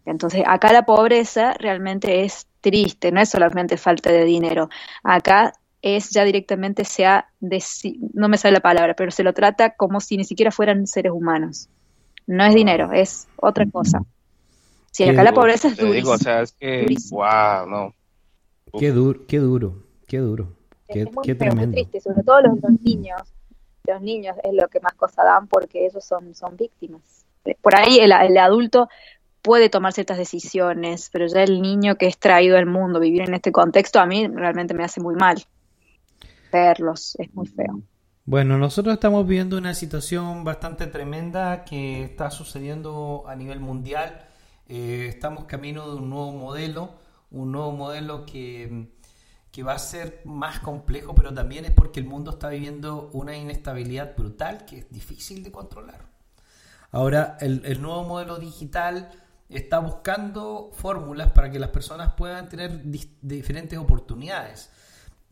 Entonces, 0.07 0.43
acá 0.47 0.73
la 0.73 0.87
pobreza 0.87 1.53
realmente 1.55 2.25
es 2.25 2.47
triste, 2.61 3.13
no 3.13 3.21
es 3.21 3.29
solamente 3.29 3.77
falta 3.77 4.11
de 4.11 4.25
dinero. 4.25 4.69
Acá 5.03 5.53
es 5.83 6.11
ya 6.11 6.25
directamente 6.25 6.85
se 6.85 7.07
ha, 7.07 7.29
no 8.13 8.29
me 8.29 8.39
sale 8.39 8.55
la 8.55 8.61
palabra, 8.61 8.95
pero 8.95 9.11
se 9.11 9.23
lo 9.23 9.33
trata 9.33 9.75
como 9.77 10.01
si 10.01 10.17
ni 10.17 10.25
siquiera 10.25 10.51
fueran 10.51 10.87
seres 10.87 11.13
humanos. 11.13 11.69
No 12.27 12.45
es 12.45 12.55
dinero, 12.55 12.91
es 12.93 13.29
otra 13.37 13.67
cosa. 13.71 14.03
Sí, 14.91 15.05
Qué 15.05 15.11
acá 15.11 15.23
la 15.23 15.33
pobreza 15.33 15.69
es 15.69 15.77
Te 15.77 15.85
digo, 15.85 16.13
o 16.13 16.19
sea, 16.19 16.43
es 16.43 16.53
que, 16.53 16.83
Durísimo. 16.83 17.21
wow, 17.21 17.69
no. 17.69 17.95
Qué 18.79 18.91
duro, 18.91 19.21
qué 19.27 19.39
duro, 19.39 19.83
qué 20.07 20.19
duro, 20.19 20.53
qué, 20.89 21.03
es 21.03 21.13
muy 21.13 21.25
qué 21.25 21.35
feo, 21.35 21.49
muy 21.53 21.57
tremendo. 21.57 21.75
triste, 21.75 22.01
sobre 22.01 22.23
todo 22.23 22.41
los, 22.43 22.61
los 22.61 22.81
niños. 22.81 23.21
Los 23.87 24.03
niños 24.03 24.37
es 24.43 24.53
lo 24.53 24.67
que 24.69 24.81
más 24.81 24.95
cosa 24.95 25.23
dan 25.23 25.47
porque 25.47 25.87
ellos 25.87 26.05
son, 26.05 26.35
son 26.35 26.57
víctimas. 26.57 27.25
Por 27.63 27.77
ahí 27.77 27.99
el, 28.01 28.11
el 28.11 28.37
adulto 28.39 28.89
puede 29.47 29.71
tomar 29.71 29.93
ciertas 29.93 30.19
decisiones, 30.19 31.09
pero 31.13 31.29
ya 31.29 31.45
el 31.45 31.63
niño 31.63 31.95
que 31.95 32.09
es 32.09 32.19
traído 32.19 32.59
al 32.59 32.67
mundo, 32.67 32.99
vivir 32.99 33.23
en 33.23 33.35
este 33.35 33.53
contexto, 33.53 34.01
a 34.01 34.07
mí 34.07 34.27
realmente 34.27 34.75
me 34.75 34.83
hace 34.83 35.01
muy 35.01 35.15
mal 35.15 35.41
verlos, 36.51 37.15
es 37.21 37.33
muy 37.33 37.47
feo. 37.47 37.81
Bueno, 38.25 38.59
nosotros 38.59 38.95
estamos 38.95 39.25
viendo 39.25 39.57
una 39.57 39.73
situación 39.73 40.43
bastante 40.43 40.89
tremenda 40.89 41.65
que 41.65 42.03
está 42.03 42.33
sucediendo 42.33 43.23
a 43.29 43.37
nivel 43.37 43.61
mundial. 43.61 44.27
Eh, 44.69 45.07
estamos 45.09 45.45
camino 45.45 45.89
de 45.93 45.99
un 45.99 46.11
nuevo 46.11 46.33
modelo, 46.33 46.91
un 47.31 47.53
nuevo 47.53 47.71
modelo 47.71 48.27
que, 48.27 48.89
que 49.53 49.63
va 49.63 49.75
a 49.75 49.79
ser 49.79 50.23
más 50.25 50.59
complejo, 50.59 51.15
pero 51.15 51.33
también 51.33 51.67
es 51.67 51.71
porque 51.71 52.01
el 52.01 52.07
mundo 52.07 52.33
está 52.33 52.49
viviendo 52.49 53.11
una 53.13 53.37
inestabilidad 53.37 54.17
brutal 54.17 54.65
que 54.65 54.79
es 54.79 54.91
difícil 54.91 55.45
de 55.45 55.53
controlar. 55.53 56.01
Ahora, 56.91 57.37
el, 57.41 57.63
el 57.65 57.81
nuevo 57.81 58.03
modelo 58.03 58.39
digital 58.39 59.13
está 59.49 59.79
buscando 59.79 60.71
fórmulas 60.73 61.33
para 61.33 61.51
que 61.51 61.59
las 61.59 61.71
personas 61.71 62.15
puedan 62.15 62.49
tener 62.49 62.83
diferentes 63.21 63.79
oportunidades. 63.79 64.71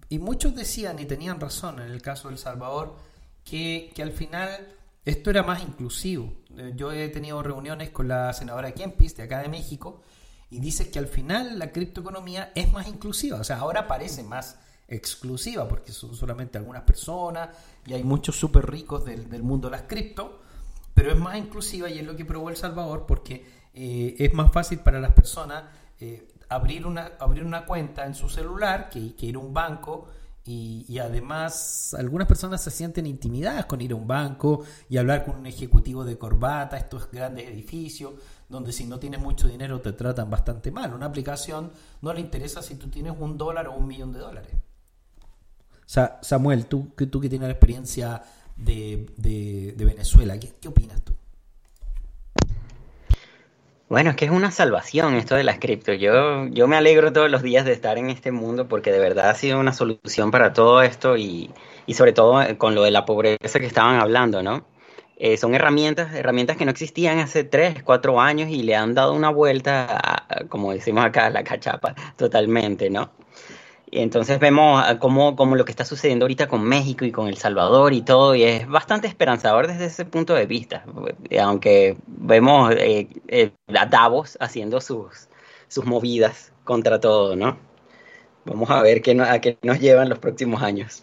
Y 0.08 0.18
muchos 0.18 0.54
decían, 0.54 0.98
y 0.98 1.06
tenían 1.06 1.40
razón 1.40 1.80
en 1.80 1.90
el 1.90 2.02
caso 2.02 2.28
de 2.28 2.34
El 2.34 2.38
Salvador, 2.38 2.96
que, 3.44 3.90
que 3.94 4.02
al 4.02 4.12
final 4.12 4.74
esto 5.04 5.30
era 5.30 5.42
más 5.42 5.62
inclusivo. 5.62 6.32
Eh, 6.56 6.72
Yo 6.76 6.92
he 6.92 7.08
tenido 7.08 7.42
reuniones 7.42 7.90
con 7.90 8.08
la 8.08 8.32
senadora 8.32 8.72
Kempis 8.72 9.16
de 9.16 9.24
acá 9.24 9.42
de 9.42 9.48
México 9.48 10.02
y 10.50 10.60
dice 10.60 10.90
que 10.90 10.98
al 10.98 11.08
final 11.08 11.58
la 11.58 11.72
criptoeconomía 11.72 12.52
es 12.54 12.72
más 12.72 12.86
inclusiva. 12.86 13.38
O 13.38 13.44
sea, 13.44 13.58
ahora 13.58 13.86
parece 13.86 14.22
más 14.22 14.58
exclusiva 14.86 15.66
porque 15.66 15.92
son 15.92 16.14
solamente 16.14 16.58
algunas 16.58 16.82
personas 16.82 17.50
y 17.86 17.94
hay 17.94 18.04
muchos 18.04 18.36
súper 18.36 18.70
ricos 18.70 19.04
del, 19.04 19.28
del 19.28 19.42
mundo 19.42 19.68
de 19.68 19.72
las 19.72 19.82
cripto, 19.82 20.40
pero 20.94 21.10
es 21.10 21.18
más 21.18 21.36
inclusiva 21.36 21.88
y 21.88 21.98
es 21.98 22.06
lo 22.06 22.16
que 22.16 22.24
probó 22.24 22.50
El 22.50 22.56
Salvador 22.56 23.04
porque 23.06 23.63
eh, 23.74 24.16
es 24.18 24.32
más 24.34 24.52
fácil 24.52 24.78
para 24.80 25.00
las 25.00 25.12
personas 25.12 25.64
eh, 26.00 26.28
abrir, 26.48 26.86
una, 26.86 27.12
abrir 27.18 27.44
una 27.44 27.64
cuenta 27.66 28.06
en 28.06 28.14
su 28.14 28.28
celular 28.28 28.88
que, 28.90 29.14
ir 29.18 29.36
a 29.36 29.38
un 29.38 29.52
banco 29.52 30.08
y, 30.46 30.98
además 30.98 31.94
algunas 31.98 32.28
personas 32.28 32.62
se 32.62 32.70
sienten 32.70 33.06
intimidadas 33.06 33.64
con 33.64 33.80
ir 33.80 33.92
a 33.92 33.94
un 33.94 34.06
banco 34.06 34.62
y 34.90 34.98
hablar 34.98 35.24
con 35.24 35.36
un 35.36 35.46
ejecutivo 35.46 36.04
de 36.04 36.18
corbata, 36.18 36.76
estos 36.76 37.10
grandes 37.10 37.48
edificios 37.48 38.12
donde 38.48 38.70
si 38.72 38.84
no 38.84 38.98
tienes 38.98 39.20
mucho 39.20 39.48
dinero 39.48 39.80
te 39.80 39.92
tratan 39.92 40.28
bastante 40.30 40.70
mal. 40.70 40.92
Una 40.92 41.06
aplicación 41.06 41.72
no 42.02 42.12
le 42.12 42.20
interesa 42.20 42.60
si 42.62 42.74
tú 42.74 42.88
tienes 42.88 43.14
un 43.18 43.38
dólar 43.38 43.68
o 43.68 43.72
un 43.72 43.86
millón 43.86 44.12
de 44.12 44.18
dólares. 44.18 44.52
Sa- 45.86 46.18
Samuel, 46.22 46.66
tú, 46.66 46.92
tú 47.10 47.20
que 47.20 47.28
tienes 47.28 47.48
la 47.48 47.52
experiencia 47.52 48.22
de, 48.56 49.06
de- 49.16 49.74
de 49.76 49.84
Venezuela, 49.84 50.38
¿qué, 50.38 50.52
qué 50.60 50.68
opinas 50.68 51.02
tú? 51.02 51.14
Bueno, 53.94 54.10
es 54.10 54.16
que 54.16 54.24
es 54.24 54.32
una 54.32 54.50
salvación 54.50 55.14
esto 55.14 55.36
de 55.36 55.44
las 55.44 55.60
cripto. 55.60 55.92
Yo, 55.92 56.48
yo 56.48 56.66
me 56.66 56.74
alegro 56.74 57.12
todos 57.12 57.30
los 57.30 57.44
días 57.44 57.64
de 57.64 57.70
estar 57.70 57.96
en 57.96 58.10
este 58.10 58.32
mundo 58.32 58.66
porque 58.66 58.90
de 58.90 58.98
verdad 58.98 59.30
ha 59.30 59.34
sido 59.36 59.60
una 59.60 59.72
solución 59.72 60.32
para 60.32 60.52
todo 60.52 60.82
esto 60.82 61.16
y, 61.16 61.52
y 61.86 61.94
sobre 61.94 62.12
todo 62.12 62.42
eh, 62.42 62.58
con 62.58 62.74
lo 62.74 62.82
de 62.82 62.90
la 62.90 63.04
pobreza 63.04 63.60
que 63.60 63.66
estaban 63.66 64.00
hablando, 64.00 64.42
¿no? 64.42 64.64
Eh, 65.16 65.36
son 65.36 65.54
herramientas, 65.54 66.12
herramientas 66.12 66.56
que 66.56 66.64
no 66.64 66.72
existían 66.72 67.20
hace 67.20 67.44
tres, 67.44 67.84
cuatro 67.84 68.20
años 68.20 68.48
y 68.50 68.64
le 68.64 68.74
han 68.74 68.94
dado 68.94 69.12
una 69.12 69.30
vuelta, 69.30 69.86
a, 69.86 70.44
como 70.48 70.72
decimos 70.72 71.04
acá, 71.04 71.26
a 71.26 71.30
la 71.30 71.44
cachapa 71.44 71.94
totalmente, 72.16 72.90
¿no? 72.90 73.12
Entonces 73.96 74.38
vemos 74.40 74.82
ah, 74.84 74.98
cómo, 74.98 75.36
cómo 75.36 75.54
lo 75.56 75.64
que 75.64 75.70
está 75.70 75.84
sucediendo 75.84 76.24
ahorita 76.24 76.48
con 76.48 76.64
México 76.64 77.04
y 77.04 77.12
con 77.12 77.28
El 77.28 77.36
Salvador 77.36 77.92
y 77.92 78.02
todo, 78.02 78.34
y 78.34 78.42
es 78.42 78.66
bastante 78.66 79.06
esperanzador 79.06 79.66
desde 79.68 79.84
ese 79.86 80.04
punto 80.04 80.34
de 80.34 80.46
vista, 80.46 80.84
aunque 81.40 81.96
vemos 82.06 82.72
eh, 82.72 83.08
eh, 83.28 83.52
a 83.74 83.86
Davos 83.86 84.36
haciendo 84.40 84.80
sus, 84.80 85.28
sus 85.68 85.84
movidas 85.84 86.52
contra 86.64 86.98
todo, 86.98 87.36
¿no? 87.36 87.56
Vamos 88.44 88.68
a 88.70 88.82
ver 88.82 89.00
qué 89.00 89.12
a 89.20 89.40
qué 89.40 89.58
nos 89.62 89.78
llevan 89.80 90.08
los 90.08 90.18
próximos 90.18 90.62
años. 90.62 91.02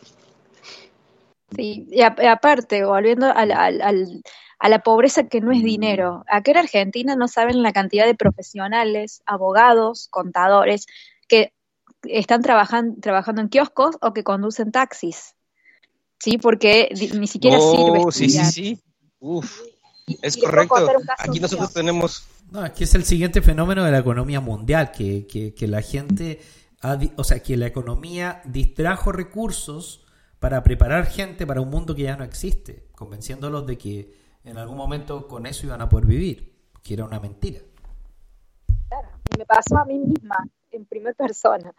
Sí, 1.56 1.88
y 1.90 2.02
aparte, 2.02 2.86
volviendo 2.86 3.28
al- 3.28 3.52
al- 3.52 3.82
al- 3.82 4.22
a 4.60 4.70
la 4.70 4.80
pobreza 4.80 5.28
que 5.28 5.42
no 5.42 5.52
es 5.52 5.64
dinero, 5.64 6.24
acá 6.28 6.52
en 6.52 6.58
Argentina 6.58 7.16
no 7.16 7.28
saben 7.28 7.64
la 7.64 7.74
cantidad 7.74 8.06
de 8.06 8.16
profesionales, 8.16 9.22
abogados, 9.26 10.08
contadores, 10.10 10.86
que 11.28 11.52
están 12.04 12.42
trabajan- 12.42 13.00
trabajando 13.02 13.42
en 13.42 13.50
kioscos 13.50 13.98
o 14.02 14.14
que 14.14 14.24
conducen 14.24 14.72
taxis, 14.72 15.36
¿sí? 16.20 16.38
Porque 16.38 16.90
ni 17.18 17.28
siquiera 17.28 17.60
sirve 17.60 18.00
Oh, 18.04 18.12
sí, 18.12 18.30
sí, 18.30 18.38
estudiar. 18.38 18.52
sí. 18.52 18.80
Uf, 19.20 19.62
es 20.22 20.38
y 20.38 20.42
correcto. 20.42 20.76
Aquí 21.18 21.32
mío. 21.32 21.42
nosotros 21.44 21.74
tenemos 21.74 22.28
No, 22.52 22.66
es 22.66 22.72
que 22.74 22.84
es 22.84 22.96
el 22.96 23.06
siguiente 23.06 23.42
fenómeno 23.42 23.84
de 23.86 23.92
la 23.92 24.00
economía 24.00 24.42
mundial, 24.42 24.92
que, 24.92 25.26
que- 25.28 25.54
que 25.54 25.68
la 25.68 25.82
gente, 25.82 26.42
ha 26.82 26.98
o 27.16 27.24
sea, 27.24 27.42
que 27.42 27.56
la 27.56 27.68
economía 27.68 28.42
distrajo 28.46 29.12
recursos 29.14 30.04
para 30.40 30.62
preparar 30.64 31.06
gente 31.06 31.46
para 31.48 31.62
un 31.62 31.70
mundo 31.70 31.96
que 31.96 32.02
ya 32.02 32.18
no 32.18 32.24
existe, 32.26 32.88
convenciéndolos 32.94 33.66
de 33.68 33.78
que 33.78 34.12
en 34.44 34.58
algún 34.58 34.76
momento 34.76 35.28
con 35.28 35.46
eso 35.46 35.68
iban 35.68 35.82
a 35.82 35.88
poder 35.88 36.08
vivir, 36.08 36.58
que 36.84 36.96
era 36.96 37.06
una 37.06 37.20
mentira. 37.20 37.60
Claro, 38.89 39.08
y 39.34 39.38
me 39.38 39.45
pasó 39.45 39.78
a 39.78 39.86
mí 39.86 39.99
misma 39.99 40.36
en 40.72 40.86
primera 40.86 41.13
persona. 41.17 41.74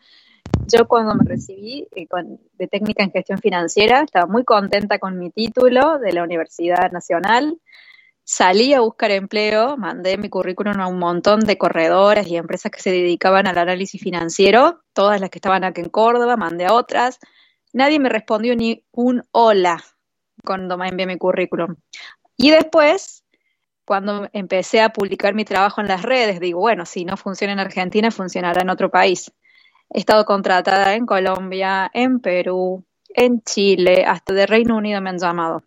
Yo 0.67 0.87
cuando 0.87 1.15
me 1.15 1.25
recibí 1.25 1.89
eh, 1.95 2.07
de 2.55 2.69
técnica 2.69 3.03
en 3.03 3.11
gestión 3.11 3.39
financiera, 3.39 4.03
estaba 4.03 4.27
muy 4.27 4.45
contenta 4.45 4.99
con 4.99 5.19
mi 5.19 5.31
título 5.31 5.99
de 5.99 6.13
la 6.13 6.23
Universidad 6.23 6.91
Nacional. 6.93 7.59
Salí 8.25 8.73
a 8.73 8.81
buscar 8.81 9.11
empleo, 9.11 9.77
mandé 9.77 10.17
mi 10.17 10.29
currículum 10.29 10.81
a 10.81 10.87
un 10.87 10.99
montón 10.99 11.41
de 11.41 11.59
corredoras 11.59 12.29
y 12.29 12.37
empresas 12.37 12.71
que 12.71 12.81
se 12.81 12.91
dedicaban 12.91 13.49
al 13.49 13.59
análisis 13.59 14.01
financiero, 14.01 14.81
todas 14.93 15.21
las 15.21 15.29
que 15.31 15.39
estaban 15.39 15.65
aquí 15.65 15.81
en 15.81 15.89
Córdoba, 15.89 16.37
mandé 16.37 16.67
a 16.67 16.73
otras. 16.73 17.19
Nadie 17.73 17.99
me 17.99 18.09
respondió 18.09 18.55
ni 18.55 18.85
un 18.93 19.23
hola 19.33 19.83
cuando 20.45 20.79
me 20.79 20.89
envié 20.89 21.07
mi 21.07 21.19
currículum. 21.19 21.77
Y 22.37 22.51
después, 22.51 23.22
cuando 23.85 24.29
empecé 24.33 24.81
a 24.81 24.91
publicar 24.91 25.35
mi 25.35 25.45
trabajo 25.45 25.81
en 25.81 25.89
las 25.89 26.03
redes, 26.03 26.41
digo, 26.41 26.61
bueno, 26.61 26.87
si 26.87 27.05
no 27.05 27.17
funciona 27.17 27.53
en 27.55 27.61
Argentina, 27.61 28.11
funcionará 28.11 28.63
en 28.63 28.71
otro 28.71 28.91
país. 28.91 29.33
He 29.91 30.01
estado 30.01 30.25
contratada 30.25 30.95
en 30.95 31.07
Colombia, 31.07 31.91
en 31.95 32.21
Perú, 32.21 32.85
en 33.11 33.43
Chile, 33.43 34.05
hasta 34.07 34.35
de 34.35 34.47
Reino 34.47 34.77
Unido 34.77 35.01
me 35.03 35.11
han 35.11 35.19
llamado. 35.19 35.63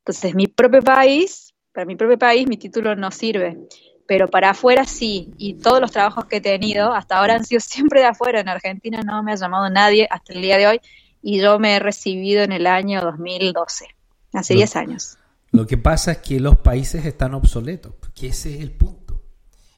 Entonces, 0.00 0.34
mi 0.34 0.46
propio 0.48 0.82
país, 0.82 1.54
para 1.72 1.86
mi 1.86 1.96
propio 1.96 2.18
país, 2.18 2.48
mi 2.48 2.56
título 2.56 2.96
no 2.96 3.10
sirve. 3.10 3.58
pero 4.06 4.28
para 4.28 4.50
afuera 4.50 4.84
sí, 4.84 5.34
y 5.38 5.54
todos 5.60 5.80
los 5.80 5.92
trabajos 5.92 6.26
que 6.26 6.38
he 6.38 6.40
tenido 6.40 6.92
hasta 6.94 7.18
ahora 7.18 7.36
han 7.36 7.44
sido 7.44 7.60
siempre 7.62 8.00
de 8.00 8.06
afuera, 8.08 8.40
en 8.40 8.48
Argentina 8.48 9.02
no 9.02 9.22
me 9.22 9.32
ha 9.32 9.36
llamado 9.36 9.70
nadie 9.70 10.08
hasta 10.10 10.32
el 10.34 10.42
día 10.42 10.58
de 10.58 10.66
hoy, 10.66 10.80
y 11.22 11.40
yo 11.40 11.58
me 11.60 11.76
he 11.76 11.78
recibido 11.80 12.42
en 12.42 12.52
el 12.52 12.66
año 12.66 13.02
2012, 13.02 13.86
hace 14.34 14.54
Lo- 14.54 14.58
10 14.58 14.76
años. 14.76 15.18
Lo 15.50 15.66
que 15.66 15.78
pasa 15.78 16.12
es 16.12 16.18
que 16.18 16.40
los 16.40 16.58
países 16.58 17.04
están 17.06 17.34
obsoletos, 17.34 17.94
que 18.14 18.28
ese 18.28 18.54
es 18.54 18.60
el 18.60 18.70
punto. 18.72 19.22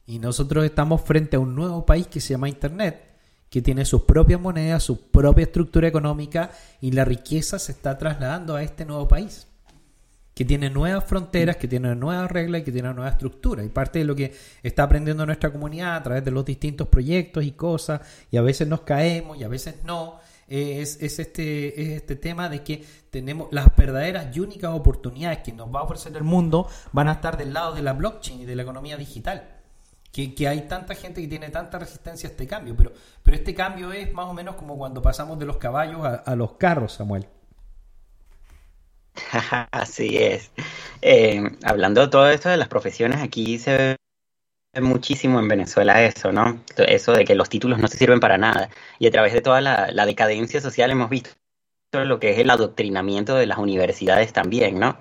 Y 0.06 0.18
nosotros 0.18 0.64
estamos 0.64 1.02
frente 1.02 1.36
a 1.36 1.40
un 1.40 1.54
nuevo 1.54 1.86
país 1.86 2.08
que 2.08 2.20
se 2.20 2.34
llama 2.34 2.48
Internet, 2.48 3.10
que 3.48 3.62
tiene 3.62 3.84
sus 3.84 4.02
propias 4.02 4.40
monedas, 4.40 4.82
su 4.82 5.10
propia 5.10 5.44
estructura 5.44 5.86
económica 5.86 6.50
y 6.80 6.90
la 6.92 7.04
riqueza 7.04 7.58
se 7.58 7.72
está 7.72 7.96
trasladando 7.98 8.56
a 8.56 8.62
este 8.62 8.84
nuevo 8.84 9.06
país, 9.06 9.46
que 10.34 10.44
tiene 10.44 10.70
nuevas 10.70 11.04
fronteras, 11.04 11.56
que 11.56 11.68
tiene 11.68 11.94
nuevas 11.94 12.30
reglas 12.30 12.62
y 12.62 12.64
que 12.64 12.72
tiene 12.72 12.88
una 12.88 12.96
nueva 12.96 13.10
estructura. 13.10 13.62
Y 13.62 13.68
parte 13.68 14.00
de 14.00 14.04
lo 14.04 14.16
que 14.16 14.34
está 14.62 14.84
aprendiendo 14.84 15.26
nuestra 15.26 15.52
comunidad 15.52 15.96
a 15.96 16.02
través 16.02 16.24
de 16.24 16.30
los 16.32 16.44
distintos 16.44 16.88
proyectos 16.88 17.44
y 17.44 17.52
cosas, 17.52 18.00
y 18.30 18.36
a 18.36 18.42
veces 18.42 18.66
nos 18.66 18.80
caemos 18.80 19.38
y 19.38 19.44
a 19.44 19.48
veces 19.48 19.76
no, 19.84 20.18
es, 20.50 21.00
es 21.00 21.18
este, 21.18 21.80
es 21.80 21.88
este 21.90 22.16
tema 22.16 22.48
de 22.48 22.62
que 22.62 22.84
tenemos 23.10 23.48
las 23.52 23.74
verdaderas 23.76 24.36
y 24.36 24.40
únicas 24.40 24.72
oportunidades 24.72 25.38
que 25.38 25.52
nos 25.52 25.72
va 25.72 25.80
a 25.80 25.82
ofrecer 25.84 26.16
el 26.16 26.24
mundo 26.24 26.68
van 26.92 27.08
a 27.08 27.12
estar 27.12 27.36
del 27.36 27.52
lado 27.54 27.72
de 27.72 27.82
la 27.82 27.92
blockchain 27.92 28.40
y 28.40 28.44
de 28.44 28.56
la 28.56 28.62
economía 28.62 28.96
digital. 28.96 29.56
Que, 30.12 30.34
que 30.34 30.48
hay 30.48 30.62
tanta 30.62 30.96
gente 30.96 31.22
que 31.22 31.28
tiene 31.28 31.50
tanta 31.50 31.78
resistencia 31.78 32.28
a 32.28 32.32
este 32.32 32.44
cambio, 32.44 32.74
pero, 32.76 32.92
pero 33.22 33.36
este 33.36 33.54
cambio 33.54 33.92
es 33.92 34.12
más 34.12 34.26
o 34.26 34.34
menos 34.34 34.56
como 34.56 34.76
cuando 34.76 35.00
pasamos 35.00 35.38
de 35.38 35.46
los 35.46 35.56
caballos 35.56 36.04
a, 36.04 36.16
a 36.16 36.34
los 36.34 36.54
carros, 36.54 36.94
Samuel. 36.94 37.28
Así 39.70 40.16
es. 40.16 40.50
Eh, 41.00 41.42
hablando 41.62 42.00
de 42.00 42.08
todo 42.08 42.28
esto 42.28 42.48
de 42.48 42.56
las 42.56 42.66
profesiones, 42.66 43.22
aquí 43.22 43.58
se 43.58 43.96
muchísimo 44.80 45.40
en 45.40 45.48
Venezuela 45.48 46.02
eso, 46.02 46.32
¿no? 46.32 46.62
Eso 46.76 47.12
de 47.12 47.24
que 47.24 47.34
los 47.34 47.48
títulos 47.48 47.78
no 47.78 47.88
se 47.88 47.98
sirven 47.98 48.20
para 48.20 48.38
nada. 48.38 48.70
Y 48.98 49.06
a 49.06 49.10
través 49.10 49.32
de 49.32 49.40
toda 49.40 49.60
la, 49.60 50.06
decadencia 50.06 50.60
social 50.60 50.90
hemos 50.90 51.10
visto 51.10 51.30
lo 51.92 52.20
que 52.20 52.30
es 52.30 52.38
el 52.38 52.50
adoctrinamiento 52.50 53.34
de 53.36 53.46
las 53.46 53.58
universidades 53.58 54.32
también, 54.32 54.78
¿no? 54.78 54.98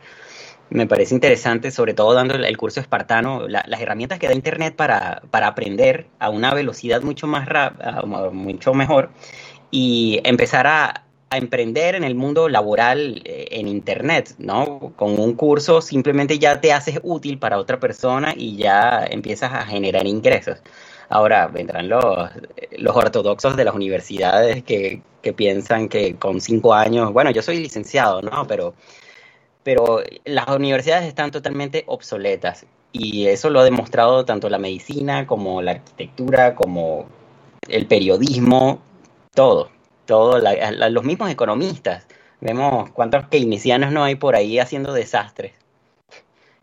Me 0.69 0.87
parece 0.87 1.15
interesante, 1.15 1.71
sobre 1.71 1.93
todo 1.95 2.13
dando 2.13 2.35
el 2.35 2.57
curso 2.57 2.79
espartano, 2.81 3.47
la- 3.47 3.65
las 3.67 3.81
herramientas 3.81 4.19
que 4.19 4.27
da 4.27 4.33
Internet 4.35 4.75
para, 4.75 5.21
para 5.31 5.47
aprender 5.47 6.07
a 6.19 6.29
una 6.29 6.53
velocidad 6.53 7.01
mucho 7.03 7.27
más 7.27 7.47
rápida, 7.47 8.03
mucho 8.33 8.73
mejor, 8.73 9.11
y 9.71 10.21
empezar 10.25 10.67
a, 10.67 11.05
a 11.29 11.37
emprender 11.37 11.95
en 11.95 12.03
el 12.03 12.15
mundo 12.15 12.49
laboral 12.49 13.21
eh, 13.25 13.47
en 13.51 13.67
Internet, 13.67 14.35
¿no? 14.39 14.93
Con 14.95 15.19
un 15.19 15.33
curso 15.35 15.81
simplemente 15.81 16.39
ya 16.39 16.59
te 16.59 16.73
haces 16.73 16.99
útil 17.03 17.37
para 17.37 17.57
otra 17.59 17.79
persona 17.79 18.33
y 18.35 18.57
ya 18.57 19.05
empiezas 19.09 19.53
a 19.53 19.65
generar 19.65 20.07
ingresos. 20.07 20.57
Ahora 21.09 21.47
vendrán 21.47 21.89
los, 21.89 22.29
los 22.77 22.95
ortodoxos 22.95 23.57
de 23.57 23.65
las 23.65 23.75
universidades 23.75 24.63
que, 24.63 25.01
que 25.21 25.33
piensan 25.33 25.89
que 25.89 26.15
con 26.15 26.41
cinco 26.41 26.73
años, 26.73 27.13
bueno, 27.13 27.31
yo 27.31 27.41
soy 27.41 27.59
licenciado, 27.59 28.21
¿no? 28.21 28.45
Pero, 28.47 28.73
pero 29.63 30.01
las 30.25 30.47
universidades 30.49 31.07
están 31.07 31.31
totalmente 31.31 31.83
obsoletas 31.87 32.65
y 32.91 33.27
eso 33.27 33.49
lo 33.49 33.59
ha 33.59 33.63
demostrado 33.63 34.25
tanto 34.25 34.49
la 34.49 34.57
medicina 34.57 35.27
como 35.27 35.61
la 35.61 35.71
arquitectura, 35.71 36.55
como 36.55 37.05
el 37.67 37.85
periodismo, 37.87 38.81
todo, 39.33 39.69
todo, 40.09 40.39
la- 40.39 40.71
la- 40.71 40.89
los 40.89 41.03
mismos 41.03 41.29
economistas. 41.29 42.05
Vemos 42.41 42.89
cuántos 42.91 43.27
keynesianos 43.27 43.91
no 43.91 44.03
hay 44.03 44.15
por 44.15 44.35
ahí 44.35 44.57
haciendo 44.57 44.91
desastres. 44.91 45.53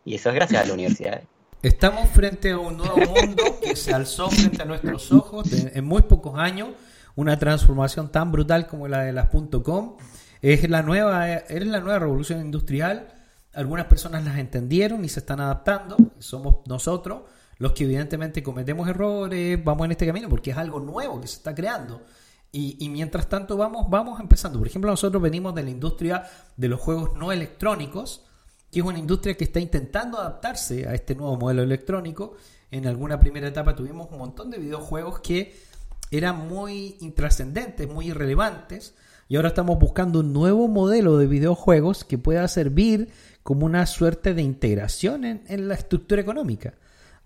Y 0.05 0.17
eso 0.17 0.31
es 0.31 0.35
gracias 0.35 0.65
a 0.65 0.67
la 0.67 0.75
universidad. 0.75 1.23
Estamos 1.63 2.09
frente 2.11 2.51
a 2.51 2.59
un 2.59 2.77
nuevo 2.77 2.97
mundo 2.97 3.43
que 3.63 3.77
se 3.77 3.95
alzó 3.95 4.29
frente 4.31 4.63
a 4.63 4.65
nuestros 4.65 5.13
ojos 5.13 5.49
en 5.53 5.85
muy 5.85 6.03
pocos 6.03 6.39
años, 6.39 6.71
una 7.15 7.39
transformación 7.39 8.11
tan 8.11 8.33
brutal 8.33 8.67
como 8.67 8.89
la 8.89 9.03
de 9.03 9.13
las 9.13 9.29
.com. 9.63 9.97
Es 10.43 10.69
la 10.69 10.83
nueva, 10.83 11.31
es 11.37 11.67
la 11.67 11.81
nueva 11.81 12.01
revolución 12.01 12.41
industrial. 12.41 13.09
Algunas 13.55 13.87
personas 13.87 14.25
las 14.25 14.39
entendieron 14.39 15.05
y 15.05 15.09
se 15.09 15.21
están 15.21 15.41
adaptando. 15.41 15.97
Somos 16.19 16.57
nosotros 16.67 17.23
los 17.59 17.73
que 17.73 17.85
evidentemente 17.85 18.43
cometemos 18.43 18.87
errores, 18.89 19.63
vamos 19.65 19.87
en 19.87 19.93
este 19.93 20.07
camino 20.07 20.29
porque 20.29 20.51
es 20.51 20.57
algo 20.59 20.79
nuevo 20.81 21.21
que 21.21 21.27
se 21.29 21.37
está 21.37 21.55
creando. 21.55 22.03
Y, 22.53 22.89
mientras 22.89 23.29
tanto 23.29 23.59
vamos, 23.59 23.91
vamos 23.91 24.19
empezando. 24.19 24.59
Por 24.59 24.67
ejemplo, 24.67 24.91
nosotros 24.91 25.23
venimos 25.23 25.55
de 25.55 25.63
la 25.63 25.69
industria 25.69 26.25
de 26.57 26.69
los 26.69 26.81
juegos 26.81 27.15
no 27.15 27.31
electrónicos, 27.31 28.25
que 28.73 28.81
es 28.81 28.87
una 28.87 28.99
industria 28.99 29.37
que 29.37 29.45
está 29.45 29.61
intentando 29.61 30.19
adaptarse 30.19 30.89
a 30.89 30.95
este 30.95 31.15
nuevo 31.15 31.37
modelo 31.37 31.63
electrónico. 31.63 32.37
En 32.71 32.87
alguna 32.87 33.21
primera 33.21 33.49
etapa 33.49 33.77
tuvimos 33.77 34.11
un 34.11 34.19
montón 34.19 34.51
de 34.51 34.59
videojuegos 34.59 35.21
que 35.21 35.55
eran 36.11 36.49
muy 36.49 36.97
intrascendentes, 37.01 37.89
muy 37.89 38.09
irrelevantes, 38.09 38.95
y 39.29 39.37
ahora 39.37 39.49
estamos 39.49 39.79
buscando 39.79 40.21
un 40.21 40.33
nuevo 40.33 40.67
modelo 40.69 41.19
de 41.19 41.27
videojuegos 41.27 42.05
que 42.05 42.17
pueda 42.17 42.47
servir 42.49 43.11
como 43.43 43.67
una 43.67 43.85
suerte 43.85 44.33
de 44.35 44.43
integración 44.43 45.25
en, 45.25 45.45
en 45.49 45.69
la 45.69 45.75
estructura 45.75 46.23
económica. 46.23 46.75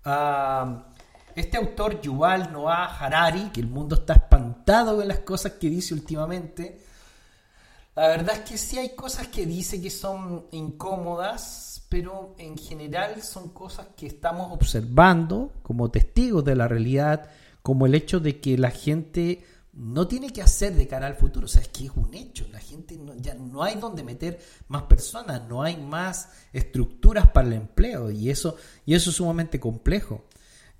Ah, 0.03 0.90
este 1.35 1.57
autor, 1.57 2.01
Yuval 2.01 2.51
Noah 2.51 2.97
Harari, 2.97 3.49
que 3.51 3.61
el 3.61 3.67
mundo 3.67 3.95
está 3.95 4.13
espantado 4.13 4.97
de 4.97 5.05
las 5.05 5.19
cosas 5.19 5.53
que 5.53 5.69
dice 5.69 5.93
últimamente, 5.93 6.81
la 7.95 8.07
verdad 8.07 8.37
es 8.37 8.49
que 8.49 8.57
sí 8.57 8.77
hay 8.77 8.95
cosas 8.95 9.27
que 9.27 9.45
dice 9.45 9.81
que 9.81 9.89
son 9.89 10.45
incómodas, 10.51 11.85
pero 11.89 12.35
en 12.37 12.57
general 12.57 13.21
son 13.21 13.49
cosas 13.49 13.87
que 13.97 14.07
estamos 14.07 14.51
observando 14.51 15.51
como 15.61 15.91
testigos 15.91 16.45
de 16.45 16.55
la 16.55 16.67
realidad, 16.67 17.29
como 17.61 17.85
el 17.85 17.95
hecho 17.95 18.19
de 18.19 18.39
que 18.39 18.57
la 18.57 18.71
gente 18.71 19.43
no 19.73 20.07
tiene 20.07 20.31
que 20.31 20.41
hacer 20.41 20.73
de 20.73 20.87
cara 20.87 21.07
al 21.07 21.15
futuro, 21.15 21.45
o 21.45 21.49
sea, 21.49 21.61
es 21.61 21.67
que 21.69 21.85
es 21.85 21.91
un 21.95 22.13
hecho, 22.13 22.47
la 22.51 22.59
gente 22.59 22.97
no, 22.97 23.15
ya 23.15 23.33
no 23.33 23.63
hay 23.63 23.75
donde 23.75 24.03
meter 24.03 24.39
más 24.67 24.83
personas, 24.83 25.47
no 25.47 25.63
hay 25.63 25.77
más 25.77 26.29
estructuras 26.51 27.27
para 27.27 27.47
el 27.47 27.53
empleo 27.53 28.11
y 28.11 28.29
eso, 28.29 28.55
y 28.85 28.95
eso 28.95 29.09
es 29.09 29.15
sumamente 29.15 29.59
complejo. 29.59 30.25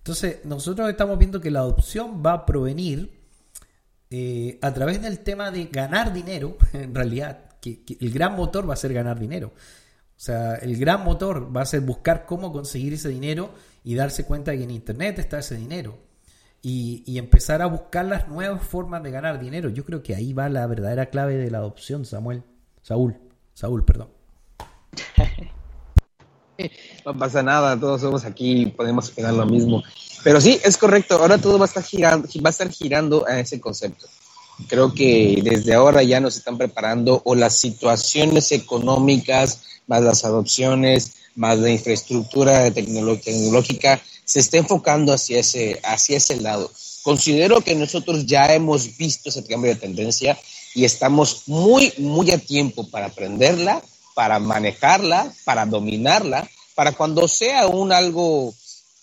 Entonces, 0.02 0.43
nosotros 0.45 0.89
estamos 0.89 1.20
viendo 1.20 1.39
que 1.39 1.52
la 1.52 1.60
adopción 1.60 2.24
va 2.26 2.34
a 2.34 2.45
provenir 2.45 3.22
eh, 4.10 4.58
a 4.64 4.74
través 4.74 4.99
del 4.99 5.20
tema 5.20 5.52
de 5.52 5.66
ganar 5.66 6.12
dinero, 6.12 6.58
en 6.74 6.95
realidad, 6.95 7.52
que, 7.62 7.84
el 7.99 8.12
gran 8.12 8.36
motor 8.36 8.68
va 8.68 8.74
a 8.74 8.78
ser 8.78 8.93
ganar 8.93 9.20
dinero. 9.20 9.49
O 9.49 10.24
sea, 10.24 10.56
el 10.56 10.76
gran 10.78 11.04
motor 11.04 11.56
va 11.56 11.62
a 11.62 11.66
ser 11.66 11.82
buscar 11.82 12.26
cómo 12.26 12.52
conseguir 12.52 12.93
ese 12.93 13.10
dinero 13.10 13.52
y 13.84 13.93
darse 13.93 14.26
cuenta 14.26 14.54
que 14.54 14.64
en 14.64 14.72
Internet 14.72 15.20
está 15.20 15.39
ese 15.39 15.56
dinero. 15.56 15.99
Y 16.64 17.18
empezar 17.18 17.64
a 17.64 17.66
buscar 17.66 18.06
las 18.06 18.28
nuevas 18.28 18.64
formas 18.64 19.02
de 19.02 19.10
ganar 19.10 19.39
dinero. 19.39 19.70
Yo 19.70 19.84
creo 19.84 20.04
que 20.04 20.14
ahí 20.14 20.32
va 20.32 20.47
la 20.47 20.68
verdadera 20.68 21.08
clave 21.08 21.36
de 21.38 21.49
la 21.49 21.58
adopción, 21.58 22.06
Samuel. 22.06 22.43
Saúl. 22.84 23.18
Saúl, 23.56 23.84
perdón. 23.84 24.10
No 27.05 27.18
pasa 27.18 27.41
nada, 27.41 27.80
todos 27.80 28.01
somos 28.01 28.26
aquí, 28.26 28.68
podemos 28.68 29.09
opinar 29.09 29.34
lo 29.34 29.45
mismo. 29.45 29.82
Pero 30.24 30.39
sí, 30.39 30.59
es 30.64 30.78
correcto, 30.78 31.16
ahora 31.16 31.39
todo 31.39 31.57
va 31.57 31.66
a 31.66 31.68
estar 31.68 31.84
girando, 31.84 32.28
va 32.43 32.49
a 32.49 32.51
estar 32.51 32.70
girando 32.70 33.26
a 33.28 33.39
ese 33.39 33.59
concepto. 33.59 34.07
Creo 34.68 34.93
que 34.93 35.41
desde 35.43 35.74
ahora 35.74 36.03
ya 36.03 36.20
nos 36.20 36.38
están 36.38 36.57
preparando 36.57 37.22
o 37.26 37.34
las 37.34 37.57
situaciones 37.57 38.51
económicas, 38.51 39.64
más 39.88 40.03
las 40.03 40.24
adopciones, 40.24 41.14
más 41.36 41.57
la 41.57 41.72
infraestructura 41.72 42.70
tecnológica, 42.72 43.99
se 44.24 44.39
está 44.39 44.57
enfocando 44.57 45.14
hacia 45.14 45.39
ese, 45.39 45.80
hacia 45.84 46.18
ese 46.18 46.39
lado. 46.39 46.72
Considero 47.03 47.62
que 47.62 47.76
nosotros 47.76 48.26
ya 48.26 48.53
hemos 48.53 48.95
visto 48.97 49.30
ese 49.30 49.43
cambio 49.43 49.74
de 49.74 49.80
tendencia 49.80 50.38
y 50.76 50.86
estamos 50.86 51.43
muy, 51.47 51.91
muy 51.97 52.32
a 52.32 52.38
tiempo 52.38 52.89
para 52.89 53.07
aprenderla, 53.07 53.82
para 54.16 54.39
manejarla, 54.39 55.32
para 55.45 55.66
dominarla, 55.66 56.49
para 56.76 56.91
cuando 56.91 57.28
sea 57.28 57.68
un 57.68 57.91
algo 57.91 58.53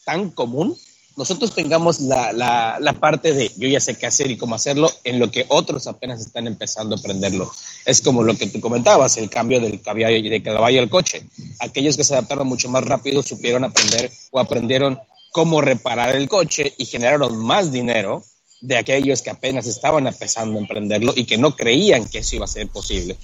tan 0.04 0.30
común, 0.30 0.76
nosotros 1.18 1.52
tengamos 1.52 2.00
la, 2.00 2.32
la, 2.32 2.78
la 2.80 2.92
parte 2.92 3.32
de 3.32 3.50
yo 3.56 3.66
ya 3.66 3.80
sé 3.80 3.96
qué 3.96 4.06
hacer 4.06 4.30
y 4.30 4.38
cómo 4.38 4.54
hacerlo, 4.54 4.88
en 5.02 5.18
lo 5.18 5.32
que 5.32 5.46
otros 5.48 5.88
apenas 5.88 6.20
están 6.20 6.46
empezando 6.46 6.94
a 6.94 6.98
aprenderlo. 6.98 7.50
Es 7.84 8.00
como 8.00 8.22
lo 8.22 8.36
que 8.36 8.46
tú 8.46 8.60
comentabas, 8.60 9.16
el 9.16 9.28
cambio 9.28 9.60
del 9.60 9.82
caballo, 9.82 10.06
del 10.06 10.42
caballo 10.42 10.80
al 10.80 10.88
coche. 10.88 11.26
Aquellos 11.58 11.96
que 11.96 12.04
se 12.04 12.14
adaptaron 12.14 12.46
mucho 12.46 12.68
más 12.68 12.84
rápido 12.84 13.22
supieron 13.22 13.64
aprender 13.64 14.12
o 14.30 14.38
aprendieron 14.38 15.00
cómo 15.32 15.60
reparar 15.60 16.14
el 16.14 16.28
coche 16.28 16.72
y 16.78 16.86
generaron 16.86 17.36
más 17.36 17.72
dinero 17.72 18.22
de 18.60 18.76
aquellos 18.76 19.20
que 19.22 19.30
apenas 19.30 19.66
estaban 19.66 20.06
empezando 20.06 20.56
a 20.56 20.62
emprenderlo 20.62 21.12
y 21.16 21.24
que 21.24 21.36
no 21.36 21.56
creían 21.56 22.06
que 22.06 22.18
eso 22.18 22.36
iba 22.36 22.44
a 22.44 22.48
ser 22.48 22.68
posible. 22.68 23.16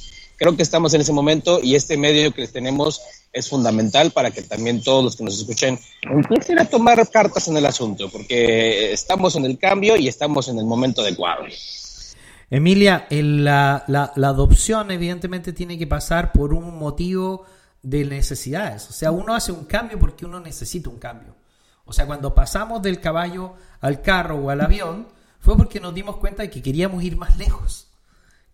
Creo 0.44 0.56
que 0.58 0.62
estamos 0.62 0.92
en 0.92 1.00
ese 1.00 1.10
momento 1.14 1.58
y 1.62 1.74
este 1.74 1.96
medio 1.96 2.30
que 2.34 2.46
tenemos 2.48 3.00
es 3.32 3.48
fundamental 3.48 4.10
para 4.10 4.30
que 4.30 4.42
también 4.42 4.82
todos 4.82 5.02
los 5.02 5.16
que 5.16 5.24
nos 5.24 5.38
escuchen 5.38 5.78
empiecen 6.02 6.58
a 6.58 6.66
tomar 6.66 7.08
cartas 7.08 7.48
en 7.48 7.56
el 7.56 7.64
asunto, 7.64 8.10
porque 8.10 8.92
estamos 8.92 9.36
en 9.36 9.46
el 9.46 9.56
cambio 9.58 9.96
y 9.96 10.06
estamos 10.06 10.48
en 10.48 10.58
el 10.58 10.66
momento 10.66 11.00
adecuado. 11.00 11.44
Emilia, 12.50 13.06
la, 13.08 13.84
la- 13.86 14.12
la 14.16 14.28
adopción 14.28 14.90
evidentemente 14.90 15.54
tiene 15.54 15.78
que 15.78 15.86
pasar 15.86 16.30
por 16.32 16.52
un 16.52 16.76
motivo 16.78 17.46
de 17.82 18.04
necesidades. 18.04 18.86
O 18.90 18.92
sea, 18.92 19.12
uno 19.12 19.34
hace 19.34 19.50
un 19.50 19.64
cambio 19.64 19.98
porque 19.98 20.26
uno 20.26 20.40
necesita 20.40 20.90
un 20.90 20.98
cambio. 20.98 21.34
O 21.86 21.94
sea, 21.94 22.04
cuando 22.04 22.34
pasamos 22.34 22.82
del 22.82 23.00
caballo 23.00 23.54
al 23.80 24.02
carro 24.02 24.36
o 24.36 24.50
al 24.50 24.60
avión, 24.60 25.08
fue 25.40 25.56
porque 25.56 25.80
nos 25.80 25.94
dimos 25.94 26.18
cuenta 26.18 26.42
de 26.42 26.50
que 26.50 26.60
queríamos 26.60 27.02
ir 27.02 27.16
más 27.16 27.38
lejos. 27.38 27.88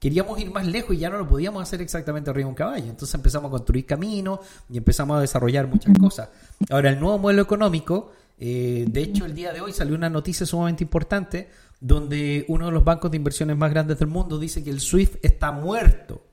Queríamos 0.01 0.41
ir 0.41 0.51
más 0.51 0.67
lejos 0.67 0.97
y 0.97 0.99
ya 0.99 1.11
no 1.11 1.19
lo 1.19 1.29
podíamos 1.29 1.63
hacer 1.63 1.83
exactamente 1.83 2.31
arriba 2.31 2.47
de 2.47 2.49
un 2.49 2.55
caballo. 2.55 2.87
Entonces 2.87 3.15
empezamos 3.15 3.49
a 3.49 3.51
construir 3.51 3.85
caminos 3.85 4.41
y 4.71 4.79
empezamos 4.79 5.19
a 5.19 5.21
desarrollar 5.21 5.67
muchas 5.67 5.97
cosas. 5.99 6.31
Ahora, 6.71 6.89
el 6.89 6.99
nuevo 6.99 7.19
modelo 7.19 7.43
económico, 7.43 8.11
eh, 8.39 8.87
de 8.89 9.03
hecho, 9.03 9.27
el 9.27 9.35
día 9.35 9.53
de 9.53 9.61
hoy 9.61 9.75
salió 9.75 9.95
una 9.95 10.09
noticia 10.09 10.47
sumamente 10.47 10.83
importante 10.83 11.51
donde 11.81 12.47
uno 12.49 12.67
de 12.67 12.73
los 12.73 12.83
bancos 12.83 13.11
de 13.11 13.19
inversiones 13.19 13.59
más 13.59 13.71
grandes 13.71 13.99
del 13.99 14.09
mundo 14.09 14.39
dice 14.39 14.65
que 14.65 14.71
el 14.71 14.81
SWIFT 14.81 15.23
está 15.23 15.53
muerto. 15.53 16.25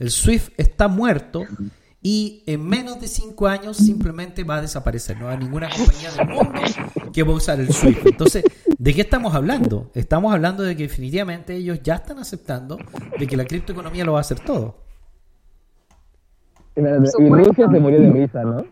El 0.00 0.10
SWIFT 0.10 0.52
está 0.56 0.88
muerto 0.88 1.46
y 2.06 2.42
en 2.44 2.68
menos 2.68 3.00
de 3.00 3.08
cinco 3.08 3.46
años 3.46 3.78
simplemente 3.78 4.44
va 4.44 4.56
a 4.56 4.60
desaparecer. 4.60 5.18
No 5.18 5.30
hay 5.30 5.38
ninguna 5.38 5.70
compañía 5.70 6.10
del 6.12 6.28
mundo 6.28 6.60
que 7.14 7.22
va 7.22 7.32
a 7.32 7.34
usar 7.34 7.58
el 7.58 7.72
SWIFT. 7.72 8.06
Entonces, 8.08 8.44
¿de 8.78 8.94
qué 8.94 9.00
estamos 9.00 9.34
hablando? 9.34 9.90
Estamos 9.94 10.34
hablando 10.34 10.62
de 10.64 10.76
que 10.76 10.82
definitivamente 10.82 11.54
ellos 11.54 11.80
ya 11.82 11.94
están 11.94 12.18
aceptando 12.18 12.76
de 13.18 13.26
que 13.26 13.38
la 13.38 13.46
criptoeconomía 13.46 14.04
lo 14.04 14.12
va 14.12 14.18
a 14.18 14.20
hacer 14.20 14.38
todo. 14.38 14.76
Y 16.76 16.82
Rusia 16.82 17.70
se 17.72 17.80
murió 17.80 17.98
de 17.98 18.10
risa, 18.12 18.42
¿no? 18.42 18.66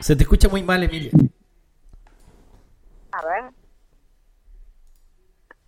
Se 0.00 0.16
te 0.16 0.24
escucha 0.24 0.48
muy 0.48 0.64
mal, 0.64 0.82
Emilia. 0.82 1.12
A 3.12 3.24
ver. 3.24 3.54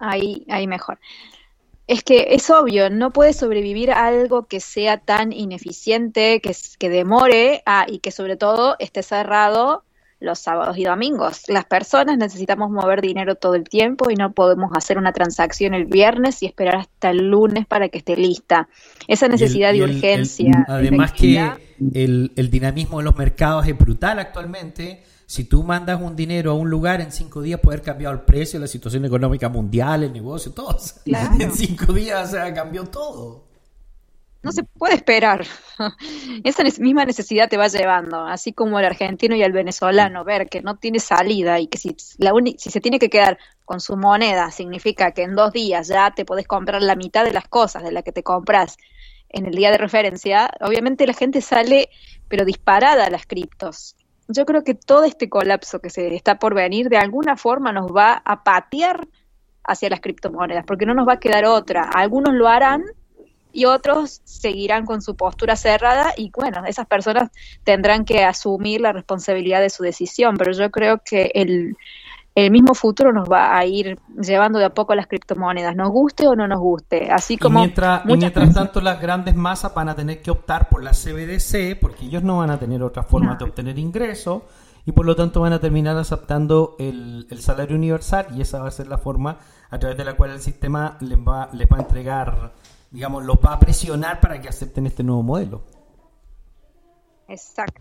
Ahí, 0.00 0.44
ahí 0.50 0.66
mejor. 0.66 0.98
Es 1.86 2.02
que 2.02 2.28
es 2.30 2.50
obvio, 2.50 2.90
no 2.90 3.12
puede 3.12 3.32
sobrevivir 3.32 3.92
algo 3.92 4.46
que 4.46 4.58
sea 4.60 4.98
tan 4.98 5.32
ineficiente, 5.32 6.40
que, 6.40 6.54
que 6.78 6.88
demore 6.88 7.62
ah, 7.64 7.86
y 7.88 8.00
que 8.00 8.10
sobre 8.10 8.36
todo 8.36 8.74
esté 8.80 9.02
cerrado 9.04 9.84
los 10.18 10.38
sábados 10.38 10.78
y 10.78 10.84
domingos. 10.84 11.42
Las 11.48 11.66
personas 11.66 12.16
necesitamos 12.16 12.70
mover 12.70 13.02
dinero 13.02 13.34
todo 13.34 13.54
el 13.54 13.64
tiempo 13.64 14.10
y 14.10 14.14
no 14.16 14.32
podemos 14.32 14.70
hacer 14.74 14.96
una 14.98 15.12
transacción 15.12 15.74
el 15.74 15.84
viernes 15.84 16.42
y 16.42 16.46
esperar 16.46 16.76
hasta 16.76 17.10
el 17.10 17.28
lunes 17.30 17.66
para 17.66 17.88
que 17.90 17.98
esté 17.98 18.16
lista. 18.16 18.68
Esa 19.06 19.28
necesidad 19.28 19.70
el- 19.70 19.78
de 19.78 19.84
el- 19.84 19.96
urgencia. 19.96 20.64
el- 20.66 20.74
además 20.74 21.12
que 21.12 21.38
el 21.94 22.50
dinamismo 22.50 22.98
de 22.98 23.04
los 23.04 23.16
mercados 23.16 23.66
es 23.68 23.76
brutal 23.78 24.18
actualmente. 24.18 25.02
Si 25.26 25.44
tú 25.44 25.64
mandas 25.64 26.00
un 26.00 26.14
dinero 26.14 26.52
a 26.52 26.54
un 26.54 26.70
lugar, 26.70 27.00
en 27.00 27.10
cinco 27.10 27.42
días 27.42 27.58
puede 27.60 27.76
haber 27.76 27.84
cambiado 27.84 28.14
el 28.14 28.20
precio, 28.20 28.60
la 28.60 28.68
situación 28.68 29.04
económica 29.04 29.48
mundial, 29.48 30.04
el 30.04 30.12
negocio, 30.12 30.52
todo. 30.52 30.78
Claro. 31.04 31.34
En 31.38 31.52
cinco 31.52 31.92
días 31.92 32.28
o 32.28 32.30
sea, 32.32 32.54
cambió 32.54 32.84
todo. 32.84 33.44
No 34.42 34.52
se 34.52 34.62
puede 34.62 34.94
esperar. 34.94 35.44
Esa 36.44 36.62
misma 36.62 37.04
necesidad 37.04 37.48
te 37.48 37.56
va 37.56 37.66
llevando, 37.66 38.20
así 38.20 38.52
como 38.52 38.78
el 38.78 38.84
argentino 38.84 39.34
y 39.34 39.42
el 39.42 39.50
venezolano, 39.50 40.24
ver 40.24 40.48
que 40.48 40.62
no 40.62 40.76
tiene 40.76 41.00
salida 41.00 41.58
y 41.58 41.66
que 41.66 41.78
si, 41.78 41.96
la 42.18 42.32
si 42.56 42.70
se 42.70 42.80
tiene 42.80 43.00
que 43.00 43.10
quedar 43.10 43.38
con 43.64 43.80
su 43.80 43.96
moneda, 43.96 44.52
significa 44.52 45.10
que 45.10 45.22
en 45.22 45.34
dos 45.34 45.52
días 45.52 45.88
ya 45.88 46.12
te 46.12 46.24
podés 46.24 46.46
comprar 46.46 46.80
la 46.82 46.94
mitad 46.94 47.24
de 47.24 47.32
las 47.32 47.48
cosas 47.48 47.82
de 47.82 47.90
las 47.90 48.04
que 48.04 48.12
te 48.12 48.22
compras 48.22 48.76
en 49.28 49.46
el 49.46 49.54
día 49.56 49.72
de 49.72 49.78
referencia, 49.78 50.50
obviamente 50.60 51.06
la 51.06 51.14
gente 51.14 51.40
sale, 51.40 51.90
pero 52.28 52.44
disparada 52.44 53.06
a 53.06 53.10
las 53.10 53.26
criptos. 53.26 53.96
Yo 54.28 54.44
creo 54.44 54.64
que 54.64 54.74
todo 54.74 55.04
este 55.04 55.28
colapso 55.28 55.80
que 55.80 55.90
se 55.90 56.14
está 56.14 56.38
por 56.38 56.54
venir 56.54 56.88
de 56.88 56.96
alguna 56.96 57.36
forma 57.36 57.72
nos 57.72 57.94
va 57.94 58.22
a 58.24 58.42
patear 58.42 59.06
hacia 59.64 59.90
las 59.90 60.00
criptomonedas, 60.00 60.64
porque 60.64 60.86
no 60.86 60.94
nos 60.94 61.06
va 61.06 61.14
a 61.14 61.20
quedar 61.20 61.44
otra. 61.44 61.82
Algunos 61.82 62.34
lo 62.34 62.48
harán 62.48 62.84
y 63.52 63.64
otros 63.64 64.20
seguirán 64.24 64.84
con 64.84 65.00
su 65.00 65.16
postura 65.16 65.56
cerrada 65.56 66.12
y 66.16 66.30
bueno, 66.30 66.64
esas 66.66 66.86
personas 66.86 67.30
tendrán 67.64 68.04
que 68.04 68.22
asumir 68.22 68.80
la 68.80 68.92
responsabilidad 68.92 69.60
de 69.60 69.70
su 69.70 69.82
decisión, 69.82 70.36
pero 70.36 70.52
yo 70.52 70.70
creo 70.70 71.00
que 71.04 71.30
el, 71.34 71.76
el 72.36 72.50
mismo 72.50 72.74
futuro 72.74 73.14
nos 73.14 73.30
va 73.32 73.56
a 73.56 73.64
ir 73.64 73.98
llevando 74.20 74.58
de 74.58 74.66
a 74.66 74.70
poco 74.70 74.92
a 74.92 74.96
las 74.96 75.06
criptomonedas, 75.06 75.74
nos 75.74 75.88
guste 75.88 76.28
o 76.28 76.36
no 76.36 76.46
nos 76.46 76.60
guste, 76.60 77.10
así 77.10 77.38
como 77.38 77.60
y 77.60 77.62
mientras, 77.62 78.04
y 78.04 78.08
muchas 78.08 78.20
mientras 78.20 78.54
tanto 78.54 78.82
las 78.82 79.00
grandes 79.00 79.34
masas 79.34 79.72
van 79.74 79.88
a 79.88 79.96
tener 79.96 80.20
que 80.20 80.30
optar 80.30 80.68
por 80.68 80.82
la 80.82 80.90
CBDC 80.90 81.80
porque 81.80 82.04
ellos 82.04 82.22
no 82.22 82.36
van 82.36 82.50
a 82.50 82.58
tener 82.58 82.82
otra 82.82 83.02
forma 83.02 83.36
de 83.36 83.44
obtener 83.44 83.78
ingresos 83.78 84.42
y 84.84 84.92
por 84.92 85.06
lo 85.06 85.16
tanto 85.16 85.40
van 85.40 85.54
a 85.54 85.60
terminar 85.60 85.96
aceptando 85.96 86.76
el, 86.78 87.26
el 87.30 87.40
salario 87.40 87.74
universal 87.74 88.26
y 88.36 88.42
esa 88.42 88.60
va 88.60 88.68
a 88.68 88.70
ser 88.70 88.86
la 88.86 88.98
forma 88.98 89.38
a 89.70 89.78
través 89.78 89.96
de 89.96 90.04
la 90.04 90.12
cual 90.12 90.32
el 90.32 90.40
sistema 90.40 90.98
les 91.00 91.18
va, 91.18 91.48
les 91.54 91.66
va 91.66 91.78
a 91.78 91.80
entregar, 91.80 92.52
digamos, 92.90 93.24
los 93.24 93.36
va 93.38 93.54
a 93.54 93.58
presionar 93.58 94.20
para 94.20 94.42
que 94.42 94.48
acepten 94.50 94.86
este 94.86 95.02
nuevo 95.02 95.22
modelo. 95.22 95.64
Exacto. 97.28 97.80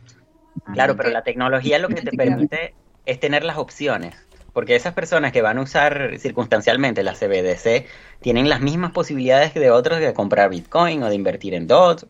Claro, 0.73 0.95
pero 0.95 1.09
la 1.09 1.23
tecnología 1.23 1.77
lo 1.77 1.89
que 1.89 2.01
te 2.01 2.15
permite 2.15 2.73
es 3.05 3.19
tener 3.19 3.43
las 3.43 3.57
opciones. 3.57 4.15
Porque 4.55 4.75
esas 4.75 4.95
personas 4.95 5.33
que 5.33 5.43
van 5.43 5.59
a 5.59 5.63
usar 5.63 6.17
circunstancialmente 6.19 7.03
la 7.03 7.15
CBDC 7.15 7.87
tienen 8.21 8.49
las 8.49 8.61
mismas 8.61 8.93
posibilidades 8.93 9.53
que 9.53 9.59
de 9.61 9.71
otros 9.71 9.99
de 9.99 10.13
comprar 10.15 10.49
Bitcoin 10.49 11.03
o 11.03 11.09
de 11.09 11.15
invertir 11.15 11.53
en 11.55 11.67
DOT 11.67 12.05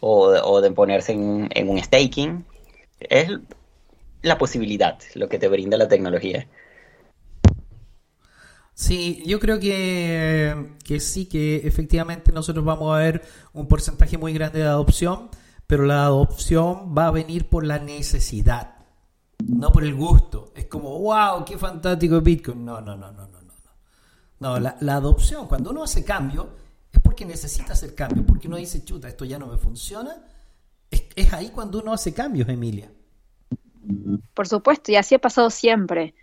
o, 0.00 0.60
de- 0.62 0.72
ponerse 0.72 1.12
en, 1.12 1.48
en 1.54 1.68
un 1.68 1.78
staking. 1.82 2.44
Es 3.00 3.30
la 4.22 4.38
posibilidad 4.38 4.98
lo 5.14 5.28
que 5.28 5.38
te 5.38 5.48
brinda 5.48 5.76
la 5.76 5.88
tecnología. 5.88 6.48
Sí, 8.74 9.22
yo 9.26 9.38
creo 9.38 9.60
que, 9.60 10.74
que 10.84 10.98
sí, 11.00 11.26
que 11.26 11.56
efectivamente 11.66 12.32
nosotros 12.32 12.64
vamos 12.64 12.94
a 12.94 12.98
ver 12.98 13.22
un 13.52 13.68
porcentaje 13.68 14.16
muy 14.18 14.32
grande 14.32 14.60
de 14.60 14.66
adopción, 14.66 15.28
pero 15.66 15.84
la 15.84 16.04
adopción 16.04 16.94
va 16.96 17.08
a 17.08 17.10
venir 17.10 17.48
por 17.48 17.64
la 17.66 17.78
necesidad, 17.78 18.76
no 19.48 19.72
por 19.72 19.84
el 19.84 19.94
gusto. 19.94 20.52
Es 20.54 20.66
como, 20.66 20.98
wow, 20.98 21.44
qué 21.44 21.58
fantástico 21.58 22.20
Bitcoin. 22.20 22.64
No, 22.64 22.80
no, 22.80 22.96
no, 22.96 23.12
no, 23.12 23.26
no, 23.26 23.40
no. 23.42 23.52
No, 24.40 24.58
la, 24.58 24.76
la 24.80 24.96
adopción, 24.96 25.46
cuando 25.46 25.70
uno 25.70 25.84
hace 25.84 26.04
cambio, 26.04 26.48
es 26.90 27.00
porque 27.00 27.24
necesita 27.24 27.72
hacer 27.74 27.94
cambio, 27.94 28.26
porque 28.26 28.48
uno 28.48 28.56
dice, 28.56 28.84
chuta, 28.84 29.08
esto 29.08 29.24
ya 29.24 29.38
no 29.38 29.46
me 29.46 29.56
funciona. 29.56 30.16
Es, 30.90 31.04
es 31.14 31.32
ahí 31.32 31.50
cuando 31.50 31.80
uno 31.80 31.92
hace 31.92 32.12
cambios, 32.12 32.48
Emilia. 32.48 32.90
Por 34.34 34.48
supuesto, 34.48 34.92
y 34.92 34.96
así 34.96 35.14
ha 35.14 35.20
pasado 35.20 35.48
siempre. 35.50 36.14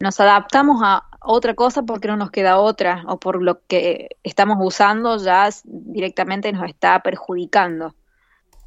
Nos 0.00 0.20
adaptamos 0.20 0.80
a 0.82 1.04
otra 1.20 1.54
cosa 1.54 1.82
porque 1.82 2.08
no 2.08 2.16
nos 2.16 2.30
queda 2.30 2.58
otra, 2.58 3.04
o 3.08 3.18
por 3.18 3.42
lo 3.42 3.60
que 3.66 4.16
estamos 4.22 4.56
usando 4.60 5.16
ya 5.18 5.48
directamente 5.64 6.52
nos 6.52 6.68
está 6.68 7.02
perjudicando. 7.02 7.94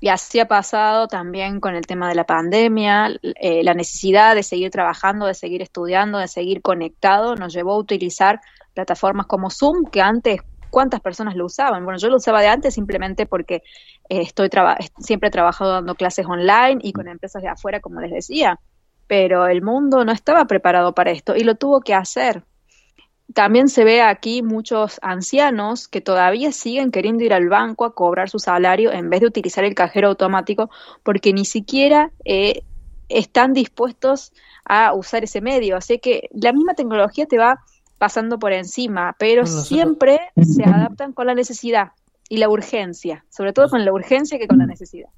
Y 0.02 0.08
así 0.08 0.40
ha 0.40 0.48
pasado 0.48 1.08
también 1.08 1.60
con 1.60 1.76
el 1.76 1.86
tema 1.86 2.08
de 2.08 2.16
la 2.16 2.26
pandemia, 2.26 3.10
eh, 3.22 3.64
la 3.64 3.74
necesidad 3.74 4.34
de 4.36 4.44
seguir 4.44 4.72
trabajando, 4.72 5.26
de 5.26 5.34
seguir 5.34 5.62
estudiando, 5.62 6.20
de 6.20 6.28
seguir 6.28 6.62
conectado, 6.62 7.36
nos 7.36 7.54
llevó 7.54 7.74
a 7.74 7.78
utilizar 7.80 8.40
plataformas 8.74 9.26
como 9.28 9.50
Zoom, 9.50 9.86
que 9.92 10.02
antes, 10.02 10.40
¿cuántas 10.70 11.02
personas 11.02 11.36
lo 11.36 11.46
usaban? 11.46 11.84
Bueno, 11.84 12.00
yo 12.00 12.10
lo 12.10 12.16
usaba 12.18 12.42
de 12.42 12.48
antes 12.48 12.74
simplemente 12.74 13.26
porque 13.26 13.56
eh, 14.08 14.22
estoy 14.22 14.48
traba- 14.50 14.78
siempre 15.00 15.28
he 15.28 15.32
trabajado 15.32 15.72
dando 15.74 15.96
clases 15.96 16.26
online 16.26 16.80
y 16.82 16.94
con 16.94 17.08
empresas 17.10 17.42
de 17.42 17.50
afuera, 17.50 17.82
como 17.82 18.00
les 18.00 18.12
decía 18.12 18.60
pero 19.10 19.48
el 19.48 19.64
mundo 19.64 20.06
no 20.06 20.12
estaba 20.12 20.46
preparado 20.46 20.94
para 20.94 21.10
esto 21.10 21.36
y 21.36 21.44
lo 21.44 21.56
tuvo 21.56 21.82
que 21.82 21.96
hacer. 21.96 22.44
También 23.34 23.70
se 23.70 23.84
ve 23.84 24.02
aquí 24.02 24.42
muchos 24.42 25.00
ancianos 25.04 25.88
que 25.88 26.02
todavía 26.02 26.52
siguen 26.52 26.92
queriendo 26.92 27.24
ir 27.24 27.34
al 27.34 27.48
banco 27.48 27.86
a 27.86 27.94
cobrar 27.94 28.30
su 28.30 28.40
salario 28.40 28.92
en 28.92 29.10
vez 29.10 29.22
de 29.22 29.28
utilizar 29.28 29.64
el 29.64 29.76
cajero 29.76 30.08
automático 30.08 30.70
porque 31.04 31.32
ni 31.32 31.46
siquiera 31.46 32.12
eh, 32.26 32.64
están 33.08 33.54
dispuestos 33.54 34.34
a 34.66 34.94
usar 34.94 35.24
ese 35.24 35.42
medio. 35.42 35.78
Así 35.78 36.00
que 36.00 36.30
la 36.32 36.54
misma 36.54 36.74
tecnología 36.74 37.26
te 37.28 37.38
va 37.38 37.60
pasando 38.00 38.40
por 38.40 38.54
encima, 38.54 39.16
pero 39.20 39.42
Bueno, 39.44 39.58
nosotros- 39.58 39.68
siempre 39.68 40.20
se 40.42 40.64
adaptan 40.64 41.14
con 41.14 41.28
la 41.28 41.36
necesidad 41.36 41.92
y 42.30 42.38
la 42.38 42.50
urgencia, 42.50 43.26
sobre 43.30 43.54
todo 43.54 43.70
con 43.70 43.84
la 43.86 43.92
urgencia 43.92 44.40
que 44.40 44.48
con 44.48 44.58
la 44.60 44.66
necesidad. 44.66 45.10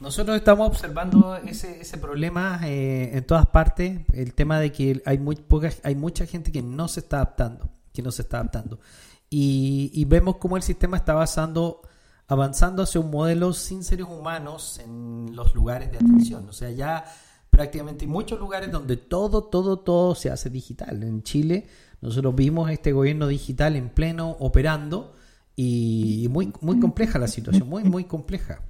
Nosotros 0.00 0.34
estamos 0.38 0.66
observando 0.66 1.36
ese, 1.36 1.82
ese 1.82 1.98
problema 1.98 2.58
eh, 2.64 3.10
en 3.18 3.24
todas 3.26 3.44
partes, 3.46 4.00
el 4.14 4.32
tema 4.32 4.58
de 4.58 4.72
que 4.72 5.02
hay 5.04 5.18
muy 5.18 5.36
poca, 5.36 5.70
hay 5.82 5.94
mucha 5.94 6.24
gente 6.24 6.50
que 6.50 6.62
no 6.62 6.88
se 6.88 7.00
está 7.00 7.16
adaptando, 7.16 7.68
que 7.92 8.00
no 8.00 8.10
se 8.10 8.22
está 8.22 8.38
adaptando. 8.38 8.80
Y, 9.28 9.90
y 9.92 10.06
vemos 10.06 10.38
cómo 10.38 10.56
el 10.56 10.62
sistema 10.62 10.96
está 10.96 11.12
avanzando, 11.12 11.82
avanzando 12.28 12.82
hacia 12.82 12.98
un 12.98 13.10
modelo 13.10 13.52
sin 13.52 13.84
seres 13.84 14.06
humanos 14.06 14.80
en 14.82 15.36
los 15.36 15.54
lugares 15.54 15.92
de 15.92 15.98
atención. 15.98 16.48
O 16.48 16.52
sea, 16.54 16.70
ya 16.70 17.04
prácticamente 17.50 18.06
hay 18.06 18.10
muchos 18.10 18.40
lugares 18.40 18.72
donde 18.72 18.96
todo, 18.96 19.44
todo, 19.44 19.80
todo 19.80 20.14
se 20.14 20.30
hace 20.30 20.48
digital. 20.48 21.02
En 21.02 21.22
Chile 21.22 21.68
nosotros 22.00 22.34
vimos 22.34 22.70
este 22.70 22.92
gobierno 22.92 23.26
digital 23.26 23.76
en 23.76 23.90
pleno 23.90 24.30
operando 24.40 25.12
y 25.54 26.26
muy, 26.30 26.54
muy 26.62 26.80
compleja 26.80 27.18
la 27.18 27.28
situación, 27.28 27.68
muy, 27.68 27.84
muy 27.84 28.04
compleja. 28.04 28.62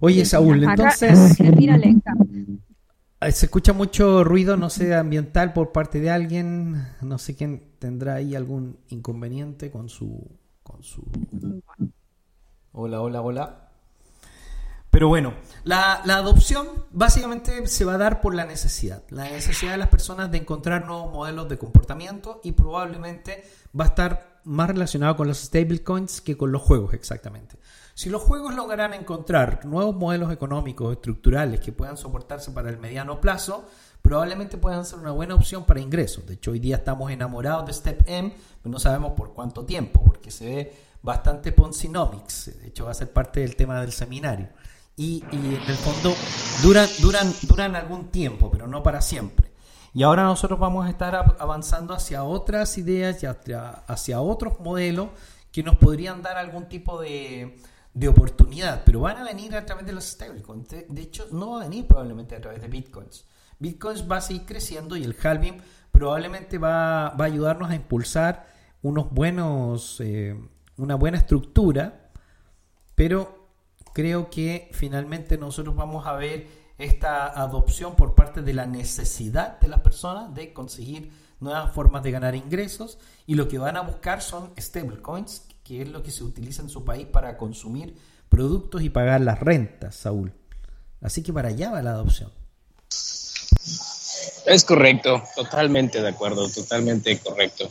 Oye, 0.00 0.24
Saúl, 0.24 0.64
entonces 0.64 1.38
eh, 3.22 3.32
se 3.32 3.46
escucha 3.46 3.72
mucho 3.72 4.24
ruido, 4.24 4.56
no 4.56 4.70
sé, 4.70 4.94
ambiental 4.94 5.52
por 5.52 5.72
parte 5.72 6.00
de 6.00 6.10
alguien. 6.10 6.88
No 7.00 7.18
sé 7.18 7.36
quién 7.36 7.62
tendrá 7.78 8.14
ahí 8.14 8.34
algún 8.34 8.78
inconveniente 8.88 9.70
con 9.70 9.88
su. 9.88 10.28
Con 10.62 10.82
su... 10.82 11.04
Hola, 12.72 13.00
hola, 13.00 13.20
hola. 13.20 13.68
Pero 14.90 15.08
bueno, 15.08 15.32
la, 15.64 16.02
la 16.04 16.16
adopción 16.16 16.66
básicamente 16.90 17.66
se 17.66 17.84
va 17.84 17.94
a 17.94 17.98
dar 17.98 18.20
por 18.20 18.34
la 18.34 18.44
necesidad. 18.44 19.02
La 19.08 19.24
necesidad 19.24 19.72
de 19.72 19.78
las 19.78 19.88
personas 19.88 20.30
de 20.30 20.38
encontrar 20.38 20.86
nuevos 20.86 21.10
modelos 21.12 21.48
de 21.48 21.56
comportamiento 21.56 22.40
y 22.44 22.52
probablemente 22.52 23.42
va 23.78 23.84
a 23.84 23.88
estar 23.88 24.40
más 24.44 24.68
relacionado 24.68 25.16
con 25.16 25.28
los 25.28 25.38
stablecoins 25.38 26.20
que 26.20 26.36
con 26.36 26.52
los 26.52 26.60
juegos 26.60 26.92
exactamente. 26.92 27.56
Si 27.94 28.08
los 28.08 28.22
juegos 28.22 28.54
lograrán 28.54 28.94
encontrar 28.94 29.64
nuevos 29.66 29.94
modelos 29.94 30.32
económicos 30.32 30.92
estructurales 30.92 31.60
que 31.60 31.72
puedan 31.72 31.96
soportarse 31.96 32.50
para 32.50 32.70
el 32.70 32.78
mediano 32.78 33.20
plazo, 33.20 33.68
probablemente 34.00 34.56
puedan 34.56 34.86
ser 34.86 34.98
una 34.98 35.12
buena 35.12 35.34
opción 35.34 35.64
para 35.64 35.80
ingresos. 35.80 36.26
De 36.26 36.34
hecho, 36.34 36.52
hoy 36.52 36.58
día 36.58 36.76
estamos 36.76 37.10
enamorados 37.10 37.66
de 37.66 37.72
Step 37.72 38.02
M, 38.06 38.34
pero 38.62 38.72
no 38.72 38.78
sabemos 38.78 39.12
por 39.12 39.34
cuánto 39.34 39.64
tiempo, 39.64 40.02
porque 40.04 40.30
se 40.30 40.44
ve 40.46 40.76
bastante 41.02 41.52
Ponzinomics. 41.52 42.60
De 42.60 42.68
hecho, 42.68 42.86
va 42.86 42.92
a 42.92 42.94
ser 42.94 43.12
parte 43.12 43.40
del 43.40 43.56
tema 43.56 43.80
del 43.80 43.92
seminario. 43.92 44.48
Y, 44.96 45.24
y 45.30 45.36
en 45.36 45.70
el 45.70 45.76
fondo 45.76 46.14
duran, 46.62 46.88
duran, 47.00 47.32
duran 47.42 47.76
algún 47.76 48.08
tiempo, 48.08 48.50
pero 48.50 48.66
no 48.66 48.82
para 48.82 49.02
siempre. 49.02 49.52
Y 49.94 50.02
ahora 50.02 50.22
nosotros 50.22 50.58
vamos 50.58 50.86
a 50.86 50.90
estar 50.90 51.14
avanzando 51.38 51.92
hacia 51.92 52.24
otras 52.24 52.78
ideas 52.78 53.22
y 53.22 53.26
hacia, 53.26 53.68
hacia 53.68 54.20
otros 54.22 54.60
modelos 54.60 55.08
que 55.50 55.62
nos 55.62 55.76
podrían 55.76 56.22
dar 56.22 56.38
algún 56.38 56.66
tipo 56.66 56.98
de, 56.98 57.58
de 57.94 58.08
oportunidad, 58.08 58.82
pero 58.84 59.00
van 59.00 59.18
a 59.18 59.24
venir 59.24 59.54
a 59.54 59.66
través 59.66 59.84
de 59.86 59.92
los 59.92 60.04
stablecoins. 60.04 60.68
De, 60.68 61.02
hecho, 61.02 61.26
no 61.30 61.52
va 61.52 61.60
a 61.60 61.64
venir 61.64 61.86
probablemente 61.86 62.34
a 62.34 62.40
través 62.40 62.60
de 62.60 62.68
bitcoins. 62.68 63.26
Bitcoins 63.58 64.10
va 64.10 64.16
a 64.16 64.20
seguir 64.20 64.46
creciendo 64.46 64.96
y 64.96 65.04
el 65.04 65.16
halving 65.22 65.60
probablemente 65.90 66.58
va, 66.58 67.10
va 67.10 67.24
a 67.24 67.28
ayudarnos 67.28 67.70
a 67.70 67.74
impulsar 67.74 68.46
unos 68.82 69.10
buenos, 69.10 70.00
eh, 70.00 70.36
una 70.76 70.94
buena 70.96 71.18
estructura, 71.18 72.10
pero 72.94 73.48
creo 73.92 74.30
que 74.30 74.70
finalmente 74.72 75.38
nosotros 75.38 75.76
vamos 75.76 76.06
a 76.06 76.14
ver 76.14 76.48
esta 76.78 77.26
adopción 77.26 77.94
por 77.94 78.14
parte 78.14 78.42
de 78.42 78.54
la 78.54 78.66
necesidad 78.66 79.60
de 79.60 79.68
las 79.68 79.80
personas 79.80 80.34
de 80.34 80.52
conseguir 80.52 81.12
nuevas 81.38 81.72
formas 81.72 82.02
de 82.02 82.10
ganar 82.10 82.34
ingresos 82.34 82.98
y 83.26 83.34
lo 83.34 83.48
que 83.48 83.58
van 83.58 83.76
a 83.76 83.82
buscar 83.82 84.22
son 84.22 84.52
stablecoins, 84.58 85.46
que 85.64 85.82
es 85.82 85.88
lo 85.88 86.02
que 86.02 86.10
se 86.10 86.24
utiliza 86.24 86.62
en 86.62 86.68
su 86.68 86.84
país 86.84 87.06
para 87.06 87.36
consumir 87.36 87.94
productos 88.28 88.82
y 88.82 88.90
pagar 88.90 89.20
las 89.20 89.38
rentas, 89.38 89.94
Saúl. 89.94 90.32
Así 91.00 91.22
que 91.22 91.32
para 91.32 91.48
allá 91.48 91.70
va 91.70 91.82
la 91.82 91.90
adopción. 91.90 92.30
Es 94.46 94.64
correcto, 94.64 95.22
totalmente 95.36 96.00
de 96.00 96.08
acuerdo, 96.08 96.48
totalmente 96.48 97.18
correcto. 97.18 97.68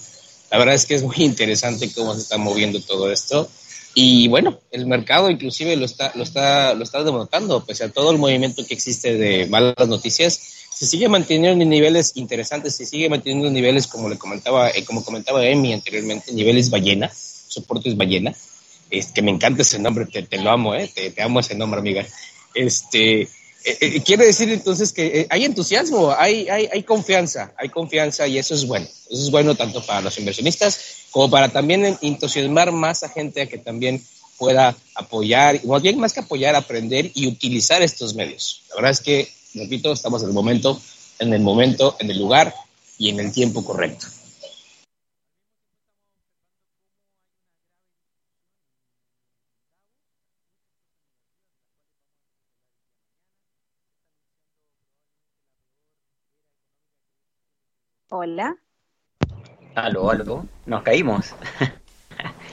La 0.52 0.58
verdad 0.58 0.76
es 0.76 0.86
que 0.86 0.96
es 0.96 1.04
muy 1.04 1.16
interesante 1.18 1.92
cómo 1.94 2.14
se 2.14 2.22
está 2.22 2.38
moviendo 2.38 2.82
todo 2.82 3.12
esto. 3.12 3.50
Y 3.94 4.28
bueno, 4.30 4.60
el 4.72 4.86
mercado 4.86 5.30
inclusive 5.30 5.76
lo 5.76 5.86
está, 5.86 6.12
lo 6.16 6.24
está, 6.24 6.74
lo 6.74 6.84
está 6.84 7.04
denotando, 7.04 7.66
pese 7.66 7.86
a 7.86 7.92
todo 7.92 8.12
el 8.12 8.18
movimiento 8.18 8.66
que 8.66 8.74
existe 8.74 9.18
de 9.18 9.48
malas 9.48 9.88
noticias, 9.88 10.40
se 10.74 10.86
sigue 10.86 11.10
manteniendo 11.10 11.62
en 11.62 11.70
niveles 11.70 12.14
interesantes, 12.16 12.76
se 12.76 12.86
sigue 12.86 13.10
manteniendo 13.10 13.48
en 13.48 13.54
niveles, 13.54 13.88
como 13.88 14.08
le 14.08 14.18
comentaba, 14.18 14.70
eh, 14.70 14.86
como 14.86 15.04
comentaba 15.04 15.46
Emi 15.46 15.74
anteriormente, 15.74 16.32
niveles 16.32 16.70
ballena, 16.70 17.12
soportes 17.52 17.96
ballena, 17.96 18.34
es 18.90 19.08
que 19.08 19.22
me 19.22 19.32
encanta 19.32 19.62
ese 19.62 19.80
nombre, 19.80 20.06
te, 20.06 20.38
lo 20.38 20.52
amo, 20.52 20.76
eh, 20.76 20.92
te, 20.94 21.22
amo 21.22 21.40
ese 21.40 21.56
nombre, 21.56 21.80
amiga. 21.80 22.06
Este, 22.54 23.22
eh, 23.64 23.78
eh, 23.80 24.02
quiere 24.02 24.26
decir 24.26 24.50
entonces 24.50 24.92
que 24.92 25.22
eh, 25.22 25.28
hay 25.30 25.46
entusiasmo, 25.46 26.12
hay, 26.18 26.50
hay, 26.50 26.68
hay 26.72 26.82
confianza, 26.82 27.54
hay 27.58 27.70
confianza 27.70 28.28
y 28.28 28.40
eso 28.40 28.56
es 28.56 28.66
bueno. 28.66 28.86
Eso 28.86 29.22
es 29.22 29.30
bueno 29.30 29.54
tanto 29.56 29.86
para 29.86 30.02
los 30.02 30.18
inversionistas 30.18 30.80
como 31.12 31.30
para 31.30 31.50
también 31.50 31.98
entusiasmar 32.02 32.72
más 32.72 33.04
a 33.04 33.10
gente 33.10 33.42
a 33.42 33.46
que 33.46 33.60
también 33.60 34.02
pueda 34.38 34.76
apoyar, 34.96 35.64
más 35.66 35.82
bien 35.84 36.00
más 36.00 36.14
que 36.14 36.22
apoyar, 36.22 36.56
aprender 36.56 37.12
y 37.14 37.28
utilizar 37.28 37.84
estos 37.84 38.16
medios. 38.16 38.64
La 38.70 38.78
verdad 38.78 38.92
es 38.92 39.02
que, 39.02 39.32
repito, 39.54 39.92
estamos 39.92 40.24
en 40.24 40.30
el 40.30 40.34
momento, 40.34 40.82
en 41.20 41.32
el 41.34 41.42
momento, 41.42 41.96
en 42.00 42.10
el 42.10 42.18
lugar 42.18 42.56
y 42.98 43.10
en 43.10 43.20
el 43.20 43.32
tiempo 43.32 43.64
correcto. 43.64 44.08
Hola. 58.14 58.58
Aló, 59.74 60.12
aló. 60.12 60.46
Nos 60.66 60.84
caímos. 60.84 61.28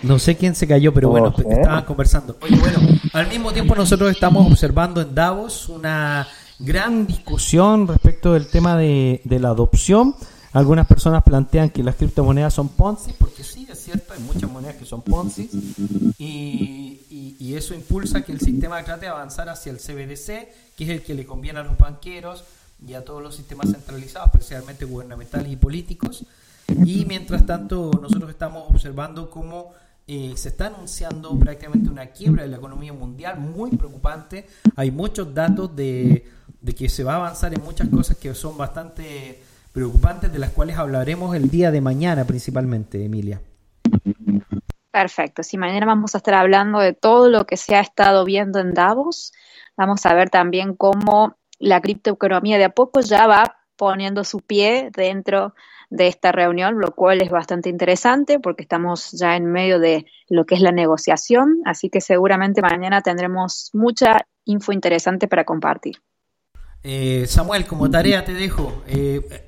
No 0.04 0.20
sé 0.20 0.36
quién 0.36 0.54
se 0.54 0.68
cayó, 0.68 0.94
pero 0.94 1.08
bueno, 1.08 1.34
estaban 1.36 1.84
conversando. 1.84 2.38
Oye, 2.40 2.56
bueno, 2.56 2.78
al 3.12 3.26
mismo 3.28 3.52
tiempo 3.52 3.74
nosotros 3.74 4.08
estamos 4.12 4.46
observando 4.48 5.00
en 5.00 5.16
Davos 5.16 5.68
una 5.68 6.28
gran 6.60 7.08
discusión 7.08 7.88
respecto 7.88 8.34
del 8.34 8.46
tema 8.46 8.76
de, 8.76 9.20
de 9.24 9.40
la 9.40 9.48
adopción. 9.48 10.14
Algunas 10.52 10.86
personas 10.86 11.24
plantean 11.24 11.70
que 11.70 11.82
las 11.82 11.96
criptomonedas 11.96 12.54
son 12.54 12.68
Ponzi, 12.68 13.12
porque 13.18 13.42
sí, 13.42 13.66
es 13.68 13.82
cierto, 13.82 14.12
hay 14.14 14.20
muchas 14.20 14.48
monedas 14.50 14.76
que 14.76 14.84
son 14.86 15.02
Ponzi, 15.02 15.50
y, 16.18 17.00
y- 17.10 17.36
y 17.40 17.54
eso 17.56 17.74
impulsa 17.74 18.22
que 18.22 18.30
el 18.32 18.40
sistema 18.40 18.82
trate 18.84 19.06
de 19.06 19.08
avanzar 19.08 19.48
hacia 19.48 19.72
el 19.72 19.78
CBDC, 19.78 20.48
que 20.76 20.84
es 20.84 20.88
el 20.90 21.02
que 21.02 21.14
le 21.14 21.26
conviene 21.26 21.58
a 21.58 21.64
los 21.64 21.76
banqueros 21.76 22.44
y 22.86 22.94
a 22.94 23.04
todos 23.04 23.22
los 23.22 23.34
sistemas 23.34 23.70
centralizados, 23.70 24.30
especialmente 24.32 24.84
gubernamentales 24.84 25.50
y 25.52 25.56
políticos. 25.56 26.24
Y 26.84 27.04
mientras 27.06 27.46
tanto, 27.46 27.90
nosotros 28.00 28.30
estamos 28.30 28.64
observando 28.70 29.30
cómo 29.30 29.72
eh, 30.06 30.32
se 30.36 30.50
está 30.50 30.66
anunciando 30.66 31.38
prácticamente 31.38 31.90
una 31.90 32.06
quiebra 32.06 32.42
de 32.42 32.48
la 32.48 32.56
economía 32.56 32.92
mundial 32.92 33.38
muy 33.40 33.70
preocupante. 33.70 34.46
Hay 34.76 34.90
muchos 34.90 35.34
datos 35.34 35.74
de, 35.74 36.30
de 36.60 36.74
que 36.74 36.88
se 36.88 37.04
va 37.04 37.14
a 37.14 37.16
avanzar 37.16 37.52
en 37.54 37.62
muchas 37.62 37.88
cosas 37.88 38.16
que 38.16 38.34
son 38.34 38.56
bastante 38.56 39.42
preocupantes, 39.72 40.32
de 40.32 40.38
las 40.38 40.50
cuales 40.50 40.76
hablaremos 40.76 41.34
el 41.36 41.50
día 41.50 41.70
de 41.70 41.80
mañana 41.80 42.24
principalmente, 42.24 43.04
Emilia. 43.04 43.40
Perfecto. 44.90 45.42
Si 45.42 45.58
mañana 45.58 45.86
vamos 45.86 46.14
a 46.14 46.18
estar 46.18 46.34
hablando 46.34 46.80
de 46.80 46.92
todo 46.92 47.28
lo 47.28 47.46
que 47.46 47.56
se 47.56 47.76
ha 47.76 47.80
estado 47.80 48.24
viendo 48.24 48.58
en 48.58 48.74
Davos, 48.74 49.32
vamos 49.76 50.04
a 50.06 50.14
ver 50.14 50.30
también 50.30 50.74
cómo 50.74 51.36
la 51.58 51.80
criptoeconomía 51.80 52.58
de 52.58 52.64
a 52.64 52.70
poco 52.70 53.00
ya 53.00 53.26
va 53.26 53.56
poniendo 53.76 54.24
su 54.24 54.40
pie 54.40 54.90
dentro 54.94 55.54
de 55.90 56.08
esta 56.08 56.32
reunión, 56.32 56.80
lo 56.80 56.94
cual 56.94 57.22
es 57.22 57.30
bastante 57.30 57.70
interesante 57.70 58.38
porque 58.38 58.62
estamos 58.62 59.12
ya 59.12 59.36
en 59.36 59.46
medio 59.46 59.78
de 59.78 60.06
lo 60.28 60.44
que 60.44 60.54
es 60.54 60.60
la 60.60 60.72
negociación, 60.72 61.60
así 61.64 61.88
que 61.88 62.00
seguramente 62.00 62.60
mañana 62.60 63.00
tendremos 63.00 63.70
mucha 63.72 64.26
info 64.44 64.72
interesante 64.72 65.28
para 65.28 65.44
compartir. 65.44 65.96
Eh, 66.82 67.24
Samuel, 67.26 67.66
como 67.66 67.90
tarea 67.90 68.24
te 68.24 68.34
dejo 68.34 68.82
eh, 68.86 69.46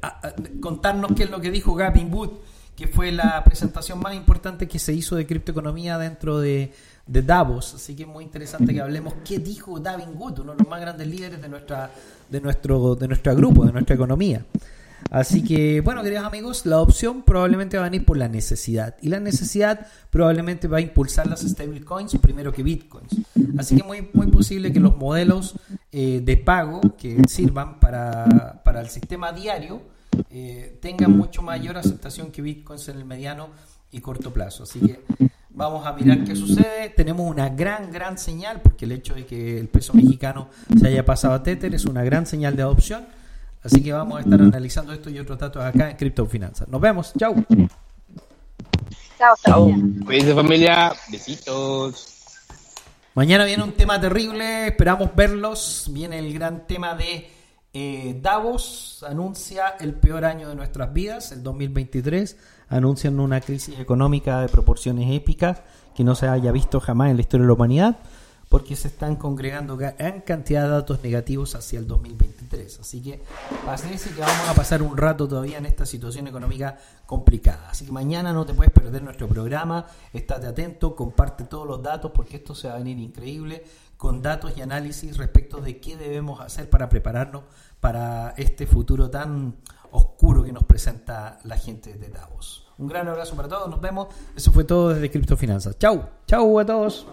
contarnos 0.61 1.13
qué 1.15 1.25
es 1.25 1.31
lo 1.31 1.41
que 1.41 1.51
dijo 1.51 1.75
Gavin 1.75 2.13
Wood, 2.13 2.31
que 2.77 2.89
fue 2.89 3.13
la 3.13 3.45
presentación 3.45 4.01
más 4.01 4.15
importante 4.15 4.67
que 4.67 4.79
se 4.79 4.93
hizo 4.93 5.17
de 5.17 5.27
criptoeconomía 5.27 5.99
dentro 5.99 6.41
de, 6.41 6.73
de 7.07 7.23
Davos. 7.23 7.75
Así 7.75 7.95
que 7.95 8.03
es 8.03 8.09
muy 8.09 8.25
interesante 8.25 8.73
que 8.73 8.81
hablemos 8.81 9.15
qué 9.25 9.39
dijo 9.39 9.75
Gavin 9.81 10.11
Wood, 10.17 10.41
uno 10.41 10.53
de 10.53 10.59
los 10.59 10.69
más 10.69 10.81
grandes 10.81 11.07
líderes 11.07 11.41
de 11.41 11.49
nuestra, 11.49 11.91
de 12.29 12.41
nuestro, 12.41 12.95
de 12.95 13.09
nuestro 13.09 13.35
grupo, 13.35 13.65
de 13.65 13.73
nuestra 13.73 13.95
economía. 13.95 14.45
Así 15.11 15.43
que, 15.43 15.81
bueno, 15.81 16.03
queridos 16.03 16.25
amigos, 16.25 16.67
la 16.67 16.81
opción 16.81 17.23
probablemente 17.23 17.79
va 17.79 17.85
a 17.85 17.89
venir 17.89 18.05
por 18.05 18.17
la 18.17 18.29
necesidad. 18.29 18.97
Y 19.01 19.09
la 19.09 19.19
necesidad 19.19 19.87
probablemente 20.11 20.69
va 20.69 20.79
a 20.79 20.81
impulsar 20.81 21.27
las 21.27 21.41
stablecoins 21.41 22.17
primero 22.19 22.53
que 22.53 22.63
bitcoins. 22.63 23.17
Así 23.59 23.77
que 23.77 23.83
muy, 23.83 24.09
muy 24.13 24.27
posible 24.29 24.73
que 24.73 24.81
los 24.81 24.97
modelos 24.97 25.55
eh, 25.91 26.21
de 26.23 26.37
pago 26.37 26.81
que 26.99 27.23
sirvan 27.29 27.81
para, 27.81 28.61
para 28.63 28.81
el 28.81 28.89
sistema 28.89 29.33
diario 29.33 29.83
eh, 30.31 30.79
tengan 30.81 31.17
mucho 31.17 31.43
mayor 31.43 31.77
aceptación 31.77 32.31
que 32.31 32.43
bitcoins 32.43 32.89
en 32.89 32.99
el 32.99 33.05
mediano 33.05 33.49
y 33.91 34.01
corto 34.01 34.33
plazo. 34.33 34.65
Así 34.65 34.81
que 34.81 35.01
vamos 35.61 35.87
a 35.87 35.93
mirar 35.93 36.25
qué 36.25 36.35
sucede. 36.35 36.89
Tenemos 36.97 37.31
una 37.31 37.51
gran, 37.51 37.93
gran 37.93 38.17
señal, 38.17 38.61
porque 38.63 38.87
el 38.87 38.93
hecho 38.93 39.15
de 39.15 39.27
que 39.27 39.59
el 39.59 39.69
peso 39.69 39.93
mexicano 39.93 40.49
se 40.79 40.89
haya 40.89 41.05
pasado 41.05 41.35
a 41.35 41.43
Tether 41.43 41.75
es 41.75 41.85
una 41.85 42.03
gran 42.03 42.27
señal 42.27 42.57
de 42.57 42.63
adopción. 42.63 43.07
Así 43.63 43.83
que 43.83 43.93
vamos 43.93 44.19
a 44.19 44.21
estar 44.23 44.41
analizando 44.41 44.93
esto 44.95 45.11
y 45.11 45.19
otros 45.19 45.39
datos 45.39 45.63
acá 45.63 45.91
en 45.91 45.97
Criptofinanzas. 45.97 46.67
Nos 46.67 46.81
vemos. 46.81 47.13
Chau. 47.19 47.45
Chao, 49.19 49.37
Chao. 49.45 49.71
Cuídense 50.07 50.35
familia, 50.35 50.95
besitos. 51.13 52.17
Mañana 53.15 53.45
viene 53.45 53.63
un 53.63 53.73
tema 53.73 54.01
terrible, 54.01 54.69
esperamos 54.69 55.15
verlos. 55.15 55.91
Viene 55.93 56.19
el 56.21 56.33
gran 56.33 56.67
tema 56.67 56.95
de 56.95 57.29
eh, 57.75 58.19
Davos, 58.23 59.05
anuncia 59.07 59.77
el 59.79 59.93
peor 59.93 60.25
año 60.25 60.49
de 60.49 60.55
nuestras 60.55 60.91
vidas, 60.95 61.33
el 61.33 61.43
2023. 61.43 62.37
Anuncian 62.71 63.21
una 63.21 63.41
crisis 63.41 63.79
económica 63.79 64.41
de 64.41 64.49
proporciones 64.49 65.11
épicas 65.11 65.61
que 65.95 66.05
no 66.05 66.15
se 66.15 66.29
haya 66.29 66.53
visto 66.53 66.81
jamás 66.81 67.11
en 67.11 67.17
la 67.17 67.23
historia 67.23 67.43
de 67.43 67.49
la 67.49 67.55
humanidad. 67.55 67.99
porque 68.49 68.75
se 68.75 68.89
están 68.89 69.15
congregando 69.15 69.77
gran 69.77 70.23
cantidad 70.23 70.65
de 70.65 70.71
datos 70.71 71.05
negativos 71.05 71.55
hacia 71.55 71.79
el 71.79 71.87
2023. 71.87 72.81
Así 72.81 73.01
que 73.01 73.23
parece 73.65 74.11
que 74.11 74.21
vamos 74.21 74.49
a 74.49 74.55
pasar 74.55 74.83
un 74.83 74.97
rato 74.97 75.29
todavía 75.29 75.59
en 75.59 75.67
esta 75.67 75.87
situación 75.87 76.27
económica 76.27 76.77
complicada. 77.07 77.71
Así 77.71 77.87
que 77.87 77.93
mañana 77.93 78.33
no 78.33 78.45
te 78.45 78.53
puedes 78.53 78.73
perder 78.73 79.05
nuestro 79.05 79.29
programa, 79.29 79.87
estate 80.13 80.49
atento, 80.49 80.97
comparte 80.97 81.45
todos 81.45 81.65
los 81.65 81.81
datos 81.81 82.11
porque 82.13 82.39
esto 82.39 82.57
se 82.57 82.67
va 82.67 82.75
a 82.75 82.79
venir 82.79 82.99
increíble 82.99 83.63
con 83.97 84.21
datos 84.21 84.57
y 84.57 84.63
análisis 84.63 85.17
respecto 85.17 85.61
de 85.61 85.79
qué 85.79 85.97
debemos 85.97 86.41
hacer 86.41 86.69
para 86.69 86.89
prepararnos 86.89 87.45
para 87.79 88.35
este 88.37 88.67
futuro 88.67 89.11
tan 89.11 89.55
oscuro 89.93 90.43
que 90.45 90.53
nos 90.53 90.65
presenta 90.65 91.39
la 91.45 91.57
gente 91.57 91.95
de 91.95 92.09
Davos. 92.09 92.67
Un 92.79 92.89
gran 92.89 93.09
abrazo 93.09 93.37
para 93.37 93.49
todos, 93.49 93.69
nos 93.69 93.81
vemos. 93.81 94.09
Eso 94.35 94.53
fue 94.53 94.65
todo 94.65 94.91
desde 94.91 95.11
Criptofinanzas. 95.11 95.79
Chau, 95.79 96.09
chau 96.27 96.59
a 96.59 96.65
todos. 96.65 97.07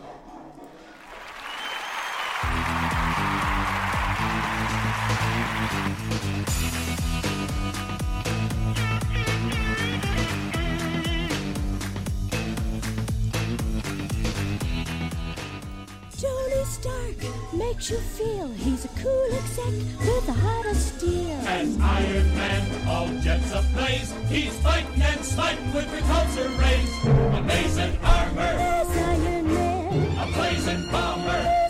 makes 17.68 17.90
you 17.90 17.98
feel 17.98 18.48
he's 18.54 18.86
a 18.86 18.88
cool 19.04 19.28
exec 19.34 19.74
with 20.00 20.30
a 20.30 20.32
heart 20.32 20.66
of 20.68 20.78
steel. 20.78 21.38
An 21.48 21.82
Iron 21.82 22.28
Man, 22.36 22.88
all 22.88 23.10
jets 23.20 23.52
ablaze. 23.52 24.14
He's 24.30 24.58
fighting 24.60 25.02
and 25.02 25.26
sniping 25.26 25.74
with 25.74 25.86
repulsor 25.92 26.50
rays. 26.62 26.92
Amazing 27.36 27.98
armor. 28.04 28.54
There's 28.64 28.98
Iron 28.98 29.54
Man. 29.54 30.18
A 30.18 30.32
blazing 30.32 30.92
bomber. 30.92 31.67